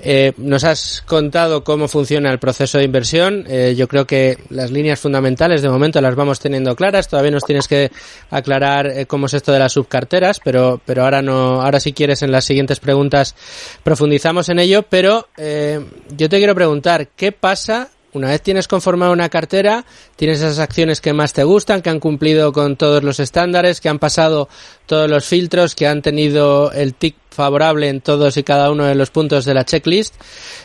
Eh, 0.00 0.32
nos 0.36 0.62
has 0.62 1.02
contado 1.02 1.64
cómo 1.64 1.88
funciona 1.88 2.30
el 2.30 2.38
proceso 2.38 2.78
de 2.78 2.84
inversión. 2.84 3.44
Eh, 3.48 3.74
yo 3.76 3.88
creo 3.88 4.06
que 4.06 4.38
las 4.48 4.70
líneas 4.70 5.00
fundamentales 5.00 5.60
de 5.60 5.68
momento 5.68 6.00
las 6.00 6.14
vamos 6.14 6.38
teniendo 6.38 6.76
claras. 6.76 7.08
Todavía 7.08 7.32
nos 7.32 7.44
tienes 7.44 7.66
que 7.66 7.90
aclarar 8.30 9.06
cómo 9.08 9.26
es 9.26 9.34
esto 9.34 9.50
de 9.50 9.58
las 9.58 9.72
subcarteras, 9.72 10.40
pero, 10.42 10.80
pero 10.84 11.02
ahora 11.02 11.20
no, 11.20 11.62
ahora 11.62 11.80
si 11.80 11.92
quieres 11.92 12.22
en 12.22 12.30
las 12.30 12.44
siguientes 12.44 12.78
preguntas 12.78 13.34
profundizamos 13.82 14.48
en 14.50 14.60
ello. 14.60 14.84
Pero 14.88 15.26
yo 15.36 16.28
te 16.28 16.38
quiero 16.38 16.54
preguntar, 16.54 17.07
¿qué 17.16 17.32
pasa 17.32 17.90
una 18.12 18.28
vez 18.28 18.42
tienes 18.42 18.66
conformada 18.66 19.12
una 19.12 19.28
cartera, 19.28 19.84
tienes 20.16 20.38
esas 20.38 20.58
acciones 20.58 21.00
que 21.00 21.12
más 21.12 21.32
te 21.32 21.44
gustan, 21.44 21.82
que 21.82 21.90
han 21.90 22.00
cumplido 22.00 22.52
con 22.52 22.76
todos 22.76 23.02
los 23.04 23.20
estándares, 23.20 23.80
que 23.80 23.88
han 23.88 23.98
pasado 23.98 24.48
todos 24.86 25.10
los 25.10 25.26
filtros, 25.26 25.74
que 25.74 25.86
han 25.86 26.00
tenido 26.00 26.72
el 26.72 26.94
tic 26.94 27.16
favorable 27.30 27.88
en 27.88 28.00
todos 28.00 28.36
y 28.36 28.42
cada 28.42 28.70
uno 28.70 28.84
de 28.84 28.94
los 28.94 29.10
puntos 29.10 29.44
de 29.44 29.54
la 29.54 29.64
checklist, 29.64 30.14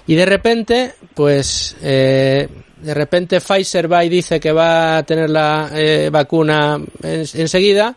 y 0.07 0.15
de 0.15 0.25
repente, 0.25 0.93
pues, 1.13 1.75
eh, 1.81 2.47
de 2.81 2.93
repente 2.93 3.41
Pfizer 3.41 3.91
va 3.91 4.03
y 4.05 4.09
dice 4.09 4.39
que 4.39 4.51
va 4.51 4.97
a 4.97 5.03
tener 5.03 5.29
la 5.29 5.69
eh, 5.73 6.09
vacuna 6.11 6.79
enseguida, 7.03 7.95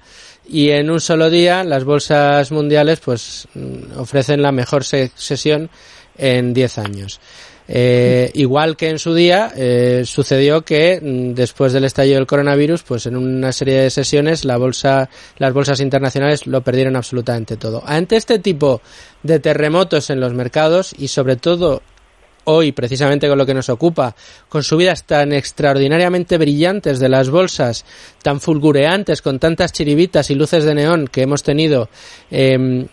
y 0.49 0.71
en 0.71 0.91
un 0.91 1.01
solo 1.01 1.31
día 1.31 1.65
las 1.65 1.83
bolsas 1.83 2.53
mundiales 2.53 3.01
pues 3.01 3.49
mm, 3.55 3.99
ofrecen 3.99 4.43
la 4.43 4.53
mejor 4.53 4.85
sesión 4.85 5.71
en 6.17 6.55
10 6.55 6.79
años. 6.79 7.21
Eh, 7.69 8.31
igual 8.35 8.77
que 8.77 8.91
en 8.91 8.99
su 8.99 9.13
día 9.13 9.53
eh, 9.57 10.03
sucedió 10.05 10.63
que 10.63 11.01
mm, 11.03 11.35
después 11.35 11.73
del 11.73 11.85
estallido 11.85 12.17
del 12.17 12.27
coronavirus, 12.27 12.83
pues 12.83 13.07
en 13.07 13.17
una 13.17 13.53
serie 13.53 13.83
de 13.83 13.91
sesiones 13.91 14.45
la 14.45 14.57
bolsa, 14.57 15.09
las 15.39 15.53
bolsas 15.53 15.81
internacionales 15.81 16.47
lo 16.47 16.61
perdieron 16.61 16.97
absolutamente 16.97 17.57
todo. 17.57 17.83
Ante 17.85 18.17
este 18.17 18.39
tipo 18.39 18.81
de 19.23 19.41
terremotos 19.41 20.11
en 20.11 20.21
los 20.21 20.33
mercados 20.33 20.95
y 20.97 21.09
sobre 21.09 21.37
todo 21.37 21.83
hoy, 22.45 22.71
precisamente 22.71 23.29
con 23.29 23.39
lo 23.39 23.47
que 23.47 23.55
nos 23.55 23.69
ocupa, 23.69 24.15
con 24.49 24.63
subidas 24.63 25.03
tan 25.05 25.33
extraordinariamente 25.33 26.39
brillantes 26.39 27.01
de 27.01 27.09
las 27.09 27.29
bolsas, 27.29 27.85
tan 28.23 28.41
fulgureantes, 28.41 29.21
con 29.21 29.41
tantas 29.41 29.73
chiribitas 29.73 30.31
y 30.31 30.37
luces 30.37 30.65
de 30.65 30.75
neón 30.75 31.09
que 31.09 31.23
hemos 31.23 31.43
tenido, 31.43 31.89
eh, 32.31 32.87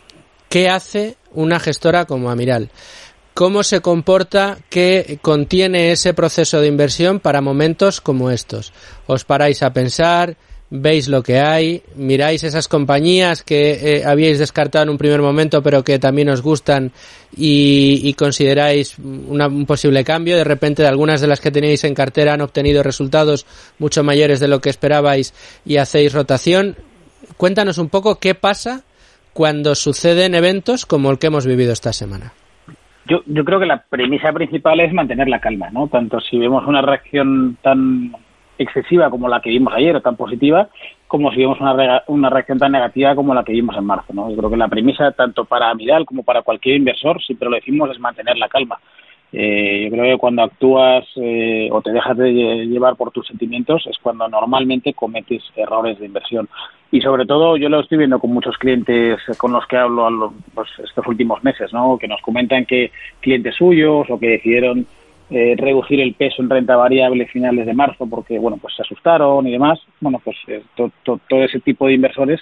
¿qué 0.50 0.70
hace 0.70 1.18
una 1.34 1.60
gestora 1.60 2.06
como 2.06 2.32
Amiral? 2.32 2.72
Cómo 3.34 3.64
se 3.64 3.82
comporta, 3.82 4.60
qué 4.70 5.20
contiene 5.22 5.92
ese 5.92 6.14
proceso 6.14 6.62
de 6.62 6.68
inversión 6.68 7.20
para 7.20 7.42
momentos 7.42 8.02
como 8.02 8.32
estos. 8.32 8.74
Os 9.08 9.24
paráis 9.26 9.64
a 9.64 9.74
pensar, 9.74 10.38
veis 10.70 11.08
lo 11.08 11.22
que 11.22 11.40
hay, 11.40 11.84
miráis 11.96 12.44
esas 12.44 12.68
compañías 12.68 13.44
que 13.44 13.98
eh, 13.98 14.06
habíais 14.06 14.40
descartado 14.40 14.84
en 14.84 14.90
un 14.90 14.98
primer 14.98 15.22
momento 15.22 15.62
pero 15.62 15.84
que 15.84 16.00
también 16.00 16.30
os 16.30 16.42
gustan 16.42 16.92
y, 17.36 18.14
consideráis 18.14 18.98
un 18.98 19.66
posible 19.66 20.04
cambio. 20.04 20.38
De 20.38 20.44
repente, 20.44 20.82
de 20.84 20.88
algunas 20.88 21.22
de 21.22 21.28
las 21.28 21.40
que 21.40 21.52
teníais 21.52 21.84
en 21.84 21.94
cartera 21.94 22.34
han 22.34 22.42
obtenido 22.42 22.84
resultados 22.84 23.46
mucho 23.80 24.04
mayores 24.04 24.40
de 24.40 24.48
lo 24.48 24.62
que 24.62 24.70
esperabais 24.70 25.34
y 25.66 25.78
hacéis 25.78 26.14
rotación. 26.14 26.76
Cuéntanos 27.38 27.78
un 27.78 27.90
poco 27.90 28.20
qué 28.20 28.36
pasa 28.36 28.84
cuando 29.34 29.74
suceden 29.74 30.36
eventos 30.36 30.86
como 30.86 31.10
el 31.10 31.18
que 31.18 31.28
hemos 31.28 31.46
vivido 31.46 31.74
esta 31.74 31.94
semana. 31.94 32.34
Yo, 33.06 33.22
yo 33.26 33.43
creo 33.43 33.60
que 33.60 33.66
la 33.66 33.84
premisa 33.84 34.32
principal 34.32 34.80
es 34.80 34.93
mantener 34.93 35.28
la 35.28 35.39
calma, 35.39 35.70
¿no? 35.72 35.88
Tanto 35.88 36.20
si 36.22 36.38
vemos 36.38 36.66
una 36.66 36.82
reacción 36.82 37.58
tan 37.62 38.14
excesiva 38.58 39.10
como 39.10 39.28
la 39.28 39.41
que 39.41 39.49
vimos 39.49 39.74
ayer 39.74 39.95
o 39.95 40.01
tan 40.01 40.16
positiva, 40.16 40.70
como 41.08 41.32
si 41.32 41.38
vemos 41.38 41.60
una, 41.60 42.04
una 42.08 42.30
reacción 42.30 42.60
tan 42.60 42.72
negativa 42.72 43.16
como 43.16 43.34
la 43.34 43.43
que 43.43 43.51
vimos 43.51 43.76
en 43.78 43.86
marzo, 43.86 44.14
¿no? 44.14 44.30
Yo 44.30 44.38
creo 44.38 44.49
que 44.49 44.58
la 44.58 44.68
premisa 44.68 45.12
tanto 45.12 45.45
para 45.45 45.70
Amiral 45.70 46.06
como 46.06 46.24
para 46.24 46.41
cualquier 46.43 46.78
inversor, 46.78 47.22
siempre 47.22 47.49
lo 47.49 47.56
decimos, 47.56 47.89
es 47.91 47.99
mantener 47.99 48.38
la 48.38 48.47
calma. 48.47 48.80
Eh, 49.36 49.86
yo 49.86 49.92
creo 49.92 50.14
que 50.14 50.20
cuando 50.20 50.44
actúas 50.44 51.06
eh, 51.16 51.68
o 51.72 51.82
te 51.82 51.92
dejas 51.92 52.16
de 52.16 52.32
llevar 52.68 52.96
por 52.96 53.10
tus 53.10 53.26
sentimientos 53.26 53.84
es 53.88 53.98
cuando 53.98 54.28
normalmente 54.28 54.94
cometes 54.94 55.42
errores 55.56 55.98
de 56.00 56.06
inversión. 56.06 56.48
Y 56.92 57.02
sobre 57.02 57.26
todo 57.26 57.58
yo 57.58 57.68
lo 57.68 57.80
estoy 57.80 57.98
viendo 57.98 58.20
con 58.20 58.32
muchos 58.32 58.56
clientes 58.60 59.20
con 59.40 59.52
los 59.52 59.66
que 59.66 59.78
hablo 59.78 60.34
pues, 60.54 60.70
estos 60.84 61.08
últimos 61.08 61.44
meses, 61.44 61.74
¿no? 61.74 61.98
que 61.98 62.08
nos 62.08 62.22
comentan 62.22 62.66
que 62.66 62.92
clientes 63.22 63.56
suyos 63.56 64.06
o 64.08 64.20
que 64.20 64.28
decidieron 64.28 64.86
eh, 65.32 65.56
reducir 65.58 66.00
el 66.00 66.14
peso 66.14 66.44
en 66.44 66.52
renta 66.52 66.76
variable 66.76 67.26
finales 67.26 67.66
de 67.66 67.74
marzo 67.74 68.06
porque 68.06 68.38
bueno 68.38 68.58
pues 68.62 68.76
se 68.76 68.84
asustaron 68.84 69.48
y 69.48 69.52
demás. 69.52 69.80
Bueno, 70.00 70.22
pues 70.24 70.38
todo 70.76 71.44
ese 71.44 71.60
tipo 71.60 71.88
de 71.88 71.94
inversores 71.94 72.40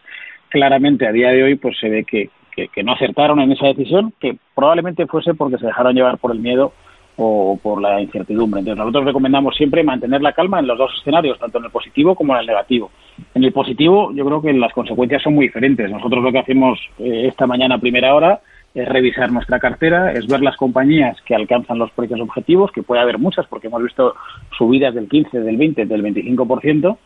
claramente 0.50 1.08
a 1.08 1.14
día 1.14 1.30
de 1.30 1.42
hoy 1.44 1.56
pues 1.56 1.80
se 1.80 1.88
ve 1.88 2.04
que, 2.04 2.30
que, 2.52 2.84
no 2.84 2.92
acertaron 2.92 3.40
en 3.40 3.54
esa 3.54 3.68
decisión, 3.68 4.14
que 4.20 4.38
probablemente 4.54 5.08
fuese 5.08 5.34
porque 5.34 5.58
se 5.58 5.68
dejaron 5.68 5.96
llevar 5.96 6.18
por 6.18 6.34
el 6.34 6.40
miedo 6.40 6.74
o 7.18 7.60
por 7.62 7.82
la 7.82 8.02
incertidumbre. 8.02 8.60
Entonces 8.60 8.80
nosotros 8.80 9.06
recomendamos 9.06 9.56
siempre 9.56 9.84
mantener 9.84 10.22
la 10.22 10.34
calma 10.34 10.60
en 10.60 10.68
los 10.68 10.78
dos 10.78 10.92
escenarios, 11.00 11.40
tanto 11.40 11.58
en 11.60 11.66
el 11.66 11.72
positivo 11.72 12.16
como 12.16 12.34
en 12.34 12.42
el 12.42 12.48
negativo. 12.48 12.92
En 13.34 13.44
el 13.44 13.52
positivo 13.52 14.12
yo 14.14 14.26
creo 14.26 14.42
que 14.42 14.54
las 14.54 14.74
consecuencias 14.74 15.22
son 15.22 15.36
muy 15.36 15.48
diferentes. 15.48 15.90
Nosotros 15.90 16.24
lo 16.24 16.32
que 16.32 16.40
hacemos 16.40 16.80
eh, 17.00 17.28
esta 17.28 17.48
mañana 17.48 17.76
a 17.76 17.80
primera 17.80 18.16
hora 18.16 18.42
es 18.74 18.88
revisar 18.88 19.32
nuestra 19.32 19.60
cartera, 19.60 20.14
es 20.14 20.28
ver 20.28 20.42
las 20.42 20.56
compañías 20.56 21.22
que 21.24 21.36
alcanzan 21.36 21.78
los 21.78 21.92
precios 21.92 22.20
objetivos, 22.22 22.72
que 22.72 22.84
puede 22.84 23.02
haber 23.02 23.18
muchas 23.18 23.46
porque 23.48 23.68
hemos 23.68 23.84
visto 23.84 24.16
subidas 24.58 24.96
del 24.96 25.10
15, 25.10 25.42
del 25.42 25.58
20, 25.58 25.86
del 25.86 26.04
25%, 26.04 26.98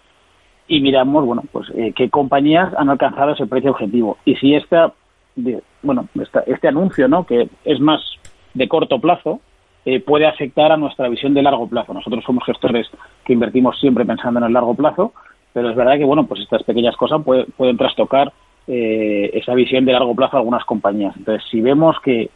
y 0.68 0.82
miramos, 0.82 1.26
bueno, 1.26 1.44
pues 1.52 1.70
eh, 1.76 1.94
qué 1.96 2.10
compañías 2.10 2.74
han 2.78 2.90
alcanzado 2.90 3.34
ese 3.34 3.48
precio 3.48 3.72
objetivo. 3.72 4.18
Y 4.26 4.36
si 4.36 4.56
esta 4.56 4.94
bueno, 5.82 6.08
este 6.48 6.68
anuncio, 6.68 7.08
¿no? 7.08 7.26
Que 7.26 7.50
es 7.66 7.80
más 7.80 8.02
de 8.54 8.68
corto 8.68 9.00
plazo, 9.00 9.42
eh, 9.86 10.00
puede 10.00 10.26
afectar 10.26 10.72
a 10.72 10.78
nuestra 10.78 11.08
visión 11.10 11.34
de 11.34 11.44
largo 11.44 11.68
plazo. 11.68 11.94
Nosotros 11.94 12.24
somos 12.26 12.44
gestores 12.44 12.88
que 13.24 13.34
invertimos 13.34 13.80
siempre 13.80 14.04
pensando 14.04 14.40
en 14.40 14.48
el 14.48 14.54
largo 14.54 14.74
plazo, 14.74 15.14
pero 15.54 15.70
es 15.70 15.76
verdad 15.76 15.98
que, 15.98 16.06
bueno, 16.06 16.26
pues 16.26 16.42
estas 16.42 16.64
pequeñas 16.64 16.96
cosas 16.98 17.22
pueden 17.24 17.78
trastocar 17.78 18.34
eh, 18.68 19.30
esa 19.34 19.54
visión 19.54 19.86
de 19.86 19.94
largo 19.94 20.16
plazo 20.16 20.38
a 20.38 20.40
algunas 20.40 20.66
compañías. 20.66 21.16
Entonces, 21.16 21.48
si 21.52 21.62
vemos 21.62 21.96
que 22.04 22.30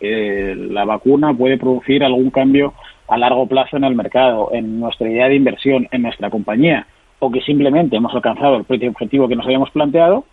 eh, 0.00 0.54
la 0.56 0.84
vacuna 0.84 1.32
puede 1.34 1.58
producir 1.58 2.04
algún 2.04 2.30
cambio 2.30 2.74
a 3.08 3.16
largo 3.16 3.46
plazo 3.46 3.76
en 3.76 3.84
el 3.84 3.94
mercado, 3.94 4.50
en 4.52 4.78
nuestra 4.78 5.08
idea 5.08 5.28
de 5.28 5.36
inversión, 5.36 5.88
en 5.90 6.02
nuestra 6.02 6.30
compañía, 6.30 6.86
o 7.18 7.30
que 7.30 7.40
simplemente 7.40 7.96
hemos 7.96 8.14
alcanzado 8.14 8.56
el 8.56 8.64
precio 8.64 8.90
objetivo 8.90 9.26
que 9.26 9.36
nos 9.36 9.46
habíamos 9.46 9.70
planteado, 9.70 10.24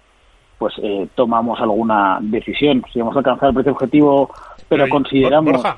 pues 0.57 0.74
eh, 0.82 1.07
tomamos 1.15 1.59
alguna 1.59 2.20
decisión. 2.22 2.84
Si 2.91 2.99
hemos 2.99 3.15
alcanzado 3.15 3.49
el 3.49 3.55
precio 3.55 3.72
objetivo, 3.72 4.30
pero, 4.70 4.88
consideramos... 4.89 5.53
Borja, 5.53 5.78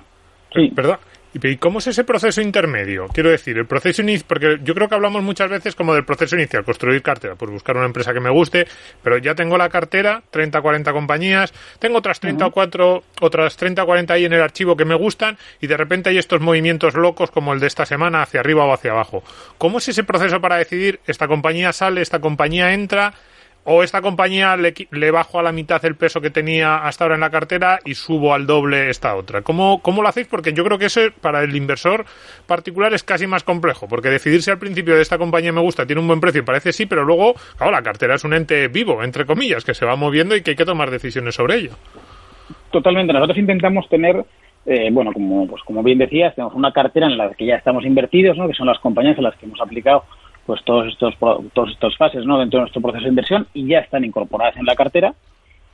sí. 0.53 0.71
perdón. 0.75 0.97
¿Y 1.31 1.57
cómo 1.57 1.77
es 1.77 1.85
ese 1.85 2.03
proceso 2.03 2.41
intermedio? 2.41 3.07
Quiero 3.13 3.29
decir, 3.29 3.55
el 3.57 3.67
proceso 3.67 4.01
inicial, 4.01 4.25
porque 4.27 4.59
yo 4.63 4.73
creo 4.73 4.89
que 4.89 4.95
hablamos 4.95 5.21
muchas 5.21 5.47
veces 5.47 5.75
como 5.75 5.93
del 5.93 6.03
proceso 6.03 6.35
inicial, 6.35 6.63
construir 6.63 7.03
cartera, 7.03 7.35
pues 7.35 7.51
buscar 7.51 7.77
una 7.77 7.85
empresa 7.85 8.13
que 8.13 8.19
me 8.19 8.31
guste, 8.31 8.65
pero 9.03 9.19
ya 9.19 9.35
tengo 9.35 9.55
la 9.55 9.69
cartera, 9.69 10.23
30 10.31 10.59
40 10.59 10.91
compañías, 10.91 11.53
tengo 11.77 11.99
otras 11.99 12.19
30 12.19 12.47
o 12.47 12.51
4, 12.51 13.03
otras 13.21 13.57
30 13.57 13.83
o 13.83 13.85
40 13.85 14.13
ahí 14.15 14.25
en 14.25 14.33
el 14.33 14.41
archivo 14.41 14.75
que 14.75 14.85
me 14.85 14.95
gustan 14.95 15.37
y 15.61 15.67
de 15.67 15.77
repente 15.77 16.09
hay 16.09 16.17
estos 16.17 16.41
movimientos 16.41 16.95
locos 16.95 17.29
como 17.29 17.53
el 17.53 17.59
de 17.59 17.67
esta 17.67 17.85
semana 17.85 18.23
hacia 18.23 18.39
arriba 18.39 18.65
o 18.65 18.73
hacia 18.73 18.91
abajo. 18.91 19.23
¿Cómo 19.59 19.77
es 19.77 19.87
ese 19.87 20.03
proceso 20.03 20.41
para 20.41 20.57
decidir 20.57 20.99
esta 21.05 21.27
compañía 21.27 21.73
sale, 21.73 22.01
esta 22.01 22.19
compañía 22.19 22.73
entra? 22.73 23.13
O 23.71 23.83
esta 23.83 24.01
compañía 24.01 24.57
le, 24.57 25.11
bajo 25.11 25.39
a 25.39 25.43
la 25.43 25.51
mitad 25.51 25.83
el 25.85 25.95
peso 25.95 26.21
que 26.21 26.31
tenía 26.31 26.77
hasta 26.77 27.03
ahora 27.03 27.13
en 27.13 27.21
la 27.21 27.29
cartera 27.29 27.77
y 27.85 27.93
subo 27.93 28.33
al 28.33 28.47
doble 28.47 28.89
esta 28.89 29.15
otra. 29.15 29.43
¿Cómo, 29.43 29.79
cómo 29.83 30.01
lo 30.01 30.09
hacéis? 30.09 30.25
Porque 30.25 30.53
yo 30.53 30.63
creo 30.63 30.79
que 30.79 30.87
eso 30.87 31.01
para 31.21 31.43
el 31.43 31.55
inversor 31.55 32.03
particular 32.47 32.95
es 32.95 33.03
casi 33.03 33.27
más 33.27 33.43
complejo, 33.43 33.87
porque 33.87 34.09
decidirse 34.09 34.49
al 34.49 34.57
principio 34.57 34.95
de 34.95 35.03
esta 35.03 35.19
compañía 35.19 35.51
me 35.51 35.61
gusta, 35.61 35.85
tiene 35.85 36.01
un 36.01 36.07
buen 36.07 36.19
precio, 36.19 36.43
parece 36.43 36.73
sí, 36.73 36.87
pero 36.87 37.05
luego, 37.05 37.35
claro, 37.57 37.71
la 37.71 37.83
cartera 37.83 38.15
es 38.15 38.23
un 38.23 38.33
ente 38.33 38.69
vivo, 38.69 39.03
entre 39.03 39.27
comillas, 39.27 39.63
que 39.63 39.75
se 39.75 39.85
va 39.85 39.95
moviendo 39.95 40.35
y 40.35 40.41
que 40.41 40.51
hay 40.51 40.57
que 40.57 40.65
tomar 40.65 40.89
decisiones 40.89 41.35
sobre 41.35 41.57
ello. 41.57 41.71
Totalmente. 42.71 43.13
Nosotros 43.13 43.37
intentamos 43.37 43.87
tener 43.87 44.25
eh, 44.65 44.89
bueno, 44.91 45.13
como, 45.13 45.45
pues 45.45 45.61
como 45.61 45.83
bien 45.83 45.99
decías, 45.99 46.33
tenemos 46.33 46.55
una 46.55 46.73
cartera 46.73 47.05
en 47.05 47.17
la 47.17 47.29
que 47.35 47.45
ya 47.45 47.57
estamos 47.57 47.85
invertidos, 47.85 48.35
¿no? 48.35 48.47
que 48.47 48.55
son 48.55 48.65
las 48.65 48.79
compañías 48.79 49.17
en 49.19 49.25
las 49.25 49.35
que 49.35 49.45
hemos 49.45 49.61
aplicado 49.61 50.05
pues 50.49 50.63
todos 50.63 50.87
estos 50.87 51.13
todas 51.53 51.69
estas 51.69 51.95
fases 51.95 52.25
¿no? 52.25 52.39
dentro 52.39 52.57
de 52.57 52.61
nuestro 52.61 52.81
proceso 52.81 53.03
de 53.03 53.09
inversión 53.09 53.45
y 53.53 53.67
ya 53.67 53.81
están 53.81 54.03
incorporadas 54.03 54.57
en 54.57 54.65
la 54.65 54.73
cartera 54.73 55.13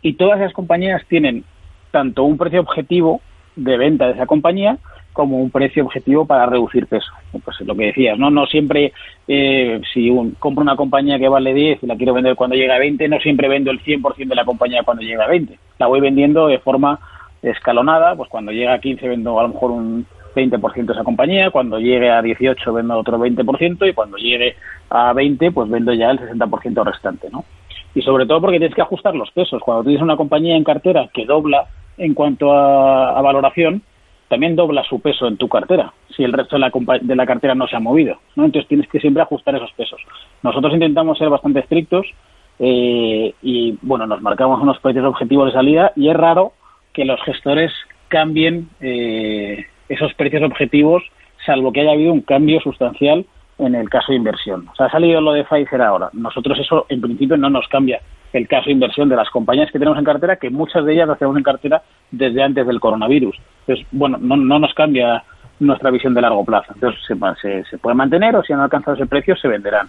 y 0.01 0.15
todas 0.15 0.37
esas 0.41 0.51
compañías 0.51 1.01
tienen 1.07 1.45
tanto 1.91 2.25
un 2.25 2.37
precio 2.37 2.59
objetivo 2.59 3.21
de 3.55 3.77
venta 3.77 4.07
de 4.07 4.15
esa 4.15 4.25
compañía 4.25 4.77
como 5.13 5.37
un 5.37 5.49
precio 5.49 5.85
objetivo 5.85 6.25
para 6.25 6.45
reducir 6.45 6.87
peso. 6.87 7.09
Pues 7.31 7.61
lo 7.61 7.73
que 7.73 7.85
decías, 7.85 8.19
no 8.19 8.29
no 8.29 8.45
siempre 8.47 8.91
eh, 9.29 9.79
si 9.93 10.11
compro 10.39 10.61
una 10.61 10.75
compañía 10.75 11.17
que 11.17 11.29
vale 11.29 11.53
10 11.53 11.83
y 11.83 11.87
la 11.87 11.95
quiero 11.95 12.13
vender 12.13 12.35
cuando 12.35 12.57
llega 12.57 12.75
a 12.75 12.79
20, 12.79 13.07
no 13.07 13.21
siempre 13.21 13.47
vendo 13.47 13.71
el 13.71 13.81
100% 13.81 14.27
de 14.27 14.35
la 14.35 14.43
compañía 14.43 14.83
cuando 14.83 15.03
llega 15.03 15.23
a 15.23 15.29
20. 15.29 15.57
La 15.79 15.87
voy 15.87 16.01
vendiendo 16.01 16.47
de 16.47 16.59
forma 16.59 16.99
escalonada, 17.41 18.13
pues 18.17 18.29
cuando 18.29 18.51
llega 18.51 18.73
a 18.73 18.79
15 18.79 19.07
vendo 19.07 19.39
a 19.39 19.43
lo 19.43 19.49
mejor 19.53 19.71
un 19.71 20.05
20% 20.35 20.85
de 20.85 20.93
esa 20.93 21.03
compañía, 21.03 21.49
cuando 21.49 21.79
llegue 21.79 22.11
a 22.11 22.21
18 22.21 22.73
vendo 22.73 22.97
otro 22.97 23.17
20% 23.17 23.89
y 23.89 23.93
cuando 23.93 24.17
llegue 24.17 24.55
a 24.89 25.13
20 25.13 25.51
pues 25.51 25.69
vendo 25.69 25.93
ya 25.93 26.11
el 26.11 26.19
60% 26.19 26.83
restante, 26.83 27.29
¿no? 27.31 27.45
Y 27.93 28.01
sobre 28.01 28.25
todo 28.25 28.41
porque 28.41 28.59
tienes 28.59 28.75
que 28.75 28.81
ajustar 28.81 29.15
los 29.15 29.31
pesos. 29.31 29.61
Cuando 29.63 29.83
tienes 29.83 30.01
una 30.01 30.17
compañía 30.17 30.57
en 30.57 30.65
cartera 30.65 31.09
que 31.13 31.25
dobla 31.25 31.65
en 31.97 32.13
cuanto 32.13 32.51
a, 32.51 33.21
valoración, 33.21 33.81
también 34.27 34.55
dobla 34.57 34.83
su 34.83 34.99
peso 34.99 35.27
en 35.27 35.37
tu 35.37 35.47
cartera, 35.47 35.93
si 36.15 36.23
el 36.23 36.33
resto 36.33 36.57
de 36.57 36.59
la, 36.59 36.71
de 37.01 37.15
la 37.15 37.25
cartera 37.25 37.55
no 37.55 37.67
se 37.67 37.77
ha 37.77 37.79
movido. 37.79 38.17
¿no? 38.35 38.43
Entonces 38.43 38.67
tienes 38.67 38.89
que 38.89 38.99
siempre 38.99 39.23
ajustar 39.23 39.55
esos 39.55 39.71
pesos. 39.73 40.01
Nosotros 40.43 40.73
intentamos 40.73 41.17
ser 41.17 41.29
bastante 41.29 41.59
estrictos 41.61 42.05
eh, 42.59 43.33
y, 43.41 43.77
bueno, 43.81 44.07
nos 44.07 44.21
marcamos 44.21 44.61
unos 44.61 44.79
precios 44.79 45.05
objetivos 45.05 45.47
de 45.47 45.53
salida 45.53 45.93
y 45.95 46.09
es 46.09 46.15
raro 46.15 46.51
que 46.91 47.05
los 47.05 47.21
gestores 47.23 47.71
cambien 48.07 48.69
eh, 48.81 49.65
esos 49.89 50.13
precios 50.13 50.43
objetivos, 50.43 51.03
salvo 51.45 51.71
que 51.71 51.81
haya 51.81 51.91
habido 51.91 52.13
un 52.13 52.21
cambio 52.21 52.59
sustancial 52.61 53.25
en 53.57 53.75
el 53.75 53.89
caso 53.89 54.11
de 54.11 54.17
inversión. 54.17 54.67
O 54.71 54.75
sea, 54.75 54.87
ha 54.87 54.91
salido 54.91 55.21
lo 55.21 55.33
de 55.33 55.43
Pfizer 55.43 55.81
ahora. 55.81 56.09
Nosotros 56.13 56.59
eso, 56.59 56.85
en 56.89 57.01
principio, 57.01 57.37
no 57.37 57.49
nos 57.49 57.67
cambia 57.67 58.01
el 58.33 58.47
caso 58.47 58.65
de 58.65 58.73
inversión 58.73 59.07
de 59.07 59.15
las 59.15 59.29
compañías 59.29 59.71
que 59.71 59.79
tenemos 59.79 59.97
en 59.97 60.03
cartera, 60.03 60.35
que 60.35 60.49
muchas 60.49 60.83
de 60.83 60.93
ellas 60.93 61.07
las 61.07 61.17
tenemos 61.17 61.37
en 61.37 61.43
cartera 61.43 61.81
desde 62.11 62.43
antes 62.43 62.67
del 62.67 62.81
coronavirus. 62.81 63.37
Entonces, 63.61 63.87
bueno, 63.91 64.17
no, 64.19 64.35
no 64.35 64.59
nos 64.59 64.73
cambia 64.73 65.23
nuestra 65.59 65.89
visión 65.89 66.13
de 66.13 66.21
largo 66.21 66.43
plazo. 66.43 66.73
Entonces, 66.73 67.01
se, 67.41 67.63
se, 67.63 67.77
puede 67.77 67.95
mantener 67.95 68.35
o 68.35 68.43
si 68.43 68.51
han 68.51 68.59
alcanzado 68.59 68.97
ese 68.97 69.05
precio, 69.05 69.37
se 69.37 69.47
venderán. 69.47 69.87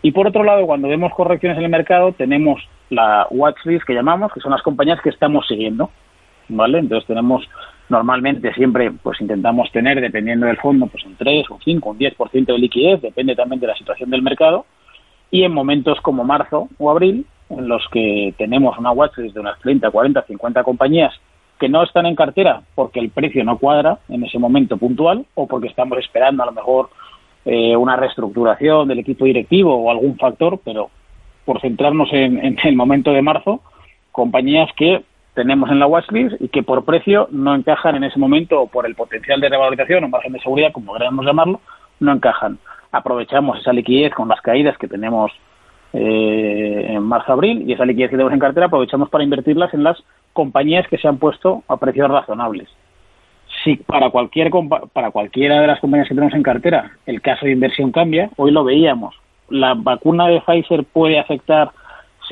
Y 0.00 0.12
por 0.12 0.28
otro 0.28 0.44
lado, 0.44 0.64
cuando 0.66 0.88
vemos 0.88 1.12
correcciones 1.12 1.58
en 1.58 1.64
el 1.64 1.70
mercado, 1.70 2.12
tenemos 2.12 2.62
la 2.90 3.26
watchlist 3.30 3.84
que 3.84 3.94
llamamos, 3.94 4.32
que 4.32 4.40
son 4.40 4.52
las 4.52 4.62
compañías 4.62 5.00
que 5.00 5.08
estamos 5.08 5.46
siguiendo. 5.48 5.90
¿Vale? 6.48 6.78
Entonces 6.78 7.06
tenemos 7.06 7.48
normalmente 7.92 8.52
siempre 8.54 8.90
pues 8.90 9.20
intentamos 9.20 9.70
tener, 9.70 10.00
dependiendo 10.00 10.46
del 10.46 10.56
fondo, 10.56 10.86
pues 10.86 11.04
un 11.04 11.14
3, 11.14 11.48
un 11.50 11.60
5, 11.60 11.90
un 11.90 11.98
10% 11.98 12.46
de 12.46 12.58
liquidez, 12.58 13.02
depende 13.02 13.36
también 13.36 13.60
de 13.60 13.68
la 13.68 13.76
situación 13.76 14.10
del 14.10 14.22
mercado. 14.22 14.64
Y 15.30 15.44
en 15.44 15.52
momentos 15.52 16.00
como 16.00 16.24
marzo 16.24 16.68
o 16.78 16.90
abril, 16.90 17.26
en 17.50 17.68
los 17.68 17.86
que 17.92 18.34
tenemos 18.38 18.76
una 18.78 18.90
watchlist 18.90 19.34
de 19.34 19.40
unas 19.40 19.58
30, 19.60 19.90
40, 19.90 20.22
50 20.22 20.64
compañías 20.64 21.12
que 21.60 21.68
no 21.68 21.82
están 21.84 22.06
en 22.06 22.16
cartera 22.16 22.62
porque 22.74 22.98
el 22.98 23.10
precio 23.10 23.44
no 23.44 23.58
cuadra 23.58 23.98
en 24.08 24.24
ese 24.24 24.38
momento 24.38 24.78
puntual 24.78 25.26
o 25.34 25.46
porque 25.46 25.68
estamos 25.68 25.98
esperando 25.98 26.42
a 26.42 26.46
lo 26.46 26.52
mejor 26.52 26.90
eh, 27.44 27.76
una 27.76 27.96
reestructuración 27.96 28.88
del 28.88 29.00
equipo 29.00 29.26
directivo 29.26 29.74
o 29.74 29.90
algún 29.90 30.16
factor, 30.16 30.58
pero 30.64 30.90
por 31.44 31.60
centrarnos 31.60 32.08
en, 32.12 32.42
en 32.44 32.56
el 32.64 32.74
momento 32.74 33.12
de 33.12 33.22
marzo, 33.22 33.60
compañías 34.12 34.70
que 34.76 35.04
tenemos 35.34 35.70
en 35.70 35.78
la 35.78 35.86
watchlist 35.86 36.40
y 36.40 36.48
que 36.48 36.62
por 36.62 36.84
precio 36.84 37.28
no 37.30 37.54
encajan 37.54 37.96
en 37.96 38.04
ese 38.04 38.18
momento 38.18 38.60
o 38.60 38.66
por 38.66 38.86
el 38.86 38.94
potencial 38.94 39.40
de 39.40 39.48
revalorización 39.48 40.04
o 40.04 40.08
margen 40.08 40.32
de 40.32 40.40
seguridad, 40.40 40.72
como 40.72 40.92
queramos 40.92 41.24
llamarlo, 41.24 41.60
no 42.00 42.12
encajan. 42.12 42.58
Aprovechamos 42.90 43.58
esa 43.58 43.72
liquidez 43.72 44.12
con 44.12 44.28
las 44.28 44.40
caídas 44.42 44.76
que 44.76 44.88
tenemos 44.88 45.32
eh, 45.94 46.86
en 46.90 47.02
marzo-abril 47.02 47.64
y 47.66 47.72
esa 47.72 47.86
liquidez 47.86 48.10
que 48.10 48.16
tenemos 48.16 48.32
en 48.32 48.40
cartera 48.40 48.66
aprovechamos 48.66 49.08
para 49.08 49.24
invertirlas 49.24 49.72
en 49.72 49.84
las 49.84 50.02
compañías 50.32 50.86
que 50.88 50.98
se 50.98 51.08
han 51.08 51.18
puesto 51.18 51.62
a 51.68 51.76
precios 51.78 52.10
razonables. 52.10 52.68
Si 53.64 53.76
para, 53.76 54.10
cualquier, 54.10 54.50
para 54.92 55.10
cualquiera 55.10 55.60
de 55.60 55.66
las 55.66 55.80
compañías 55.80 56.08
que 56.08 56.14
tenemos 56.14 56.34
en 56.34 56.42
cartera 56.42 56.92
el 57.06 57.20
caso 57.22 57.46
de 57.46 57.52
inversión 57.52 57.92
cambia, 57.92 58.30
hoy 58.36 58.50
lo 58.50 58.64
veíamos, 58.64 59.14
la 59.48 59.74
vacuna 59.74 60.28
de 60.28 60.40
Pfizer 60.40 60.84
puede 60.84 61.18
afectar 61.18 61.70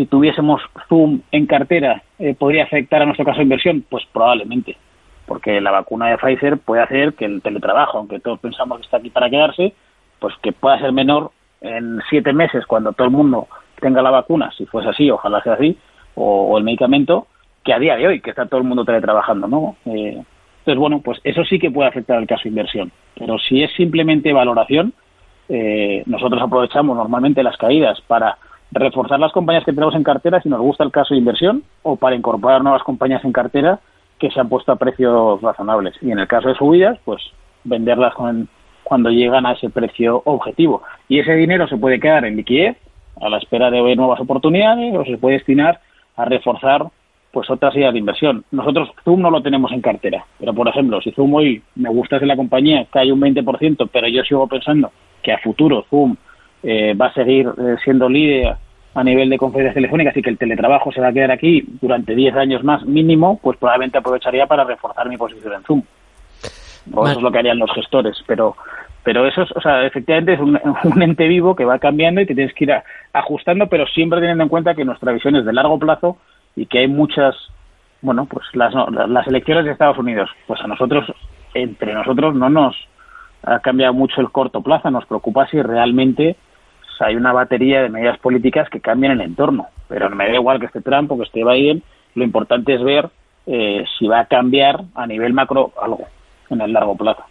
si 0.00 0.06
tuviésemos 0.06 0.62
Zoom 0.88 1.20
en 1.30 1.44
cartera, 1.44 2.02
eh, 2.18 2.34
¿podría 2.34 2.64
afectar 2.64 3.02
a 3.02 3.04
nuestro 3.04 3.26
caso 3.26 3.36
de 3.36 3.42
inversión? 3.42 3.84
Pues 3.86 4.02
probablemente, 4.10 4.78
porque 5.26 5.60
la 5.60 5.70
vacuna 5.70 6.08
de 6.08 6.16
Pfizer 6.16 6.56
puede 6.56 6.80
hacer 6.80 7.12
que 7.12 7.26
el 7.26 7.42
teletrabajo, 7.42 7.98
aunque 7.98 8.18
todos 8.18 8.40
pensamos 8.40 8.78
que 8.78 8.84
está 8.84 8.96
aquí 8.96 9.10
para 9.10 9.28
quedarse, 9.28 9.74
pues 10.18 10.34
que 10.42 10.52
pueda 10.52 10.78
ser 10.78 10.92
menor 10.92 11.32
en 11.60 12.00
siete 12.08 12.32
meses 12.32 12.64
cuando 12.64 12.94
todo 12.94 13.08
el 13.08 13.12
mundo 13.12 13.46
tenga 13.78 14.00
la 14.00 14.10
vacuna, 14.10 14.50
si 14.56 14.64
fuese 14.64 14.88
así, 14.88 15.10
ojalá 15.10 15.42
sea 15.42 15.52
así, 15.52 15.76
o, 16.14 16.56
el 16.56 16.64
medicamento, 16.64 17.26
que 17.62 17.74
a 17.74 17.78
día 17.78 17.96
de 17.96 18.08
hoy, 18.08 18.20
que 18.22 18.30
está 18.30 18.46
todo 18.46 18.62
el 18.62 18.66
mundo 18.66 18.86
teletrabajando, 18.86 19.48
¿no? 19.48 19.76
Eh, 19.84 20.16
entonces, 20.60 20.78
bueno, 20.78 21.02
pues 21.04 21.20
eso 21.24 21.44
sí 21.44 21.58
que 21.58 21.70
puede 21.70 21.90
afectar 21.90 22.16
al 22.16 22.26
caso 22.26 22.44
de 22.44 22.50
inversión. 22.50 22.90
Pero 23.18 23.38
si 23.38 23.62
es 23.62 23.70
simplemente 23.76 24.32
valoración, 24.32 24.94
eh, 25.50 26.02
nosotros 26.06 26.40
aprovechamos 26.40 26.96
normalmente 26.96 27.42
las 27.42 27.58
caídas 27.58 28.00
para 28.02 28.38
reforzar 28.72 29.18
las 29.18 29.32
compañías 29.32 29.64
que 29.64 29.72
tenemos 29.72 29.94
en 29.94 30.04
cartera 30.04 30.40
si 30.40 30.48
nos 30.48 30.60
gusta 30.60 30.84
el 30.84 30.92
caso 30.92 31.14
de 31.14 31.18
inversión 31.18 31.64
o 31.82 31.96
para 31.96 32.16
incorporar 32.16 32.62
nuevas 32.62 32.82
compañías 32.82 33.24
en 33.24 33.32
cartera 33.32 33.80
que 34.18 34.30
se 34.30 34.38
han 34.38 34.48
puesto 34.48 34.70
a 34.72 34.76
precios 34.76 35.40
razonables. 35.40 35.94
Y 36.02 36.10
en 36.12 36.18
el 36.18 36.28
caso 36.28 36.48
de 36.48 36.54
subidas, 36.54 36.98
pues 37.04 37.22
venderlas 37.64 38.14
cuando 38.84 39.10
llegan 39.10 39.46
a 39.46 39.52
ese 39.52 39.70
precio 39.70 40.22
objetivo. 40.24 40.82
Y 41.08 41.18
ese 41.18 41.34
dinero 41.34 41.66
se 41.68 41.76
puede 41.76 41.98
quedar 41.98 42.24
en 42.24 42.36
liquidez 42.36 42.76
a 43.20 43.28
la 43.28 43.38
espera 43.38 43.70
de 43.70 43.96
nuevas 43.96 44.20
oportunidades 44.20 44.94
o 44.96 45.04
se 45.04 45.18
puede 45.18 45.36
destinar 45.36 45.80
a 46.16 46.24
reforzar 46.24 46.86
pues 47.32 47.48
otras 47.48 47.74
ideas 47.76 47.92
de 47.92 47.98
inversión. 47.98 48.44
Nosotros 48.50 48.90
Zoom 49.04 49.20
no 49.20 49.30
lo 49.30 49.42
tenemos 49.42 49.72
en 49.72 49.80
cartera, 49.80 50.24
pero 50.38 50.52
por 50.52 50.68
ejemplo, 50.68 51.00
si 51.00 51.12
Zoom 51.12 51.34
hoy 51.34 51.62
me 51.76 51.88
gusta 51.88 52.18
de 52.18 52.26
la 52.26 52.36
compañía, 52.36 52.86
cae 52.90 53.12
un 53.12 53.20
20%, 53.20 53.88
pero 53.92 54.08
yo 54.08 54.22
sigo 54.24 54.46
pensando 54.48 54.90
que 55.22 55.32
a 55.32 55.38
futuro 55.38 55.84
Zoom 55.88 56.16
eh, 56.62 56.94
va 56.94 57.06
a 57.06 57.14
seguir 57.14 57.46
eh, 57.46 57.76
siendo 57.84 58.08
líder 58.08 58.56
a 58.94 59.04
nivel 59.04 59.30
de 59.30 59.38
conferencias 59.38 59.74
telefónicas 59.74 60.16
y 60.16 60.22
que 60.22 60.30
el 60.30 60.38
teletrabajo 60.38 60.90
se 60.92 61.00
va 61.00 61.08
a 61.08 61.12
quedar 61.12 61.30
aquí 61.30 61.64
durante 61.80 62.14
10 62.14 62.34
años 62.36 62.64
más 62.64 62.84
mínimo, 62.84 63.38
pues 63.42 63.56
probablemente 63.58 63.98
aprovecharía 63.98 64.46
para 64.46 64.64
reforzar 64.64 65.08
mi 65.08 65.16
posición 65.16 65.54
en 65.54 65.62
Zoom. 65.62 65.82
O 66.92 67.06
eso 67.06 67.18
es 67.18 67.22
lo 67.22 67.30
que 67.30 67.38
harían 67.38 67.58
los 67.58 67.72
gestores, 67.72 68.16
pero 68.26 68.56
pero 69.02 69.26
eso 69.26 69.42
es, 69.42 69.52
o 69.52 69.60
sea, 69.60 69.84
efectivamente 69.86 70.34
es 70.34 70.40
un, 70.40 70.58
ente 71.02 71.26
vivo 71.26 71.56
que 71.56 71.64
va 71.64 71.78
cambiando 71.78 72.20
y 72.20 72.26
que 72.26 72.34
tienes 72.34 72.54
que 72.54 72.64
ir 72.64 72.74
ajustando, 73.12 73.66
pero 73.68 73.86
siempre 73.86 74.20
teniendo 74.20 74.44
en 74.44 74.50
cuenta 74.50 74.74
que 74.74 74.84
nuestra 74.84 75.12
visión 75.12 75.36
es 75.36 75.44
de 75.44 75.52
largo 75.52 75.78
plazo 75.78 76.18
y 76.54 76.66
que 76.66 76.80
hay 76.80 76.88
muchas, 76.88 77.34
bueno, 78.02 78.26
pues 78.26 78.44
las, 78.54 78.74
las 79.08 79.26
elecciones 79.26 79.64
de 79.64 79.72
Estados 79.72 79.98
Unidos, 79.98 80.28
pues 80.46 80.60
a 80.60 80.66
nosotros, 80.66 81.10
entre 81.54 81.94
nosotros 81.94 82.34
no 82.34 82.50
nos 82.50 82.76
ha 83.42 83.60
cambiado 83.60 83.94
mucho 83.94 84.20
el 84.20 84.30
corto 84.30 84.60
plazo, 84.60 84.90
nos 84.90 85.06
preocupa 85.06 85.46
si 85.46 85.62
realmente 85.62 86.36
hay 87.00 87.16
una 87.16 87.32
batería 87.32 87.82
de 87.82 87.88
medidas 87.88 88.18
políticas 88.18 88.68
que 88.68 88.80
cambian 88.80 89.12
el 89.12 89.20
entorno. 89.20 89.66
Pero 89.88 90.10
me 90.10 90.26
da 90.26 90.34
igual 90.34 90.60
que 90.60 90.66
esté 90.66 90.80
Trump 90.80 91.10
o 91.12 91.16
que 91.16 91.24
esté 91.24 91.44
Biden, 91.44 91.82
lo 92.14 92.24
importante 92.24 92.74
es 92.74 92.82
ver 92.82 93.08
eh, 93.46 93.84
si 93.98 94.06
va 94.06 94.20
a 94.20 94.26
cambiar 94.26 94.80
a 94.94 95.06
nivel 95.06 95.32
macro 95.32 95.72
algo 95.80 96.06
en 96.50 96.60
el 96.60 96.72
largo 96.72 96.96
plazo. 96.96 97.24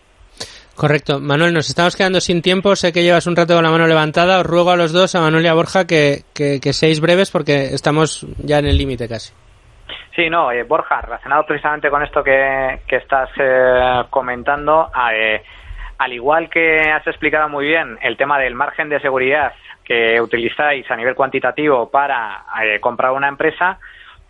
Correcto. 0.75 1.19
Manuel, 1.19 1.53
nos 1.53 1.67
estamos 1.69 1.97
quedando 1.97 2.21
sin 2.21 2.41
tiempo. 2.41 2.73
Sé 2.75 2.93
que 2.93 3.03
llevas 3.03 3.27
un 3.27 3.35
rato 3.35 3.53
con 3.53 3.63
la 3.65 3.69
mano 3.69 3.85
levantada. 3.85 4.39
Os 4.39 4.45
ruego 4.45 4.71
a 4.71 4.77
los 4.77 4.93
dos, 4.93 5.13
a 5.13 5.19
Manuel 5.19 5.43
y 5.43 5.47
a 5.49 5.53
Borja, 5.53 5.85
que, 5.85 6.23
que, 6.33 6.71
seáis 6.71 7.01
breves 7.01 7.31
porque 7.31 7.73
estamos 7.73 8.25
ya 8.37 8.59
en 8.59 8.65
el 8.65 8.77
límite 8.77 9.09
casi. 9.09 9.33
Sí, 10.15 10.29
no, 10.29 10.51
eh, 10.53 10.63
Borja, 10.63 11.01
relacionado 11.01 11.45
precisamente 11.45 11.89
con 11.89 12.01
esto 12.01 12.23
que, 12.23 12.79
que 12.87 12.95
estás 12.95 13.29
eh, 13.37 14.03
comentando, 14.09 14.89
eh, 15.13 15.43
al 15.99 16.13
igual 16.13 16.49
que 16.49 16.79
has 16.91 17.05
explicado 17.05 17.49
muy 17.49 17.67
bien 17.67 17.99
el 18.01 18.17
tema 18.17 18.39
del 18.39 18.55
margen 18.55 18.87
de 18.89 19.01
seguridad 19.01 19.51
que 19.83 20.21
utilizáis 20.21 20.89
a 20.89 20.95
nivel 20.95 21.13
cuantitativo 21.13 21.89
para 21.89 22.45
eh, 22.63 22.79
comprar 22.79 23.11
una 23.11 23.27
empresa, 23.27 23.79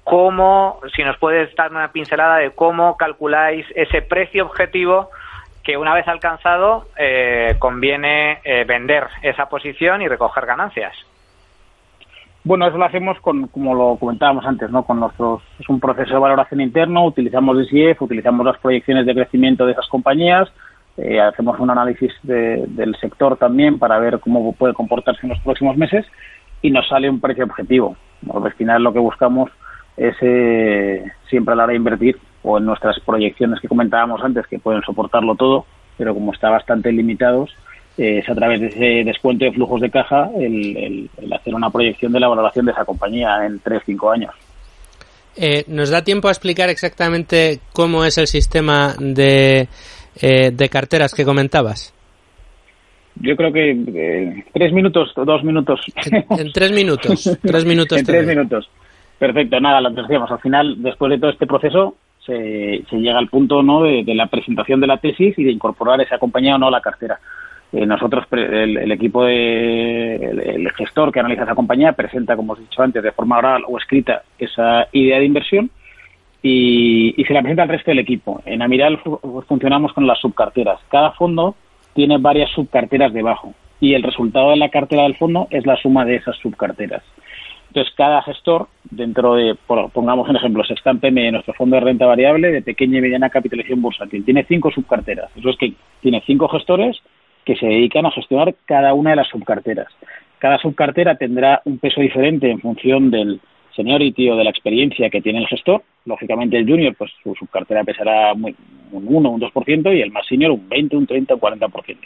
¿cómo, 0.03 0.79
si 0.95 1.03
nos 1.03 1.17
puedes 1.17 1.55
dar 1.55 1.69
una 1.69 1.91
pincelada 1.91 2.37
de 2.37 2.51
cómo 2.51 2.97
calculáis 2.97 3.67
ese 3.75 4.01
precio 4.01 4.45
objetivo 4.45 5.09
que 5.63 5.77
una 5.77 5.93
vez 5.93 6.07
alcanzado 6.07 6.87
eh, 6.97 7.55
conviene 7.59 8.39
eh, 8.43 8.63
vender 8.63 9.05
esa 9.21 9.47
posición 9.47 10.01
y 10.01 10.07
recoger 10.07 10.47
ganancias? 10.47 10.93
Bueno, 12.43 12.65
eso 12.67 12.77
lo 12.77 12.85
hacemos 12.85 13.19
con, 13.19 13.47
como 13.49 13.75
lo 13.75 13.97
comentábamos 13.97 14.43
antes, 14.45 14.71
¿no? 14.71 14.83
Con 14.83 15.01
nuestros, 15.01 15.43
es 15.59 15.69
un 15.69 15.79
proceso 15.79 16.15
de 16.15 16.19
valoración 16.19 16.61
interno, 16.61 17.05
utilizamos 17.05 17.57
DCF, 17.57 18.01
utilizamos 18.01 18.43
las 18.43 18.57
proyecciones 18.57 19.05
de 19.05 19.13
crecimiento 19.13 19.65
de 19.67 19.73
esas 19.73 19.87
compañías, 19.87 20.49
eh, 21.01 21.21
hacemos 21.21 21.59
un 21.59 21.69
análisis 21.69 22.11
del 22.23 22.95
sector 22.99 23.37
también 23.37 23.79
para 23.79 23.99
ver 23.99 24.19
cómo 24.19 24.53
puede 24.53 24.73
comportarse 24.73 25.21
en 25.23 25.29
los 25.29 25.39
próximos 25.39 25.77
meses 25.77 26.05
y 26.61 26.71
nos 26.71 26.87
sale 26.87 27.09
un 27.09 27.21
precio 27.21 27.45
objetivo. 27.45 27.95
al 28.33 28.53
final 28.53 28.83
lo 28.83 28.91
que 28.91 28.99
buscamos 28.99 29.49
es 29.95 30.15
eh, 30.21 31.03
siempre 31.29 31.53
a 31.53 31.55
la 31.55 31.63
hora 31.63 31.71
de 31.71 31.77
invertir 31.77 32.17
o 32.43 32.57
en 32.57 32.65
nuestras 32.65 32.99
proyecciones 33.01 33.59
que 33.61 33.67
comentábamos 33.67 34.21
antes 34.23 34.47
que 34.47 34.59
pueden 34.59 34.81
soportarlo 34.81 35.35
todo, 35.35 35.65
pero 35.97 36.13
como 36.13 36.33
está 36.33 36.49
bastante 36.49 36.91
limitados, 36.91 37.49
eh, 37.97 38.19
es 38.19 38.29
a 38.29 38.35
través 38.35 38.59
de 38.59 38.67
ese 38.67 39.03
descuento 39.05 39.45
de 39.45 39.51
flujos 39.51 39.81
de 39.81 39.89
caja 39.89 40.29
el, 40.37 41.09
hacer 41.33 41.53
una 41.53 41.69
proyección 41.69 42.11
de 42.11 42.19
la 42.19 42.27
valoración 42.27 42.65
de 42.65 42.71
esa 42.71 42.85
compañía 42.85 43.45
en 43.45 43.61
3-5 43.61 44.13
años. 44.13 44.33
¿Nos 45.67 45.89
da 45.89 46.03
tiempo 46.03 46.27
a 46.27 46.31
explicar 46.31 46.67
exactamente 46.67 47.61
cómo 47.71 48.03
es 48.03 48.17
el 48.17 48.27
sistema 48.27 48.95
de 48.99 49.69
eh, 50.21 50.51
de 50.51 50.69
carteras 50.69 51.13
que 51.13 51.25
comentabas? 51.25 51.93
Yo 53.21 53.35
creo 53.35 53.51
que 53.51 53.71
eh, 53.71 54.45
tres 54.53 54.71
minutos, 54.71 55.11
dos 55.15 55.43
minutos. 55.43 55.81
En, 56.29 56.51
tres 56.53 56.71
minutos, 56.71 57.37
tres 57.41 57.65
minutos. 57.65 57.97
en 57.99 58.05
tres 58.05 58.25
minutos. 58.25 58.69
Perfecto, 59.17 59.59
nada, 59.59 59.81
lo 59.81 59.89
decíamos. 59.89 60.31
Al 60.31 60.39
final, 60.39 60.81
después 60.81 61.11
de 61.11 61.19
todo 61.19 61.31
este 61.31 61.45
proceso, 61.45 61.95
se, 62.25 62.83
llega 62.91 63.17
al 63.17 63.27
punto 63.27 63.61
¿no? 63.61 63.83
De, 63.83 64.03
la 64.15 64.27
presentación 64.27 64.79
de 64.79 64.87
la 64.87 64.97
tesis 64.97 65.37
y 65.37 65.43
de 65.43 65.51
incorporar 65.51 65.99
esa 66.01 66.17
compañía 66.17 66.55
o 66.55 66.57
no 66.57 66.67
a 66.67 66.71
la 66.71 66.81
cartera. 66.81 67.19
Eh, 67.71 67.85
nosotros, 67.85 68.25
el, 68.31 68.91
equipo 68.91 69.25
de 69.25 70.15
el, 70.15 70.71
gestor 70.71 71.11
que 71.11 71.19
analiza 71.19 71.43
esa 71.43 71.55
compañía 71.55 71.91
presenta, 71.91 72.35
como 72.35 72.53
os 72.53 72.59
he 72.59 72.63
dicho 72.63 72.81
antes, 72.81 73.03
de 73.03 73.11
forma 73.11 73.37
oral 73.37 73.63
o 73.67 73.77
escrita 73.77 74.23
esa 74.39 74.87
idea 74.91 75.19
de 75.19 75.25
inversión 75.25 75.69
y, 76.41 77.23
se 77.27 77.33
la 77.33 77.41
presenta 77.41 77.63
al 77.63 77.69
resto 77.69 77.91
del 77.91 77.99
equipo. 77.99 78.41
En 78.45 78.61
Amiral 78.61 78.99
funcionamos 79.47 79.93
con 79.93 80.07
las 80.07 80.19
subcarteras. 80.19 80.79
Cada 80.89 81.11
fondo 81.11 81.55
tiene 81.93 82.17
varias 82.17 82.49
subcarteras 82.51 83.13
debajo 83.13 83.53
y 83.79 83.93
el 83.93 84.03
resultado 84.03 84.51
de 84.51 84.57
la 84.57 84.69
cartera 84.69 85.03
del 85.03 85.17
fondo 85.17 85.47
es 85.49 85.65
la 85.65 85.77
suma 85.77 86.05
de 86.05 86.15
esas 86.15 86.37
subcarteras. 86.37 87.03
Entonces, 87.67 87.93
cada 87.95 88.23
gestor, 88.23 88.67
dentro 88.89 89.35
de, 89.35 89.55
pongamos 89.93 90.27
un 90.27 90.35
ejemplo, 90.35 90.63
Sextant 90.63 91.01
PM, 91.01 91.31
nuestro 91.31 91.53
fondo 91.53 91.75
de 91.75 91.81
renta 91.81 92.07
variable 92.07 92.51
de 92.51 92.63
pequeña 92.63 92.97
y 92.97 93.01
mediana 93.01 93.29
capitalización 93.29 93.81
bursátil, 93.81 94.25
tiene 94.25 94.43
cinco 94.45 94.71
subcarteras. 94.71 95.29
Eso 95.35 95.51
es 95.51 95.57
que 95.57 95.73
tiene 96.01 96.23
cinco 96.25 96.47
gestores 96.47 96.97
que 97.45 97.55
se 97.55 97.67
dedican 97.67 98.07
a 98.07 98.11
gestionar 98.11 98.55
cada 98.65 98.95
una 98.95 99.11
de 99.11 99.17
las 99.17 99.27
subcarteras. 99.27 99.87
Cada 100.39 100.57
subcartera 100.57 101.15
tendrá 101.15 101.61
un 101.65 101.77
peso 101.77 102.01
diferente 102.01 102.49
en 102.49 102.59
función 102.59 103.11
del 103.11 103.39
seniority 103.79 104.29
o 104.29 104.35
de 104.35 104.43
la 104.43 104.49
experiencia 104.49 105.09
que 105.09 105.21
tiene 105.21 105.39
el 105.39 105.47
gestor. 105.47 105.83
Lógicamente 106.05 106.57
el 106.57 106.67
junior, 106.67 106.93
pues 106.97 107.11
su 107.23 107.33
subcartera 107.35 107.83
pesará 107.85 108.33
un 108.33 108.55
1, 108.91 109.29
un 109.29 109.41
2% 109.41 109.95
y 109.95 110.01
el 110.01 110.11
más 110.11 110.27
senior 110.27 110.51
un 110.51 110.67
20, 110.67 110.97
un 110.97 111.07
30, 111.07 111.35
un 111.35 111.39
40%. 111.39 111.97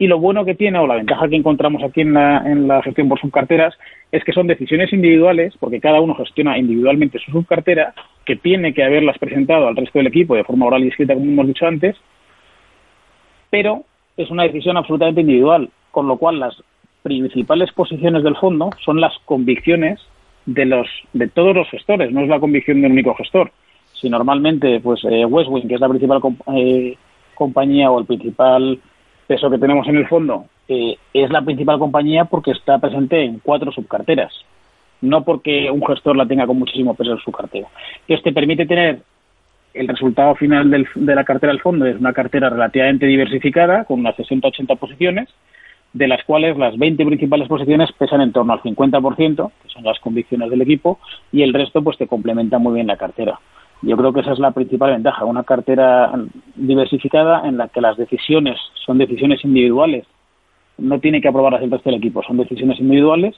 Y 0.00 0.06
lo 0.06 0.18
bueno 0.18 0.44
que 0.44 0.54
tiene, 0.54 0.78
o 0.78 0.86
la 0.86 0.94
ventaja 0.94 1.28
que 1.28 1.36
encontramos 1.36 1.82
aquí 1.82 2.02
en 2.02 2.14
la, 2.14 2.38
en 2.46 2.68
la 2.68 2.82
gestión 2.82 3.08
por 3.08 3.20
subcarteras, 3.20 3.74
es 4.12 4.22
que 4.22 4.32
son 4.32 4.46
decisiones 4.46 4.92
individuales, 4.92 5.54
porque 5.58 5.80
cada 5.80 6.00
uno 6.00 6.14
gestiona 6.14 6.56
individualmente 6.56 7.18
su 7.18 7.32
subcartera, 7.32 7.94
que 8.24 8.36
tiene 8.36 8.72
que 8.74 8.84
haberlas 8.84 9.18
presentado 9.18 9.66
al 9.66 9.76
resto 9.76 9.98
del 9.98 10.06
equipo 10.06 10.36
de 10.36 10.44
forma 10.44 10.66
oral 10.66 10.84
y 10.84 10.88
escrita, 10.88 11.14
como 11.14 11.26
hemos 11.26 11.48
dicho 11.48 11.66
antes, 11.66 11.96
pero 13.50 13.84
es 14.16 14.30
una 14.30 14.44
decisión 14.44 14.76
absolutamente 14.76 15.22
individual, 15.22 15.70
con 15.90 16.06
lo 16.06 16.16
cual 16.16 16.38
las 16.38 16.62
principales 17.02 17.72
posiciones 17.72 18.22
del 18.22 18.36
fondo 18.36 18.70
son 18.84 19.00
las 19.00 19.16
convicciones 19.24 20.00
de 20.48 20.64
los 20.64 20.86
de 21.12 21.28
todos 21.28 21.54
los 21.54 21.68
gestores, 21.68 22.10
no 22.10 22.22
es 22.22 22.28
la 22.28 22.40
convicción 22.40 22.80
de 22.80 22.86
un 22.86 22.92
único 22.92 23.14
gestor. 23.14 23.52
Si 23.92 24.08
normalmente, 24.08 24.80
pues 24.80 25.04
eh, 25.04 25.26
que 25.68 25.74
es 25.74 25.80
la 25.80 25.88
principal 25.88 26.20
eh, 26.54 26.96
compañía 27.34 27.90
o 27.90 28.00
el 28.00 28.06
principal 28.06 28.78
peso 29.26 29.50
que 29.50 29.58
tenemos 29.58 29.86
en 29.88 29.96
el 29.96 30.08
fondo 30.08 30.46
eh, 30.66 30.96
es 31.12 31.30
la 31.30 31.42
principal 31.42 31.78
compañía 31.78 32.24
porque 32.24 32.52
está 32.52 32.78
presente 32.78 33.22
en 33.22 33.40
cuatro 33.40 33.70
subcarteras, 33.72 34.32
no 35.02 35.22
porque 35.22 35.70
un 35.70 35.84
gestor 35.86 36.16
la 36.16 36.26
tenga 36.26 36.46
con 36.46 36.58
muchísimo 36.58 36.94
peso 36.94 37.12
en 37.12 37.18
su 37.18 37.30
cartera. 37.30 37.68
Esto 38.06 38.24
te 38.24 38.32
permite 38.32 38.64
tener 38.64 39.00
el 39.74 39.86
resultado 39.86 40.34
final 40.34 40.70
de 40.94 41.14
la 41.14 41.24
cartera 41.24 41.52
del 41.52 41.60
fondo, 41.60 41.84
es 41.84 41.96
una 41.96 42.14
cartera 42.14 42.48
relativamente 42.48 43.04
diversificada, 43.06 43.84
con 43.84 44.00
unas 44.00 44.16
60-80 44.16 44.78
posiciones, 44.78 45.28
de 45.92 46.08
las 46.08 46.22
cuales 46.24 46.56
las 46.56 46.76
20 46.76 47.04
principales 47.06 47.48
posiciones 47.48 47.90
pesan 47.92 48.20
en 48.20 48.32
torno 48.32 48.52
al 48.52 48.62
50%, 48.62 49.50
que 49.62 49.68
son 49.68 49.84
las 49.84 49.98
convicciones 50.00 50.50
del 50.50 50.62
equipo, 50.62 50.98
y 51.32 51.42
el 51.42 51.52
resto 51.52 51.82
pues 51.82 51.96
te 51.96 52.06
complementa 52.06 52.58
muy 52.58 52.74
bien 52.74 52.86
la 52.86 52.96
cartera. 52.96 53.38
Yo 53.82 53.96
creo 53.96 54.12
que 54.12 54.20
esa 54.20 54.32
es 54.32 54.38
la 54.38 54.50
principal 54.50 54.90
ventaja, 54.90 55.24
una 55.24 55.44
cartera 55.44 56.12
diversificada 56.56 57.46
en 57.46 57.56
la 57.56 57.68
que 57.68 57.80
las 57.80 57.96
decisiones 57.96 58.58
son 58.84 58.98
decisiones 58.98 59.44
individuales, 59.44 60.04
no 60.78 60.98
tiene 61.00 61.20
que 61.20 61.28
aprobarlas 61.28 61.62
el 61.62 61.70
resto 61.70 61.90
del 61.90 61.98
equipo, 61.98 62.22
son 62.22 62.36
decisiones 62.36 62.78
individuales 62.80 63.36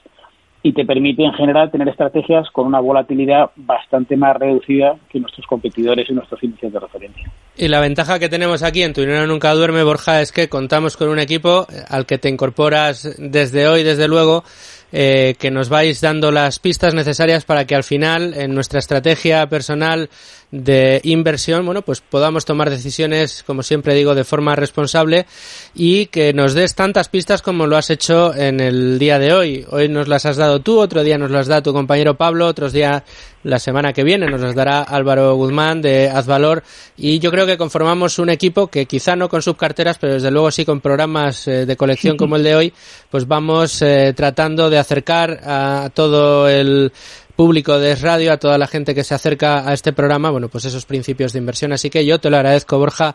y 0.62 0.72
te 0.72 0.84
permite 0.84 1.24
en 1.24 1.32
general 1.32 1.70
tener 1.70 1.88
estrategias 1.88 2.48
con 2.50 2.66
una 2.66 2.80
volatilidad 2.80 3.50
bastante 3.56 4.16
más 4.16 4.36
reducida 4.36 4.96
que 5.08 5.18
nuestros 5.18 5.46
competidores 5.46 6.08
y 6.10 6.12
nuestros 6.12 6.42
índices 6.42 6.72
de 6.72 6.78
referencia. 6.78 7.30
Y 7.56 7.68
la 7.68 7.80
ventaja 7.80 8.18
que 8.18 8.28
tenemos 8.28 8.62
aquí 8.62 8.82
en 8.82 8.92
Tu 8.92 9.00
Dinero 9.00 9.26
Nunca 9.26 9.54
Duerme, 9.54 9.82
Borja, 9.82 10.20
es 10.20 10.32
que 10.32 10.48
contamos 10.48 10.96
con 10.96 11.08
un 11.08 11.18
equipo 11.18 11.66
al 11.88 12.04
que 12.04 12.18
te 12.18 12.28
incorporas 12.28 13.16
desde 13.18 13.68
hoy, 13.68 13.82
desde 13.82 14.06
luego, 14.06 14.44
eh, 14.92 15.34
que 15.38 15.50
nos 15.50 15.68
vais 15.68 16.00
dando 16.00 16.30
las 16.30 16.58
pistas 16.58 16.94
necesarias 16.94 17.44
para 17.44 17.64
que 17.64 17.74
al 17.74 17.84
final 17.84 18.34
en 18.34 18.54
nuestra 18.54 18.80
estrategia 18.80 19.46
personal 19.46 20.10
de 20.50 21.00
inversión, 21.04 21.64
bueno, 21.64 21.82
pues 21.82 22.00
podamos 22.00 22.44
tomar 22.44 22.70
decisiones, 22.70 23.44
como 23.44 23.62
siempre 23.62 23.94
digo, 23.94 24.14
de 24.14 24.24
forma 24.24 24.56
responsable 24.56 25.26
y 25.74 26.06
que 26.06 26.32
nos 26.32 26.54
des 26.54 26.74
tantas 26.74 27.08
pistas 27.08 27.40
como 27.40 27.66
lo 27.66 27.76
has 27.76 27.90
hecho 27.90 28.34
en 28.34 28.58
el 28.58 28.98
día 28.98 29.18
de 29.18 29.32
hoy. 29.32 29.64
Hoy 29.70 29.88
nos 29.88 30.08
las 30.08 30.26
has 30.26 30.36
dado 30.36 30.60
tú, 30.60 30.80
otro 30.80 31.04
día 31.04 31.18
nos 31.18 31.30
las 31.30 31.46
da 31.46 31.62
tu 31.62 31.72
compañero 31.72 32.16
Pablo, 32.16 32.46
otros 32.46 32.72
días 32.72 33.02
la 33.42 33.58
semana 33.58 33.92
que 33.92 34.04
viene 34.04 34.26
nos 34.26 34.40
las 34.40 34.54
dará 34.54 34.82
Álvaro 34.82 35.34
Guzmán 35.34 35.80
de 35.80 36.10
Hazvalor 36.10 36.62
y 36.96 37.20
yo 37.20 37.30
creo 37.30 37.46
que 37.46 37.56
conformamos 37.56 38.18
un 38.18 38.28
equipo 38.28 38.66
que 38.66 38.84
quizá 38.84 39.16
no 39.16 39.28
con 39.28 39.40
subcarteras, 39.40 39.98
pero 39.98 40.14
desde 40.14 40.30
luego 40.30 40.50
sí 40.50 40.64
con 40.64 40.80
programas 40.80 41.48
eh, 41.48 41.64
de 41.64 41.76
colección 41.76 42.16
como 42.16 42.36
el 42.36 42.42
de 42.42 42.54
hoy, 42.54 42.72
pues 43.08 43.26
vamos 43.26 43.80
eh, 43.82 44.12
tratando 44.14 44.68
de 44.68 44.78
acercar 44.78 45.40
a 45.44 45.90
todo 45.94 46.48
el 46.48 46.92
público 47.40 47.78
de 47.78 47.94
radio, 47.94 48.34
a 48.34 48.36
toda 48.36 48.58
la 48.58 48.66
gente 48.66 48.94
que 48.94 49.02
se 49.02 49.14
acerca 49.14 49.66
a 49.66 49.72
este 49.72 49.94
programa, 49.94 50.30
bueno, 50.30 50.48
pues 50.48 50.66
esos 50.66 50.84
principios 50.84 51.32
de 51.32 51.38
inversión. 51.38 51.72
Así 51.72 51.88
que 51.88 52.04
yo 52.04 52.18
te 52.18 52.28
lo 52.28 52.36
agradezco, 52.36 52.76
Borja. 52.76 53.14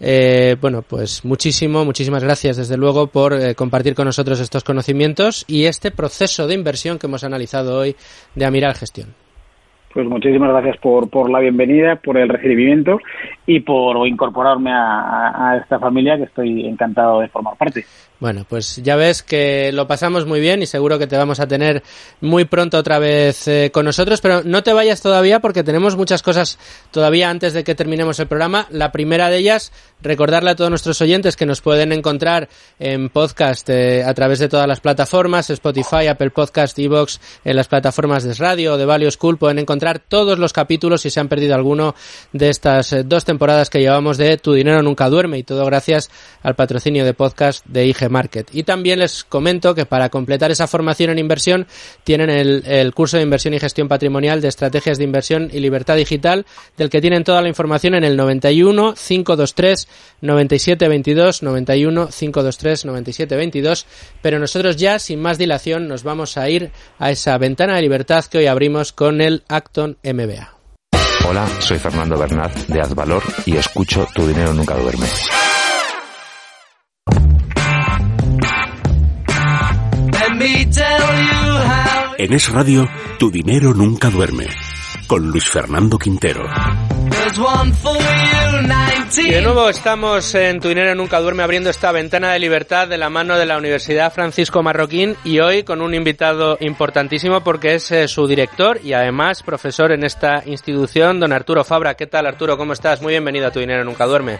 Eh, 0.00 0.56
bueno, 0.58 0.80
pues 0.80 1.26
muchísimo, 1.26 1.84
muchísimas 1.84 2.24
gracias 2.24 2.56
desde 2.56 2.78
luego 2.78 3.08
por 3.08 3.34
eh, 3.34 3.54
compartir 3.54 3.94
con 3.94 4.06
nosotros 4.06 4.40
estos 4.40 4.64
conocimientos 4.64 5.44
y 5.46 5.66
este 5.66 5.90
proceso 5.90 6.46
de 6.46 6.54
inversión 6.54 6.98
que 6.98 7.06
hemos 7.06 7.22
analizado 7.22 7.80
hoy 7.80 7.94
de 8.34 8.46
Amiral 8.46 8.72
Gestión. 8.76 9.08
Pues 9.92 10.06
muchísimas 10.06 10.48
gracias 10.52 10.78
por, 10.78 11.10
por 11.10 11.28
la 11.28 11.40
bienvenida, 11.40 11.96
por 11.96 12.16
el 12.16 12.30
recibimiento 12.30 12.98
y 13.44 13.60
por 13.60 14.08
incorporarme 14.08 14.70
a, 14.72 15.50
a 15.50 15.56
esta 15.58 15.78
familia 15.78 16.16
que 16.16 16.24
estoy 16.24 16.66
encantado 16.66 17.20
de 17.20 17.28
formar 17.28 17.58
parte. 17.58 17.84
Bueno, 18.20 18.44
pues 18.46 18.76
ya 18.76 18.96
ves 18.96 19.22
que 19.22 19.72
lo 19.72 19.86
pasamos 19.86 20.26
muy 20.26 20.40
bien 20.40 20.62
y 20.62 20.66
seguro 20.66 20.98
que 20.98 21.06
te 21.06 21.16
vamos 21.16 21.40
a 21.40 21.46
tener 21.46 21.82
muy 22.20 22.44
pronto 22.44 22.76
otra 22.76 22.98
vez 22.98 23.48
eh, 23.48 23.70
con 23.72 23.86
nosotros, 23.86 24.20
pero 24.20 24.42
no 24.44 24.62
te 24.62 24.74
vayas 24.74 25.00
todavía 25.00 25.40
porque 25.40 25.62
tenemos 25.64 25.96
muchas 25.96 26.22
cosas 26.22 26.58
todavía 26.90 27.30
antes 27.30 27.54
de 27.54 27.64
que 27.64 27.74
terminemos 27.74 28.20
el 28.20 28.26
programa. 28.26 28.66
La 28.68 28.92
primera 28.92 29.30
de 29.30 29.38
ellas, 29.38 29.72
recordarle 30.02 30.50
a 30.50 30.54
todos 30.54 30.68
nuestros 30.68 31.00
oyentes 31.00 31.34
que 31.34 31.46
nos 31.46 31.62
pueden 31.62 31.92
encontrar 31.92 32.50
en 32.78 33.08
podcast 33.08 33.70
eh, 33.70 34.04
a 34.04 34.12
través 34.12 34.38
de 34.38 34.50
todas 34.50 34.68
las 34.68 34.80
plataformas, 34.80 35.48
Spotify, 35.48 36.08
Apple 36.08 36.30
Podcast, 36.30 36.78
Evox, 36.78 37.20
en 37.42 37.56
las 37.56 37.68
plataformas 37.68 38.24
de 38.24 38.34
radio 38.34 38.76
de 38.76 38.84
Value 38.84 39.10
School, 39.10 39.38
pueden 39.38 39.58
encontrar 39.58 39.98
todos 39.98 40.38
los 40.38 40.52
capítulos 40.52 41.00
si 41.00 41.08
se 41.08 41.20
han 41.20 41.28
perdido 41.28 41.54
alguno 41.54 41.94
de 42.34 42.50
estas 42.50 42.92
eh, 42.92 43.02
dos 43.02 43.24
temporadas 43.24 43.70
que 43.70 43.80
llevamos 43.80 44.18
de 44.18 44.36
Tu 44.36 44.52
Dinero 44.52 44.82
Nunca 44.82 45.08
Duerme 45.08 45.38
y 45.38 45.42
todo 45.42 45.64
gracias 45.64 46.10
al 46.42 46.54
patrocinio 46.54 47.04
de 47.04 47.14
podcast 47.14 47.64
de 47.66 47.86
IG 47.86 48.10
Market. 48.10 48.48
Y 48.52 48.62
también 48.62 48.98
les 48.98 49.24
comento 49.24 49.74
que 49.74 49.86
para 49.86 50.08
completar 50.08 50.50
esa 50.50 50.66
formación 50.66 51.10
en 51.10 51.18
inversión 51.18 51.66
tienen 52.04 52.30
el, 52.30 52.94
curso 52.94 53.16
de 53.16 53.22
inversión 53.22 53.54
y 53.54 53.60
gestión 53.60 53.88
patrimonial 53.88 54.40
de 54.40 54.48
estrategias 54.48 54.98
de 54.98 55.04
inversión 55.04 55.50
y 55.52 55.60
libertad 55.60 55.96
digital, 55.96 56.46
del 56.76 56.90
que 56.90 57.00
tienen 57.00 57.24
toda 57.24 57.42
la 57.42 57.48
información 57.48 57.94
en 57.94 58.04
el 58.04 58.16
91 58.16 58.94
523 58.94 59.88
9722 60.20 61.42
91 61.42 62.08
523 62.08 62.84
9722. 62.84 63.86
Pero 64.22 64.38
nosotros 64.38 64.76
ya, 64.76 64.98
sin 64.98 65.20
más 65.20 65.38
dilación, 65.38 65.88
nos 65.88 66.02
vamos 66.02 66.36
a 66.36 66.48
ir 66.48 66.70
a 66.98 67.10
esa 67.10 67.36
ventana 67.38 67.76
de 67.76 67.82
libertad 67.82 68.24
que 68.24 68.38
hoy 68.38 68.46
abrimos 68.46 68.92
con 68.92 69.20
el 69.20 69.44
Acton 69.48 69.98
MBA. 70.02 70.56
Hola, 71.28 71.46
soy 71.60 71.78
Fernando 71.78 72.18
Bernat 72.18 72.52
de 72.66 72.80
Advalor 72.80 73.22
y 73.46 73.56
escucho 73.56 74.08
Tu 74.14 74.26
dinero 74.26 74.52
nunca 74.52 74.74
duerme. 74.74 75.06
En 82.16 82.32
Es 82.32 82.48
Radio, 82.50 82.88
tu 83.18 83.30
dinero 83.30 83.74
nunca 83.74 84.08
duerme. 84.08 84.46
Con 85.06 85.28
Luis 85.28 85.46
Fernando 85.46 85.98
Quintero. 85.98 86.44
Y 89.18 89.30
de 89.30 89.42
nuevo 89.42 89.68
estamos 89.68 90.34
en 90.34 90.60
Tu 90.60 90.68
Dinero 90.68 90.94
Nunca 90.94 91.20
Duerme 91.20 91.42
abriendo 91.42 91.68
esta 91.68 91.92
ventana 91.92 92.32
de 92.32 92.38
libertad 92.38 92.88
de 92.88 92.96
la 92.96 93.10
mano 93.10 93.36
de 93.36 93.44
la 93.44 93.58
Universidad 93.58 94.12
Francisco 94.14 94.62
Marroquín 94.62 95.14
y 95.24 95.40
hoy 95.40 95.62
con 95.62 95.82
un 95.82 95.94
invitado 95.94 96.56
importantísimo 96.60 97.42
porque 97.42 97.74
es 97.74 97.90
eh, 97.90 98.08
su 98.08 98.26
director 98.26 98.80
y 98.82 98.94
además 98.94 99.42
profesor 99.42 99.92
en 99.92 100.04
esta 100.04 100.42
institución, 100.46 101.20
don 101.20 101.32
Arturo 101.32 101.64
Fabra. 101.64 101.96
¿Qué 101.96 102.06
tal 102.06 102.26
Arturo? 102.26 102.56
¿Cómo 102.56 102.72
estás? 102.72 103.02
Muy 103.02 103.12
bienvenido 103.12 103.48
a 103.48 103.50
Tu 103.50 103.60
Dinero 103.60 103.84
Nunca 103.84 104.06
Duerme. 104.06 104.38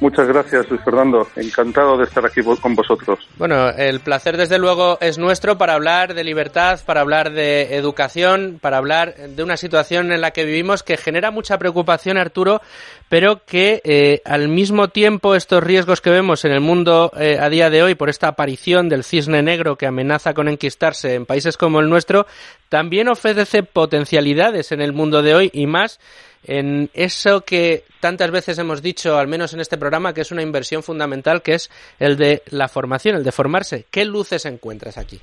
Muchas 0.00 0.28
gracias, 0.28 0.68
Luis 0.68 0.82
Fernando. 0.84 1.26
Encantado 1.36 1.96
de 1.96 2.04
estar 2.04 2.24
aquí 2.26 2.42
con 2.42 2.74
vosotros. 2.74 3.18
Bueno, 3.38 3.70
el 3.70 4.00
placer 4.00 4.36
desde 4.36 4.58
luego 4.58 4.98
es 5.00 5.16
nuestro 5.16 5.56
para 5.56 5.74
hablar 5.74 6.12
de 6.12 6.22
libertad, 6.22 6.78
para 6.84 7.00
hablar 7.00 7.32
de 7.32 7.76
educación, 7.76 8.58
para 8.60 8.76
hablar 8.76 9.14
de 9.16 9.42
una 9.42 9.56
situación 9.56 10.12
en 10.12 10.20
la 10.20 10.32
que 10.32 10.44
vivimos 10.44 10.82
que 10.82 10.98
genera 10.98 11.30
mucha 11.30 11.58
preocupación, 11.58 12.18
Arturo, 12.18 12.60
pero 13.08 13.44
que 13.46 13.80
eh, 13.84 14.20
al 14.26 14.48
mismo 14.48 14.88
tiempo 14.88 15.34
estos 15.34 15.62
riesgos 15.62 16.00
que 16.00 16.10
vemos 16.10 16.44
en 16.44 16.52
el 16.52 16.60
mundo 16.60 17.10
eh, 17.18 17.38
a 17.40 17.48
día 17.48 17.70
de 17.70 17.82
hoy 17.82 17.94
por 17.94 18.10
esta 18.10 18.28
aparición 18.28 18.88
del 18.88 19.04
cisne 19.04 19.42
negro 19.42 19.76
que 19.76 19.86
amenaza 19.86 20.34
con 20.34 20.48
enquistarse 20.48 21.14
en 21.14 21.24
países 21.24 21.56
como 21.56 21.80
el 21.80 21.88
nuestro, 21.88 22.26
también 22.68 23.08
ofrece 23.08 23.62
potencialidades 23.62 24.72
en 24.72 24.80
el 24.80 24.92
mundo 24.92 25.22
de 25.22 25.34
hoy 25.34 25.50
y 25.52 25.66
más 25.66 26.00
en 26.46 26.88
eso 26.94 27.42
que 27.44 27.82
tantas 28.00 28.30
veces 28.30 28.58
hemos 28.58 28.82
dicho, 28.82 29.18
al 29.18 29.28
menos 29.28 29.52
en 29.54 29.60
este 29.60 29.78
programa, 29.78 30.14
que 30.14 30.20
es 30.20 30.32
una 30.32 30.42
inversión 30.42 30.82
fundamental, 30.82 31.42
que 31.42 31.54
es 31.54 31.70
el 31.98 32.16
de 32.16 32.42
la 32.50 32.68
formación, 32.68 33.16
el 33.16 33.24
de 33.24 33.32
formarse. 33.32 33.84
¿Qué 33.90 34.04
luces 34.04 34.46
encuentras 34.46 34.96
aquí? 34.98 35.18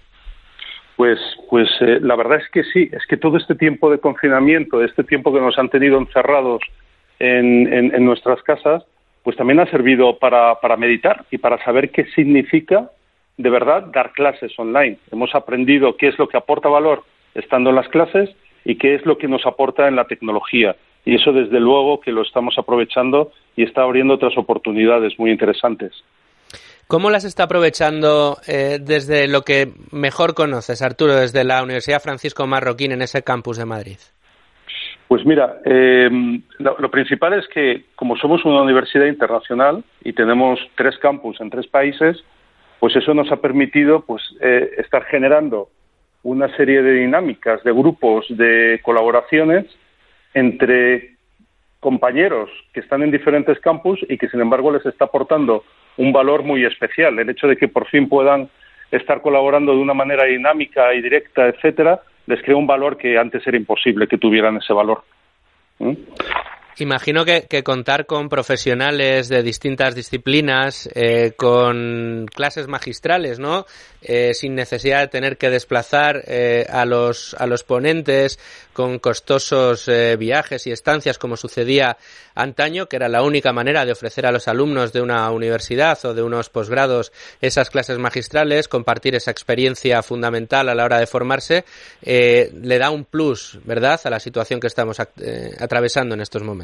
Pues, 0.95 1.19
pues 1.49 1.69
eh, 1.81 1.99
la 2.01 2.15
verdad 2.15 2.39
es 2.39 2.49
que 2.51 2.63
sí, 2.63 2.89
es 2.91 3.05
que 3.07 3.17
todo 3.17 3.37
este 3.37 3.55
tiempo 3.55 3.89
de 3.89 3.99
confinamiento, 3.99 4.83
este 4.83 5.03
tiempo 5.03 5.33
que 5.33 5.39
nos 5.39 5.57
han 5.57 5.69
tenido 5.69 5.97
encerrados 5.97 6.61
en, 7.19 8.05
nuestras 8.05 8.41
casas, 8.43 8.83
pues 9.23 9.37
también 9.37 9.59
ha 9.59 9.71
servido 9.71 10.19
para, 10.19 10.55
para 10.55 10.75
meditar 10.75 11.25
y 11.31 11.37
para 11.37 11.63
saber 11.63 11.89
qué 11.91 12.05
significa 12.15 12.91
de 13.37 13.49
verdad 13.49 13.85
dar 13.93 14.11
clases 14.11 14.51
online. 14.59 14.97
Hemos 15.11 15.33
aprendido 15.33 15.95
qué 15.95 16.09
es 16.09 16.19
lo 16.19 16.27
que 16.27 16.37
aporta 16.37 16.69
valor 16.69 17.03
estando 17.33 17.69
en 17.69 17.77
las 17.77 17.87
clases 17.87 18.29
y 18.65 18.77
qué 18.77 18.95
es 18.95 19.05
lo 19.05 19.17
que 19.17 19.27
nos 19.27 19.45
aporta 19.45 19.87
en 19.87 19.95
la 19.95 20.05
tecnología 20.05 20.75
y 21.05 21.15
eso 21.15 21.31
desde 21.31 21.59
luego 21.59 21.99
que 21.99 22.11
lo 22.11 22.21
estamos 22.21 22.55
aprovechando 22.57 23.31
y 23.55 23.63
está 23.63 23.81
abriendo 23.83 24.15
otras 24.15 24.37
oportunidades 24.37 25.17
muy 25.19 25.31
interesantes. 25.31 25.91
¿Cómo 26.87 27.09
las 27.09 27.23
está 27.23 27.43
aprovechando 27.43 28.37
eh, 28.47 28.77
desde 28.81 29.27
lo 29.27 29.41
que 29.41 29.69
mejor 29.91 30.33
conoces, 30.33 30.81
Arturo, 30.81 31.15
desde 31.15 31.43
la 31.43 31.63
Universidad 31.63 32.01
Francisco 32.01 32.45
Marroquín 32.45 32.91
en 32.91 33.01
ese 33.01 33.23
campus 33.23 33.57
de 33.57 33.65
Madrid? 33.65 33.97
Pues 35.07 35.25
mira, 35.25 35.59
em, 35.65 36.41
lo, 36.59 36.89
principal 36.89 37.33
es 37.33 37.47
que 37.47 37.85
como 37.95 38.17
somos 38.17 38.43
una 38.45 38.61
universidad 38.61 39.05
internacional 39.05 39.83
y 40.03 40.13
tenemos 40.13 40.59
tres 40.75 40.97
campus 40.97 41.39
en 41.39 41.49
tres 41.49 41.67
países, 41.67 42.23
pues 42.79 42.95
eso 42.95 43.13
nos 43.13 43.31
ha 43.31 43.37
permitido 43.37 44.01
pues, 44.01 44.23
eh, 44.41 44.71
estar 44.77 45.03
generando 45.05 45.69
una 46.23 46.55
serie 46.55 46.81
de 46.81 46.93
dinámicas, 46.93 47.63
de 47.63 47.71
grupos, 47.71 48.25
de 48.29 48.79
colaboraciones 48.83 49.65
entre 50.33 51.13
compañeros 51.79 52.49
que 52.73 52.79
están 52.79 53.03
en 53.03 53.11
diferentes 53.11 53.59
campus 53.59 53.99
y 54.07 54.17
que 54.17 54.29
sin 54.29 54.39
embargo 54.39 54.71
les 54.71 54.85
está 54.85 55.05
aportando 55.05 55.63
un 55.97 56.13
valor 56.13 56.43
muy 56.43 56.65
especial. 56.65 57.19
El 57.19 57.29
hecho 57.29 57.47
de 57.47 57.57
que 57.57 57.67
por 57.67 57.87
fin 57.87 58.07
puedan 58.07 58.49
estar 58.91 59.21
colaborando 59.21 59.73
de 59.73 59.79
una 59.79 59.93
manera 59.93 60.23
dinámica 60.25 60.93
y 60.93 61.01
directa, 61.01 61.47
etcétera, 61.47 62.01
les 62.25 62.41
crea 62.41 62.55
un 62.55 62.67
valor 62.67 62.97
que 62.97 63.17
antes 63.17 63.45
era 63.45 63.57
imposible 63.57 64.07
que 64.07 64.17
tuvieran 64.17 64.57
ese 64.57 64.73
valor. 64.73 65.03
¿Mm? 65.79 65.93
Imagino 66.79 67.23
que, 67.23 67.63
contar 67.63 68.07
con 68.07 68.29
profesionales 68.29 69.29
de 69.29 69.43
distintas 69.43 69.93
disciplinas, 69.93 70.89
eh, 70.95 71.33
con 71.35 72.25
clases 72.33 72.67
magistrales, 72.67 73.37
¿no? 73.37 73.67
Eh, 74.01 74.33
sin 74.33 74.55
necesidad 74.55 75.01
de 75.01 75.07
tener 75.07 75.37
que 75.37 75.51
desplazar 75.51 76.23
eh, 76.27 76.65
a, 76.67 76.85
los, 76.85 77.35
a 77.35 77.45
los 77.45 77.63
ponentes 77.63 78.39
con 78.73 78.97
costosos 78.97 79.89
viajes 80.17 80.65
y 80.65 80.71
estancias, 80.71 81.19
como 81.19 81.37
sucedía 81.37 81.95
antaño, 82.33 82.87
que 82.87 82.95
era 82.95 83.07
la 83.07 83.21
única 83.21 83.53
manera 83.53 83.85
de 83.85 83.91
ofrecer 83.91 84.25
a 84.25 84.31
los 84.31 84.47
alumnos 84.47 84.91
de 84.93 85.01
una 85.01 85.29
universidad 85.29 86.03
o 86.05 86.15
de 86.15 86.23
unos 86.23 86.49
posgrados 86.49 87.11
esas 87.39 87.69
clases 87.69 87.99
magistrales, 87.99 88.67
compartir 88.67 89.13
esa 89.13 89.29
experiencia 89.29 90.01
fundamental 90.01 90.69
a 90.69 90.75
la 90.75 90.85
hora 90.85 90.97
de 90.97 91.05
formarse, 91.05 91.65
le 92.01 92.77
da 92.79 92.89
un 92.89 93.05
plus, 93.05 93.59
¿verdad?, 93.63 94.01
a 94.03 94.09
la 94.09 94.19
situación 94.19 94.59
que 94.59 94.67
estamos 94.67 94.97
atravesando 94.99 96.15
en 96.15 96.21
estos 96.21 96.41
momentos. 96.41 96.62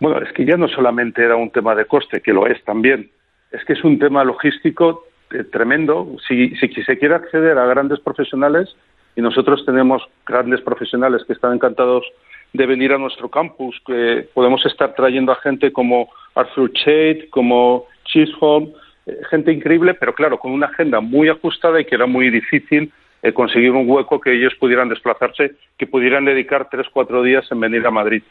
Bueno, 0.00 0.18
es 0.20 0.32
que 0.32 0.44
ya 0.44 0.56
no 0.56 0.68
solamente 0.68 1.22
era 1.22 1.36
un 1.36 1.50
tema 1.50 1.74
de 1.74 1.84
coste, 1.84 2.20
que 2.20 2.32
lo 2.32 2.46
es 2.46 2.62
también, 2.64 3.10
es 3.52 3.64
que 3.64 3.74
es 3.74 3.84
un 3.84 3.98
tema 3.98 4.24
logístico 4.24 5.04
eh, 5.30 5.44
tremendo. 5.44 6.16
Si, 6.26 6.54
se 6.56 6.98
quiere 6.98 7.14
acceder 7.14 7.56
a 7.58 7.66
grandes 7.66 8.00
profesionales, 8.00 8.74
y 9.14 9.20
nosotros 9.20 9.64
tenemos 9.64 10.02
grandes 10.26 10.60
profesionales 10.62 11.22
que 11.26 11.34
están 11.34 11.52
encantados 11.52 12.04
de 12.52 12.66
venir 12.66 12.92
a 12.92 12.98
nuestro 12.98 13.28
campus, 13.28 13.80
que 13.86 14.28
podemos 14.34 14.64
estar 14.66 14.94
trayendo 14.94 15.32
a 15.32 15.36
gente 15.36 15.72
como 15.72 16.08
Arthur 16.34 16.72
Chait, 16.72 17.30
como 17.30 17.86
Chisholm, 18.04 18.72
eh, 19.06 19.18
gente 19.30 19.52
increíble, 19.52 19.94
pero 19.94 20.14
claro, 20.14 20.38
con 20.38 20.52
una 20.52 20.66
agenda 20.66 21.00
muy 21.00 21.28
ajustada 21.28 21.80
y 21.80 21.84
que 21.84 21.94
era 21.94 22.06
muy 22.06 22.30
difícil 22.30 22.92
eh, 23.22 23.32
conseguir 23.32 23.70
un 23.72 23.88
hueco 23.88 24.20
que 24.20 24.32
ellos 24.32 24.54
pudieran 24.56 24.88
desplazarse, 24.88 25.52
que 25.78 25.86
pudieran 25.86 26.24
dedicar 26.24 26.68
tres, 26.70 26.86
cuatro 26.92 27.22
días 27.22 27.46
en 27.50 27.60
venir 27.60 27.86
a 27.86 27.90
Madrid. 27.90 28.22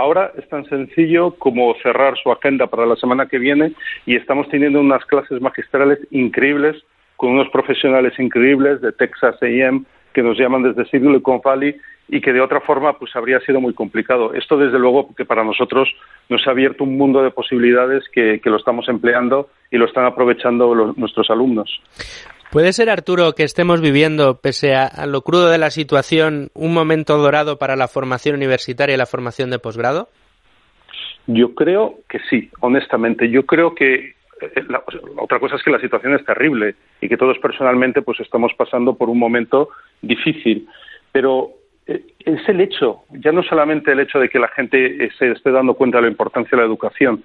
Ahora 0.00 0.32
es 0.38 0.48
tan 0.48 0.64
sencillo 0.64 1.32
como 1.32 1.74
cerrar 1.82 2.16
su 2.16 2.32
agenda 2.32 2.66
para 2.68 2.86
la 2.86 2.96
semana 2.96 3.26
que 3.26 3.38
viene 3.38 3.72
y 4.06 4.16
estamos 4.16 4.48
teniendo 4.48 4.80
unas 4.80 5.04
clases 5.04 5.42
magistrales 5.42 5.98
increíbles 6.10 6.82
con 7.16 7.32
unos 7.32 7.50
profesionales 7.50 8.18
increíbles 8.18 8.80
de 8.80 8.92
Texas 8.92 9.36
A&M 9.42 9.82
que 10.14 10.22
nos 10.22 10.38
llaman 10.38 10.62
desde 10.62 10.86
Silicon 10.86 11.42
Valley 11.44 11.76
y 12.08 12.22
que 12.22 12.32
de 12.32 12.40
otra 12.40 12.62
forma 12.62 12.98
pues 12.98 13.14
habría 13.14 13.40
sido 13.40 13.60
muy 13.60 13.74
complicado. 13.74 14.32
Esto 14.32 14.56
desde 14.56 14.78
luego 14.78 15.14
que 15.14 15.26
para 15.26 15.44
nosotros 15.44 15.86
nos 16.30 16.46
ha 16.46 16.52
abierto 16.52 16.84
un 16.84 16.96
mundo 16.96 17.22
de 17.22 17.30
posibilidades 17.30 18.02
que, 18.10 18.40
lo 18.42 18.56
estamos 18.56 18.88
empleando 18.88 19.50
y 19.70 19.76
lo 19.76 19.84
están 19.84 20.06
aprovechando 20.06 20.94
nuestros 20.96 21.28
alumnos. 21.28 21.78
¿Puede 22.50 22.72
ser, 22.72 22.90
Arturo, 22.90 23.34
que 23.36 23.44
estemos 23.44 23.80
viviendo, 23.80 24.40
pese 24.40 24.74
a, 24.74 25.06
lo 25.06 25.22
crudo 25.22 25.50
de 25.50 25.58
la 25.58 25.70
situación, 25.70 26.48
un 26.52 26.74
momento 26.74 27.16
dorado 27.16 27.58
para 27.58 27.76
la 27.76 27.86
formación 27.86 28.34
universitaria 28.34 28.94
y 28.94 28.98
la 28.98 29.06
formación 29.06 29.50
de 29.50 29.60
posgrado? 29.60 30.08
Yo 31.28 31.54
creo 31.54 32.00
que 32.08 32.18
sí, 32.28 32.50
honestamente. 32.58 33.30
Yo 33.30 33.46
creo 33.46 33.72
que 33.72 34.14
eh, 34.40 34.66
otra 35.16 35.38
cosa 35.38 35.54
es 35.54 35.62
que 35.62 35.70
la 35.70 35.78
situación 35.78 36.14
es 36.14 36.24
terrible 36.24 36.74
y 37.00 37.08
que 37.08 37.16
todos 37.16 37.38
personalmente 37.38 38.02
pues 38.02 38.18
estamos 38.18 38.52
pasando 38.56 38.96
por 38.96 39.08
un 39.10 39.18
momento 39.20 39.68
difícil, 40.02 40.66
pero 41.12 41.50
eh, 41.86 42.02
es 42.18 42.48
el 42.48 42.60
hecho, 42.60 43.02
ya 43.10 43.30
no 43.30 43.44
solamente 43.44 43.92
el 43.92 44.00
hecho 44.00 44.18
de 44.18 44.28
que 44.28 44.40
la 44.40 44.48
gente 44.48 45.08
se 45.16 45.30
esté 45.30 45.52
dando 45.52 45.74
cuenta 45.74 45.98
de 45.98 46.02
la 46.02 46.10
importancia 46.10 46.50
de 46.50 46.62
la 46.62 46.66
educación, 46.66 47.22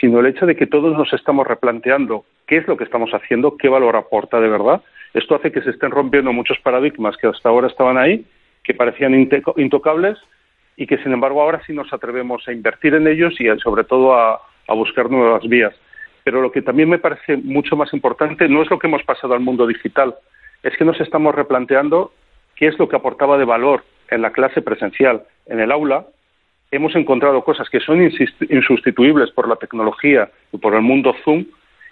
sino 0.00 0.20
el 0.20 0.26
hecho 0.26 0.46
de 0.46 0.56
que 0.56 0.66
todos 0.66 0.96
nos 0.96 1.12
estamos 1.12 1.46
replanteando 1.46 2.24
qué 2.46 2.58
es 2.58 2.68
lo 2.68 2.76
que 2.76 2.84
estamos 2.84 3.10
haciendo, 3.12 3.56
qué 3.56 3.68
valor 3.68 3.96
aporta 3.96 4.40
de 4.40 4.48
verdad. 4.48 4.82
Esto 5.12 5.36
hace 5.36 5.52
que 5.52 5.62
se 5.62 5.70
estén 5.70 5.90
rompiendo 5.90 6.32
muchos 6.32 6.58
paradigmas 6.60 7.16
que 7.16 7.28
hasta 7.28 7.48
ahora 7.48 7.68
estaban 7.68 7.96
ahí, 7.98 8.24
que 8.62 8.74
parecían 8.74 9.14
intocables 9.56 10.18
y 10.76 10.86
que 10.86 10.98
sin 10.98 11.12
embargo 11.12 11.40
ahora 11.40 11.62
sí 11.66 11.72
nos 11.72 11.92
atrevemos 11.92 12.46
a 12.48 12.52
invertir 12.52 12.94
en 12.94 13.06
ellos 13.06 13.40
y 13.40 13.46
sobre 13.60 13.84
todo 13.84 14.14
a, 14.14 14.40
buscar 14.68 15.10
nuevas 15.10 15.46
vías. 15.46 15.74
Pero 16.24 16.40
lo 16.40 16.50
que 16.50 16.62
también 16.62 16.88
me 16.88 16.98
parece 16.98 17.36
mucho 17.36 17.76
más 17.76 17.92
importante 17.92 18.48
no 18.48 18.62
es 18.62 18.70
lo 18.70 18.78
que 18.78 18.86
hemos 18.86 19.02
pasado 19.04 19.34
al 19.34 19.40
mundo 19.40 19.66
digital, 19.66 20.14
es 20.62 20.76
que 20.76 20.84
nos 20.84 21.00
estamos 21.00 21.34
replanteando 21.34 22.12
qué 22.56 22.66
es 22.66 22.78
lo 22.78 22.88
que 22.88 22.96
aportaba 22.96 23.36
de 23.36 23.44
valor 23.44 23.84
en 24.08 24.22
la 24.22 24.32
clase 24.32 24.62
presencial, 24.62 25.24
en 25.46 25.60
el 25.60 25.70
aula, 25.70 26.06
hemos 26.74 26.94
encontrado 26.96 27.42
cosas 27.44 27.68
que 27.68 27.80
son 27.80 28.02
insustituibles 28.02 29.30
por 29.30 29.48
la 29.48 29.56
tecnología 29.56 30.30
y 30.52 30.58
por 30.58 30.74
el 30.74 30.82
mundo 30.82 31.14
Zoom 31.24 31.44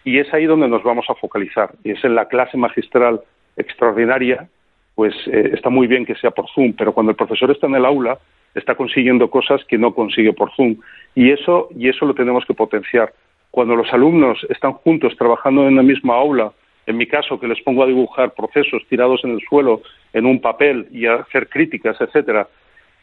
y 0.05 0.18
es 0.18 0.33
ahí 0.35 0.47
donde 0.47 0.68
nos 0.68 0.83
vamos 0.83 1.07
a 1.09 1.14
focalizar. 1.14 1.70
Y 1.85 1.93
es 1.93 2.05
en 2.05 2.14
la 2.14 2.26
clase 2.26 2.57
magistral 2.57 3.20
extraordinaria, 3.57 4.49
pues 4.95 5.14
eh, 5.26 5.51
está 5.55 5.70
muy 5.70 5.87
bien 5.87 6.05
que 6.05 6.16
sea 6.16 6.30
por 6.33 6.49
Zoom, 6.51 6.74
pero 6.76 6.93
cuando 6.93 7.11
el 7.11 7.16
profesor 7.16 7.51
está 7.51 7.66
en 7.66 7.76
el 7.76 7.85
aula 7.85 8.18
está 8.55 8.74
consiguiendo 8.74 9.30
cosas 9.30 9.64
que 9.64 9.78
no 9.78 9.95
consigue 9.95 10.33
por 10.33 10.53
Zoom 10.55 10.76
y 11.14 11.30
eso 11.30 11.68
y 11.76 11.89
eso 11.89 12.05
lo 12.05 12.14
tenemos 12.14 12.45
que 12.45 12.55
potenciar. 12.55 13.12
Cuando 13.51 13.76
los 13.76 13.93
alumnos 13.93 14.45
están 14.49 14.72
juntos 14.72 15.16
trabajando 15.16 15.68
en 15.68 15.76
la 15.76 15.83
misma 15.83 16.16
aula, 16.16 16.53
en 16.87 16.97
mi 16.97 17.07
caso 17.07 17.39
que 17.39 17.47
les 17.47 17.61
pongo 17.62 17.83
a 17.83 17.87
dibujar 17.87 18.35
procesos 18.35 18.83
tirados 18.89 19.22
en 19.24 19.33
el 19.33 19.41
suelo 19.49 19.83
en 20.12 20.26
un 20.26 20.41
papel 20.41 20.89
y 20.91 21.07
a 21.07 21.14
hacer 21.14 21.49
críticas, 21.49 22.01
etcétera, 22.01 22.49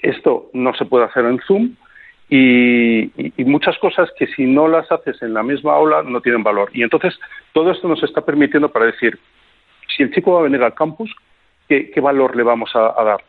esto 0.02 0.50
no 0.54 0.74
se 0.74 0.86
puede 0.86 1.06
hacer 1.06 1.26
en 1.26 1.40
Zoom 1.40 1.76
y, 2.30 3.12
muchas 3.44 3.78
cosas 3.80 4.10
que 4.18 4.28
si 4.28 4.46
no 4.46 4.68
las 4.68 4.92
haces 4.92 5.22
en 5.22 5.34
la 5.34 5.44
misma 5.44 5.74
aula 5.74 6.04
no 6.04 6.22
tienen 6.22 6.44
valor. 6.44 6.70
Y 6.74 6.84
entonces 6.84 7.18
todo 7.54 7.72
esto 7.72 7.88
nos 7.88 8.04
está 8.04 8.22
permitiendo 8.22 8.70
para 8.70 8.86
decir, 8.86 9.18
si 9.96 10.04
el 10.04 10.14
chico 10.14 10.34
va 10.34 10.42
a 10.42 10.44
venir 10.44 10.62
al 10.62 10.76
campus, 10.76 11.14
¿qué, 11.68 11.92
valor 12.00 12.36
le 12.36 12.44
vamos 12.44 12.70
a, 12.76 13.04
dar? 13.04 13.24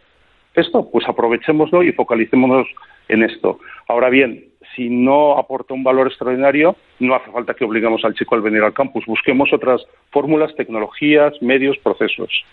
Esto, 0.55 0.89
pues 0.91 1.09
aprovechémoslo 1.09 1.83
y 1.83 1.93
focalicémonos 1.93 2.67
en 3.09 3.23
esto. 3.23 3.61
Ahora 3.89 4.11
bien, 4.11 4.45
si 4.77 4.91
no 4.91 5.39
aporta 5.39 5.73
un 5.73 5.83
valor 5.83 6.09
extraordinario, 6.09 6.77
no 6.99 7.15
hace 7.15 7.31
falta 7.31 7.55
que 7.55 7.65
obliguemos 7.65 8.05
al 8.05 8.15
chico 8.15 8.35
a 8.35 8.41
venir 8.41 8.63
al 8.63 8.75
campus. 8.75 9.07
Busquemos 9.07 9.53
otras 9.53 9.83
fórmulas, 10.11 10.55
tecnologías, 10.57 11.41
medios, 11.41 11.79
procesos. 11.79 12.45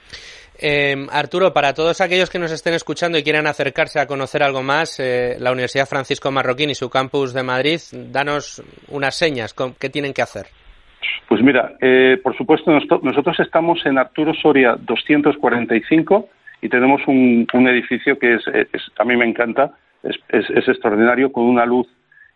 Eh, 0.59 0.95
Arturo, 1.11 1.53
para 1.53 1.73
todos 1.73 2.01
aquellos 2.01 2.29
que 2.29 2.39
nos 2.39 2.51
estén 2.51 2.73
escuchando 2.73 3.17
y 3.17 3.23
quieran 3.23 3.45
acercarse 3.47 3.99
a 3.99 4.07
conocer 4.07 4.41
algo 4.43 4.63
más, 4.63 4.99
eh, 4.99 5.35
la 5.39 5.51
Universidad 5.51 5.85
Francisco 5.87 6.31
Marroquín 6.31 6.69
y 6.71 6.75
su 6.75 6.89
campus 6.89 7.33
de 7.33 7.43
Madrid, 7.43 7.79
danos 7.91 8.63
unas 8.89 9.15
señas, 9.15 9.53
¿qué 9.79 9.89
tienen 9.89 10.13
que 10.13 10.21
hacer? 10.23 10.47
Pues 11.29 11.41
mira, 11.43 11.73
eh, 11.81 12.17
por 12.23 12.35
supuesto, 12.35 12.71
nosotros 12.71 13.39
estamos 13.39 13.85
en 13.85 13.97
Arturo 13.97 14.33
Soria 14.33 14.75
245 14.79 16.29
y 16.61 16.69
tenemos 16.69 17.01
un, 17.07 17.45
edificio 17.67 18.17
que 18.17 18.35
es, 18.35 18.41
es- 18.47 18.91
a 18.97 19.03
mí 19.03 19.15
me 19.15 19.25
encanta, 19.25 19.71
es 20.03 20.67
extraordinario, 20.67 21.31
con 21.31 21.43
una 21.43 21.65
luz 21.65 21.87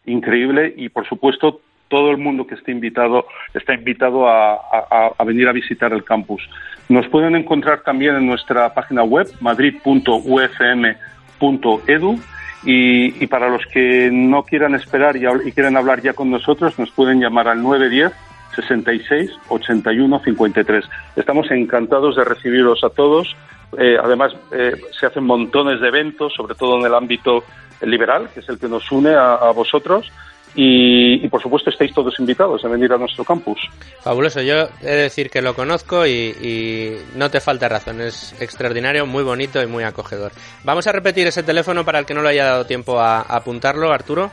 increíble 0.05 0.74
y, 0.78 0.89
por 0.89 1.07
supuesto, 1.07 1.61
todo 1.91 2.09
el 2.09 2.17
mundo 2.17 2.47
que 2.47 2.55
esté 2.55 2.71
invitado 2.71 3.27
está 3.53 3.75
invitado 3.75 4.27
a, 4.27 5.13
venir 5.25 5.49
a 5.49 5.51
visitar 5.51 5.91
el 5.91 6.05
campus. 6.05 6.41
Nos 6.87 7.07
pueden 7.09 7.35
encontrar 7.35 7.83
también 7.83 8.15
en 8.15 8.25
nuestra 8.25 8.73
página 8.73 9.03
web, 9.03 9.27
madrid.ufm.edu. 9.41 12.19
Y, 12.63 13.27
para 13.27 13.49
los 13.49 13.65
que 13.65 14.09
no 14.11 14.43
quieran 14.43 14.75
esperar 14.75 15.17
y, 15.17 15.25
y 15.45 15.51
quieren 15.51 15.75
hablar 15.75 16.01
ya 16.01 16.13
con 16.13 16.31
nosotros, 16.31 16.79
nos 16.79 16.91
pueden 16.91 17.19
llamar 17.19 17.47
al 17.47 17.61
910 17.61 18.13
66 18.55 19.31
81 19.49 20.21
53. 20.23 20.85
Estamos 21.15 21.49
encantados 21.51 22.15
de 22.15 22.23
recibiros 22.23 22.83
a 22.83 22.89
todos. 22.89 23.35
Eh, 23.77 23.97
además, 24.01 24.33
eh, 24.51 24.73
se 24.97 25.07
hacen 25.07 25.23
montones 25.23 25.81
de 25.81 25.87
eventos, 25.87 26.33
sobre 26.33 26.55
todo 26.55 26.79
en 26.79 26.85
el 26.85 26.93
ámbito 26.93 27.43
liberal, 27.81 28.29
que 28.33 28.41
es 28.41 28.49
el 28.49 28.59
que 28.59 28.69
nos 28.69 28.91
une 28.91 29.15
a 29.15 29.51
vosotros. 29.55 30.11
Y, 30.53 31.25
y, 31.25 31.29
por 31.29 31.41
supuesto, 31.41 31.69
estáis 31.69 31.93
todos 31.93 32.19
invitados 32.19 32.63
a 32.65 32.67
venir 32.67 32.91
a 32.91 32.97
nuestro 32.97 33.23
campus. 33.23 33.59
Fabuloso, 34.01 34.41
yo 34.41 34.67
he 34.81 34.85
de 34.85 35.03
decir 35.03 35.29
que 35.29 35.41
lo 35.41 35.55
conozco 35.55 36.05
y, 36.05 36.11
y 36.11 36.97
no 37.15 37.31
te 37.31 37.39
falta 37.39 37.69
razón, 37.69 38.01
es 38.01 38.35
extraordinario, 38.41 39.05
muy 39.05 39.23
bonito 39.23 39.61
y 39.61 39.67
muy 39.67 39.85
acogedor. 39.85 40.33
Vamos 40.65 40.87
a 40.87 40.91
repetir 40.91 41.27
ese 41.27 41.43
teléfono 41.43 41.85
para 41.85 41.99
el 41.99 42.05
que 42.05 42.13
no 42.13 42.21
lo 42.21 42.27
haya 42.27 42.45
dado 42.45 42.65
tiempo 42.65 42.99
a, 42.99 43.19
a 43.19 43.37
apuntarlo, 43.37 43.93
Arturo. 43.93 44.29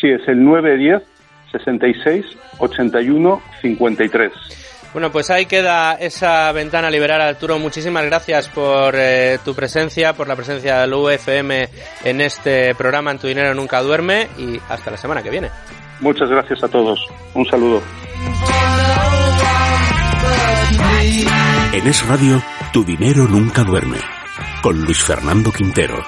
Sí, 0.00 0.08
es 0.08 0.26
el 0.28 0.44
910 0.44 1.02
66 1.52 2.24
81 2.58 3.42
53. 3.60 4.32
Bueno, 4.92 5.10
pues 5.10 5.30
ahí 5.30 5.46
queda 5.46 5.94
esa 5.94 6.52
ventana 6.52 6.90
liberal, 6.90 7.22
Arturo. 7.22 7.58
Muchísimas 7.58 8.04
gracias 8.04 8.48
por 8.48 8.94
eh, 8.96 9.38
tu 9.42 9.54
presencia, 9.54 10.12
por 10.12 10.28
la 10.28 10.36
presencia 10.36 10.80
del 10.80 10.92
UFM 10.92 11.68
en 12.04 12.20
este 12.20 12.74
programa 12.74 13.10
En 13.10 13.18
tu 13.18 13.26
dinero 13.26 13.54
nunca 13.54 13.80
duerme 13.80 14.28
y 14.36 14.60
hasta 14.68 14.90
la 14.90 14.96
semana 14.98 15.22
que 15.22 15.30
viene. 15.30 15.50
Muchas 16.00 16.28
gracias 16.28 16.62
a 16.64 16.68
todos. 16.68 17.00
Un 17.32 17.46
saludo. 17.46 17.80
En 21.72 21.86
Es 21.86 22.06
Radio, 22.06 22.42
tu 22.72 22.84
dinero 22.84 23.26
nunca 23.26 23.62
duerme. 23.64 23.98
Con 24.62 24.82
Luis 24.82 25.02
Fernando 25.02 25.50
Quintero. 25.52 26.02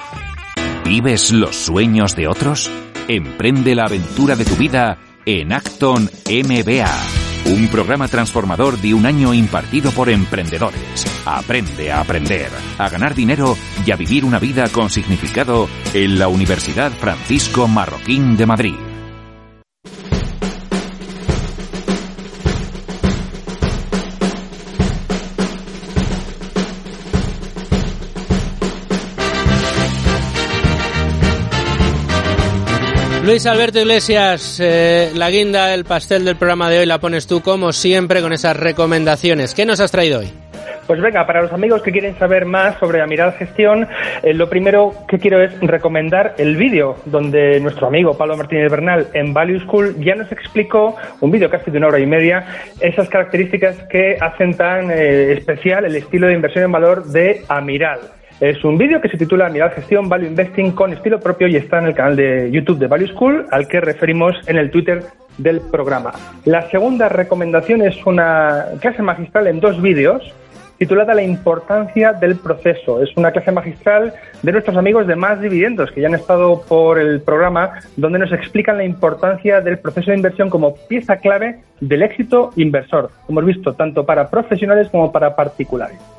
¿Vives 0.85 1.31
los 1.31 1.55
sueños 1.55 2.15
de 2.15 2.27
otros? 2.27 2.69
Emprende 3.07 3.73
la 3.73 3.85
aventura 3.85 4.35
de 4.35 4.45
tu 4.45 4.55
vida 4.55 4.99
en 5.25 5.53
Acton 5.53 6.09
MBA. 6.29 7.24
Un 7.45 7.67
programa 7.67 8.07
transformador 8.07 8.79
de 8.79 8.95
un 8.95 9.05
año 9.05 9.31
impartido 9.31 9.91
por 9.91 10.09
emprendedores. 10.09 11.05
Aprende 11.25 11.91
a 11.91 12.01
aprender, 12.01 12.49
a 12.79 12.89
ganar 12.89 13.13
dinero 13.13 13.55
y 13.85 13.91
a 13.91 13.95
vivir 13.95 14.25
una 14.25 14.39
vida 14.39 14.67
con 14.69 14.89
significado 14.89 15.69
en 15.93 16.17
la 16.17 16.27
Universidad 16.27 16.91
Francisco 16.91 17.67
Marroquín 17.67 18.35
de 18.35 18.45
Madrid. 18.47 18.94
Luis 33.25 33.47
Alberto 33.47 33.79
Iglesias, 33.79 34.59
eh, 34.63 35.09
la 35.15 35.31
guinda, 35.31 35.73
el 35.73 35.83
pastel 35.83 36.25
del 36.25 36.35
programa 36.35 36.69
de 36.69 36.77
hoy 36.77 36.85
la 36.85 36.99
pones 36.99 37.25
tú 37.25 37.41
como 37.41 37.73
siempre 37.73 38.21
con 38.21 38.31
esas 38.33 38.55
recomendaciones. 38.55 39.55
¿Qué 39.55 39.65
nos 39.65 39.79
has 39.79 39.91
traído 39.91 40.19
hoy? 40.19 40.31
Pues 40.85 41.01
venga, 41.01 41.25
para 41.25 41.41
los 41.41 41.51
amigos 41.51 41.81
que 41.81 41.91
quieren 41.91 42.15
saber 42.19 42.45
más 42.45 42.77
sobre 42.77 43.01
Amiral 43.01 43.33
Gestión, 43.33 43.87
eh, 44.21 44.35
lo 44.35 44.47
primero 44.47 44.93
que 45.07 45.17
quiero 45.17 45.41
es 45.41 45.59
recomendar 45.59 46.35
el 46.37 46.55
vídeo 46.55 46.97
donde 47.05 47.59
nuestro 47.61 47.87
amigo 47.87 48.15
Pablo 48.15 48.37
Martínez 48.37 48.69
Bernal 48.69 49.07
en 49.13 49.33
Value 49.33 49.59
School 49.61 49.95
ya 49.97 50.13
nos 50.13 50.31
explicó, 50.31 50.95
un 51.19 51.31
vídeo 51.31 51.49
casi 51.49 51.71
de 51.71 51.79
una 51.79 51.87
hora 51.87 51.99
y 51.99 52.05
media, 52.05 52.45
esas 52.79 53.09
características 53.09 53.75
que 53.89 54.17
hacen 54.21 54.55
tan 54.55 54.91
eh, 54.91 55.33
especial 55.33 55.85
el 55.85 55.95
estilo 55.95 56.27
de 56.27 56.33
inversión 56.35 56.65
en 56.65 56.71
valor 56.71 57.05
de 57.05 57.43
Amiral. 57.47 58.01
Es 58.41 58.65
un 58.65 58.77
vídeo 58.77 58.99
que 58.99 59.07
se 59.07 59.17
titula 59.17 59.45
Amiral 59.45 59.71
Gestión 59.71 60.09
Value 60.09 60.27
Investing 60.27 60.71
con 60.71 60.91
estilo 60.91 61.21
propio 61.21 61.47
y 61.47 61.55
está 61.55 61.79
en 61.79 61.85
el 61.85 61.95
canal 61.95 62.17
de 62.17 62.51
YouTube 62.51 62.79
de 62.79 62.87
Value 62.87 63.07
School, 63.07 63.45
al 63.49 63.65
que 63.69 63.79
referimos 63.79 64.35
en 64.47 64.57
el 64.57 64.71
Twitter 64.71 65.03
del 65.37 65.61
programa. 65.61 66.11
La 66.43 66.69
segunda 66.69 67.07
recomendación 67.07 67.81
es 67.81 67.95
una 68.05 68.65
clase 68.81 69.01
magistral 69.01 69.47
en 69.47 69.61
dos 69.61 69.81
vídeos 69.81 70.33
titulada 70.77 71.13
La 71.13 71.23
importancia 71.23 72.11
del 72.11 72.35
proceso. 72.35 73.01
Es 73.01 73.15
una 73.15 73.31
clase 73.31 73.53
magistral 73.53 74.13
de 74.43 74.51
nuestros 74.51 74.75
amigos 74.75 75.07
de 75.07 75.15
Más 75.15 75.39
Dividendos, 75.39 75.89
que 75.91 76.01
ya 76.01 76.07
han 76.07 76.15
estado 76.15 76.61
por 76.67 76.99
el 76.99 77.21
programa, 77.21 77.79
donde 77.95 78.19
nos 78.19 78.33
explican 78.33 78.75
la 78.75 78.83
importancia 78.83 79.61
del 79.61 79.79
proceso 79.79 80.11
de 80.11 80.17
inversión 80.17 80.49
como 80.49 80.75
pieza 80.89 81.15
clave 81.17 81.61
del 81.79 82.03
éxito 82.03 82.51
inversor. 82.57 83.11
Hemos 83.29 83.45
visto 83.45 83.73
tanto 83.75 84.05
para 84.05 84.29
profesionales 84.29 84.89
como 84.89 85.13
para 85.13 85.37
particulares. 85.37 86.14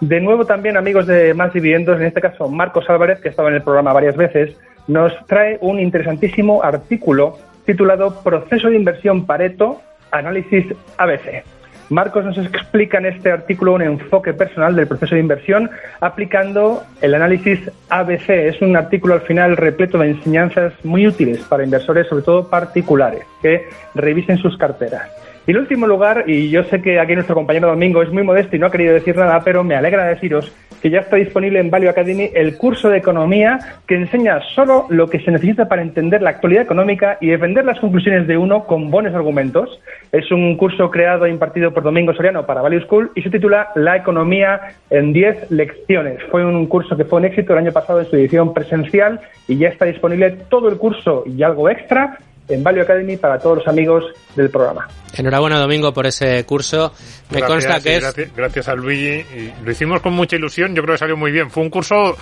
De 0.00 0.18
nuevo 0.18 0.46
también 0.46 0.78
amigos 0.78 1.06
de 1.06 1.34
Más 1.34 1.52
Dividendos, 1.52 2.00
en 2.00 2.06
este 2.06 2.22
caso 2.22 2.48
Marcos 2.48 2.88
Álvarez, 2.88 3.20
que 3.20 3.28
ha 3.28 3.30
estado 3.32 3.48
en 3.48 3.56
el 3.56 3.62
programa 3.62 3.92
varias 3.92 4.16
veces, 4.16 4.56
nos 4.88 5.12
trae 5.26 5.58
un 5.60 5.78
interesantísimo 5.78 6.62
artículo 6.62 7.36
titulado 7.66 8.22
Proceso 8.22 8.70
de 8.70 8.76
inversión 8.76 9.26
Pareto, 9.26 9.82
análisis 10.10 10.64
ABC. 10.96 11.44
Marcos 11.90 12.24
nos 12.24 12.38
explica 12.38 12.98
en 12.98 13.06
este 13.06 13.30
artículo 13.30 13.74
un 13.74 13.82
enfoque 13.82 14.32
personal 14.32 14.74
del 14.74 14.86
proceso 14.86 15.16
de 15.16 15.20
inversión 15.20 15.68
aplicando 16.00 16.82
el 17.02 17.14
análisis 17.14 17.60
ABC. 17.90 18.30
Es 18.30 18.62
un 18.62 18.76
artículo 18.76 19.14
al 19.14 19.22
final 19.22 19.56
repleto 19.56 19.98
de 19.98 20.10
enseñanzas 20.10 20.72
muy 20.82 21.06
útiles 21.06 21.40
para 21.40 21.64
inversores, 21.64 22.06
sobre 22.06 22.22
todo 22.22 22.48
particulares, 22.48 23.24
que 23.42 23.68
revisen 23.94 24.38
sus 24.38 24.56
carteras. 24.56 25.10
Y 25.50 25.52
en 25.52 25.58
último 25.58 25.88
lugar, 25.88 26.26
y 26.28 26.48
yo 26.48 26.62
sé 26.62 26.80
que 26.80 27.00
aquí 27.00 27.12
nuestro 27.12 27.34
compañero 27.34 27.66
Domingo 27.66 28.00
es 28.02 28.12
muy 28.12 28.22
modesto 28.22 28.54
y 28.54 28.60
no 28.60 28.66
ha 28.66 28.70
querido 28.70 28.94
decir 28.94 29.16
nada, 29.16 29.40
pero 29.44 29.64
me 29.64 29.74
alegra 29.74 30.04
deciros 30.04 30.54
que 30.80 30.90
ya 30.90 31.00
está 31.00 31.16
disponible 31.16 31.58
en 31.58 31.70
Value 31.70 31.88
Academy 31.88 32.30
el 32.34 32.56
curso 32.56 32.88
de 32.88 32.98
economía 32.98 33.58
que 33.84 33.96
enseña 33.96 34.40
solo 34.54 34.86
lo 34.90 35.08
que 35.08 35.18
se 35.18 35.32
necesita 35.32 35.66
para 35.66 35.82
entender 35.82 36.22
la 36.22 36.30
actualidad 36.30 36.62
económica 36.62 37.18
y 37.20 37.30
defender 37.30 37.64
las 37.64 37.80
conclusiones 37.80 38.28
de 38.28 38.38
uno 38.38 38.64
con 38.64 38.92
buenos 38.92 39.12
argumentos. 39.12 39.80
Es 40.12 40.30
un 40.30 40.56
curso 40.56 40.88
creado 40.88 41.26
e 41.26 41.30
impartido 41.30 41.74
por 41.74 41.82
Domingo 41.82 42.14
Soriano 42.14 42.46
para 42.46 42.62
Value 42.62 42.82
School 42.82 43.10
y 43.16 43.22
se 43.22 43.30
titula 43.30 43.70
La 43.74 43.96
economía 43.96 44.76
en 44.88 45.12
10 45.12 45.50
lecciones. 45.50 46.22
Fue 46.30 46.44
un 46.44 46.64
curso 46.66 46.96
que 46.96 47.04
fue 47.04 47.18
un 47.18 47.24
éxito 47.24 47.54
el 47.54 47.58
año 47.58 47.72
pasado 47.72 47.98
en 47.98 48.06
su 48.06 48.14
edición 48.14 48.54
presencial 48.54 49.18
y 49.48 49.58
ya 49.58 49.66
está 49.66 49.84
disponible 49.86 50.30
todo 50.48 50.68
el 50.68 50.78
curso 50.78 51.24
y 51.26 51.42
algo 51.42 51.68
extra 51.68 52.18
en 52.50 52.62
Value 52.62 52.82
Academy 52.82 53.16
para 53.16 53.38
todos 53.38 53.58
los 53.58 53.68
amigos 53.68 54.04
del 54.36 54.50
programa. 54.50 54.88
Enhorabuena, 55.14 55.58
Domingo, 55.58 55.92
por 55.92 56.06
ese 56.06 56.44
curso. 56.44 56.92
Me 57.30 57.38
gracias, 57.38 57.48
consta 57.66 57.80
que 57.82 57.96
es... 57.96 58.02
Gracias, 58.02 58.36
gracias 58.36 58.68
a 58.68 58.74
Luigi. 58.74 59.24
Y 59.36 59.52
lo 59.64 59.70
hicimos 59.70 60.00
con 60.00 60.12
mucha 60.12 60.36
ilusión, 60.36 60.74
yo 60.74 60.82
creo 60.82 60.94
que 60.94 60.98
salió 60.98 61.16
muy 61.16 61.30
bien. 61.32 61.50
Fue 61.50 61.62
un 61.62 61.70
curso... 61.70 62.16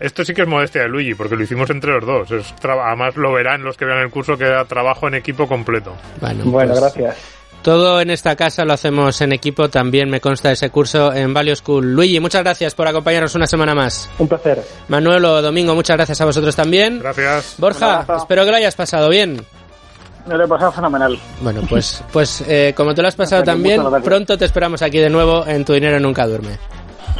Esto 0.00 0.24
sí 0.24 0.34
que 0.34 0.42
es 0.42 0.48
modestia 0.48 0.82
de 0.82 0.88
Luigi, 0.88 1.14
porque 1.14 1.36
lo 1.36 1.44
hicimos 1.44 1.70
entre 1.70 1.92
los 1.92 2.04
dos. 2.04 2.30
Es 2.32 2.54
tra- 2.56 2.82
Además 2.84 3.16
lo 3.16 3.32
verán 3.32 3.62
los 3.62 3.76
que 3.76 3.84
vean 3.84 4.00
el 4.00 4.10
curso, 4.10 4.36
que 4.36 4.44
era 4.44 4.64
trabajo 4.64 5.06
en 5.06 5.14
equipo 5.14 5.46
completo. 5.46 5.94
Bueno, 6.20 6.44
Bueno, 6.46 6.72
pues, 6.72 6.80
gracias. 6.80 7.16
Todo 7.62 8.00
en 8.00 8.10
esta 8.10 8.36
casa 8.36 8.64
lo 8.66 8.74
hacemos 8.74 9.22
en 9.22 9.32
equipo, 9.32 9.70
también 9.70 10.10
me 10.10 10.20
consta 10.20 10.52
ese 10.52 10.68
curso 10.68 11.14
en 11.14 11.32
Value 11.32 11.56
School. 11.56 11.94
Luigi, 11.94 12.20
muchas 12.20 12.42
gracias 12.42 12.74
por 12.74 12.86
acompañarnos 12.86 13.34
una 13.36 13.46
semana 13.46 13.74
más. 13.74 14.10
Un 14.18 14.28
placer. 14.28 14.60
Manuel 14.88 15.24
o 15.24 15.40
Domingo, 15.40 15.74
muchas 15.74 15.96
gracias 15.96 16.20
a 16.20 16.26
vosotros 16.26 16.54
también. 16.54 16.98
Gracias. 16.98 17.54
Borja, 17.56 18.04
espero 18.18 18.44
que 18.44 18.50
lo 18.50 18.56
hayas 18.58 18.74
pasado 18.74 19.08
bien. 19.08 19.46
Me 20.26 20.36
lo 20.36 20.44
he 20.44 20.48
pasado 20.48 20.72
fenomenal. 20.72 21.18
Bueno, 21.40 21.60
pues, 21.68 22.02
pues 22.12 22.42
eh, 22.46 22.72
como 22.76 22.94
te 22.94 23.02
lo 23.02 23.08
has 23.08 23.16
pasado 23.16 23.42
también, 23.42 23.82
pronto 24.02 24.38
te 24.38 24.44
esperamos 24.44 24.82
aquí 24.82 24.98
de 24.98 25.10
nuevo 25.10 25.46
en 25.46 25.64
Tu 25.64 25.74
Dinero 25.74 26.00
Nunca 26.00 26.26
Duerme. 26.26 26.58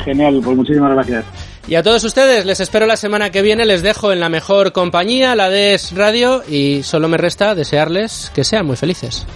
Genial, 0.04 0.40
pues 0.42 0.56
muchísimas 0.56 0.92
gracias. 0.92 1.24
Y 1.66 1.76
a 1.76 1.82
todos 1.82 2.04
ustedes, 2.04 2.44
les 2.44 2.60
espero 2.60 2.86
la 2.86 2.96
semana 2.96 3.30
que 3.30 3.40
viene, 3.40 3.64
les 3.64 3.82
dejo 3.82 4.12
en 4.12 4.20
la 4.20 4.28
mejor 4.28 4.72
compañía, 4.72 5.34
la 5.34 5.48
de 5.48 5.74
Es 5.74 5.96
Radio, 5.96 6.42
y 6.46 6.82
solo 6.82 7.08
me 7.08 7.16
resta 7.16 7.54
desearles 7.54 8.30
que 8.34 8.44
sean 8.44 8.66
muy 8.66 8.76
felices. 8.76 9.26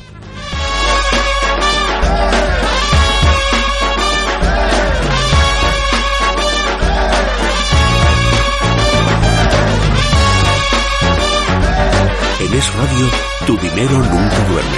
En 12.41 12.55
Es 12.55 12.75
Radio, 12.75 13.07
tu 13.49 13.57
dinero 13.57 13.97
nunca 13.97 14.47
duerme. 14.51 14.77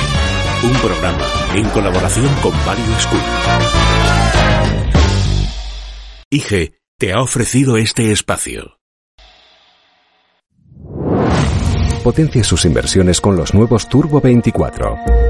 Un 0.63 0.73
programa 0.81 1.27
en 1.57 1.69
colaboración 1.71 2.29
con 2.41 2.53
Value 2.65 3.01
School. 3.01 3.21
IGE 6.31 6.81
te 6.97 7.13
ha 7.13 7.21
ofrecido 7.21 7.77
este 7.77 8.13
espacio. 8.13 8.79
Potencia 12.05 12.45
sus 12.45 12.65
inversiones 12.65 13.21
con 13.21 13.35
los 13.35 13.55
nuevos 13.55 13.89
Turbo 13.89 14.21
24. 14.21 15.30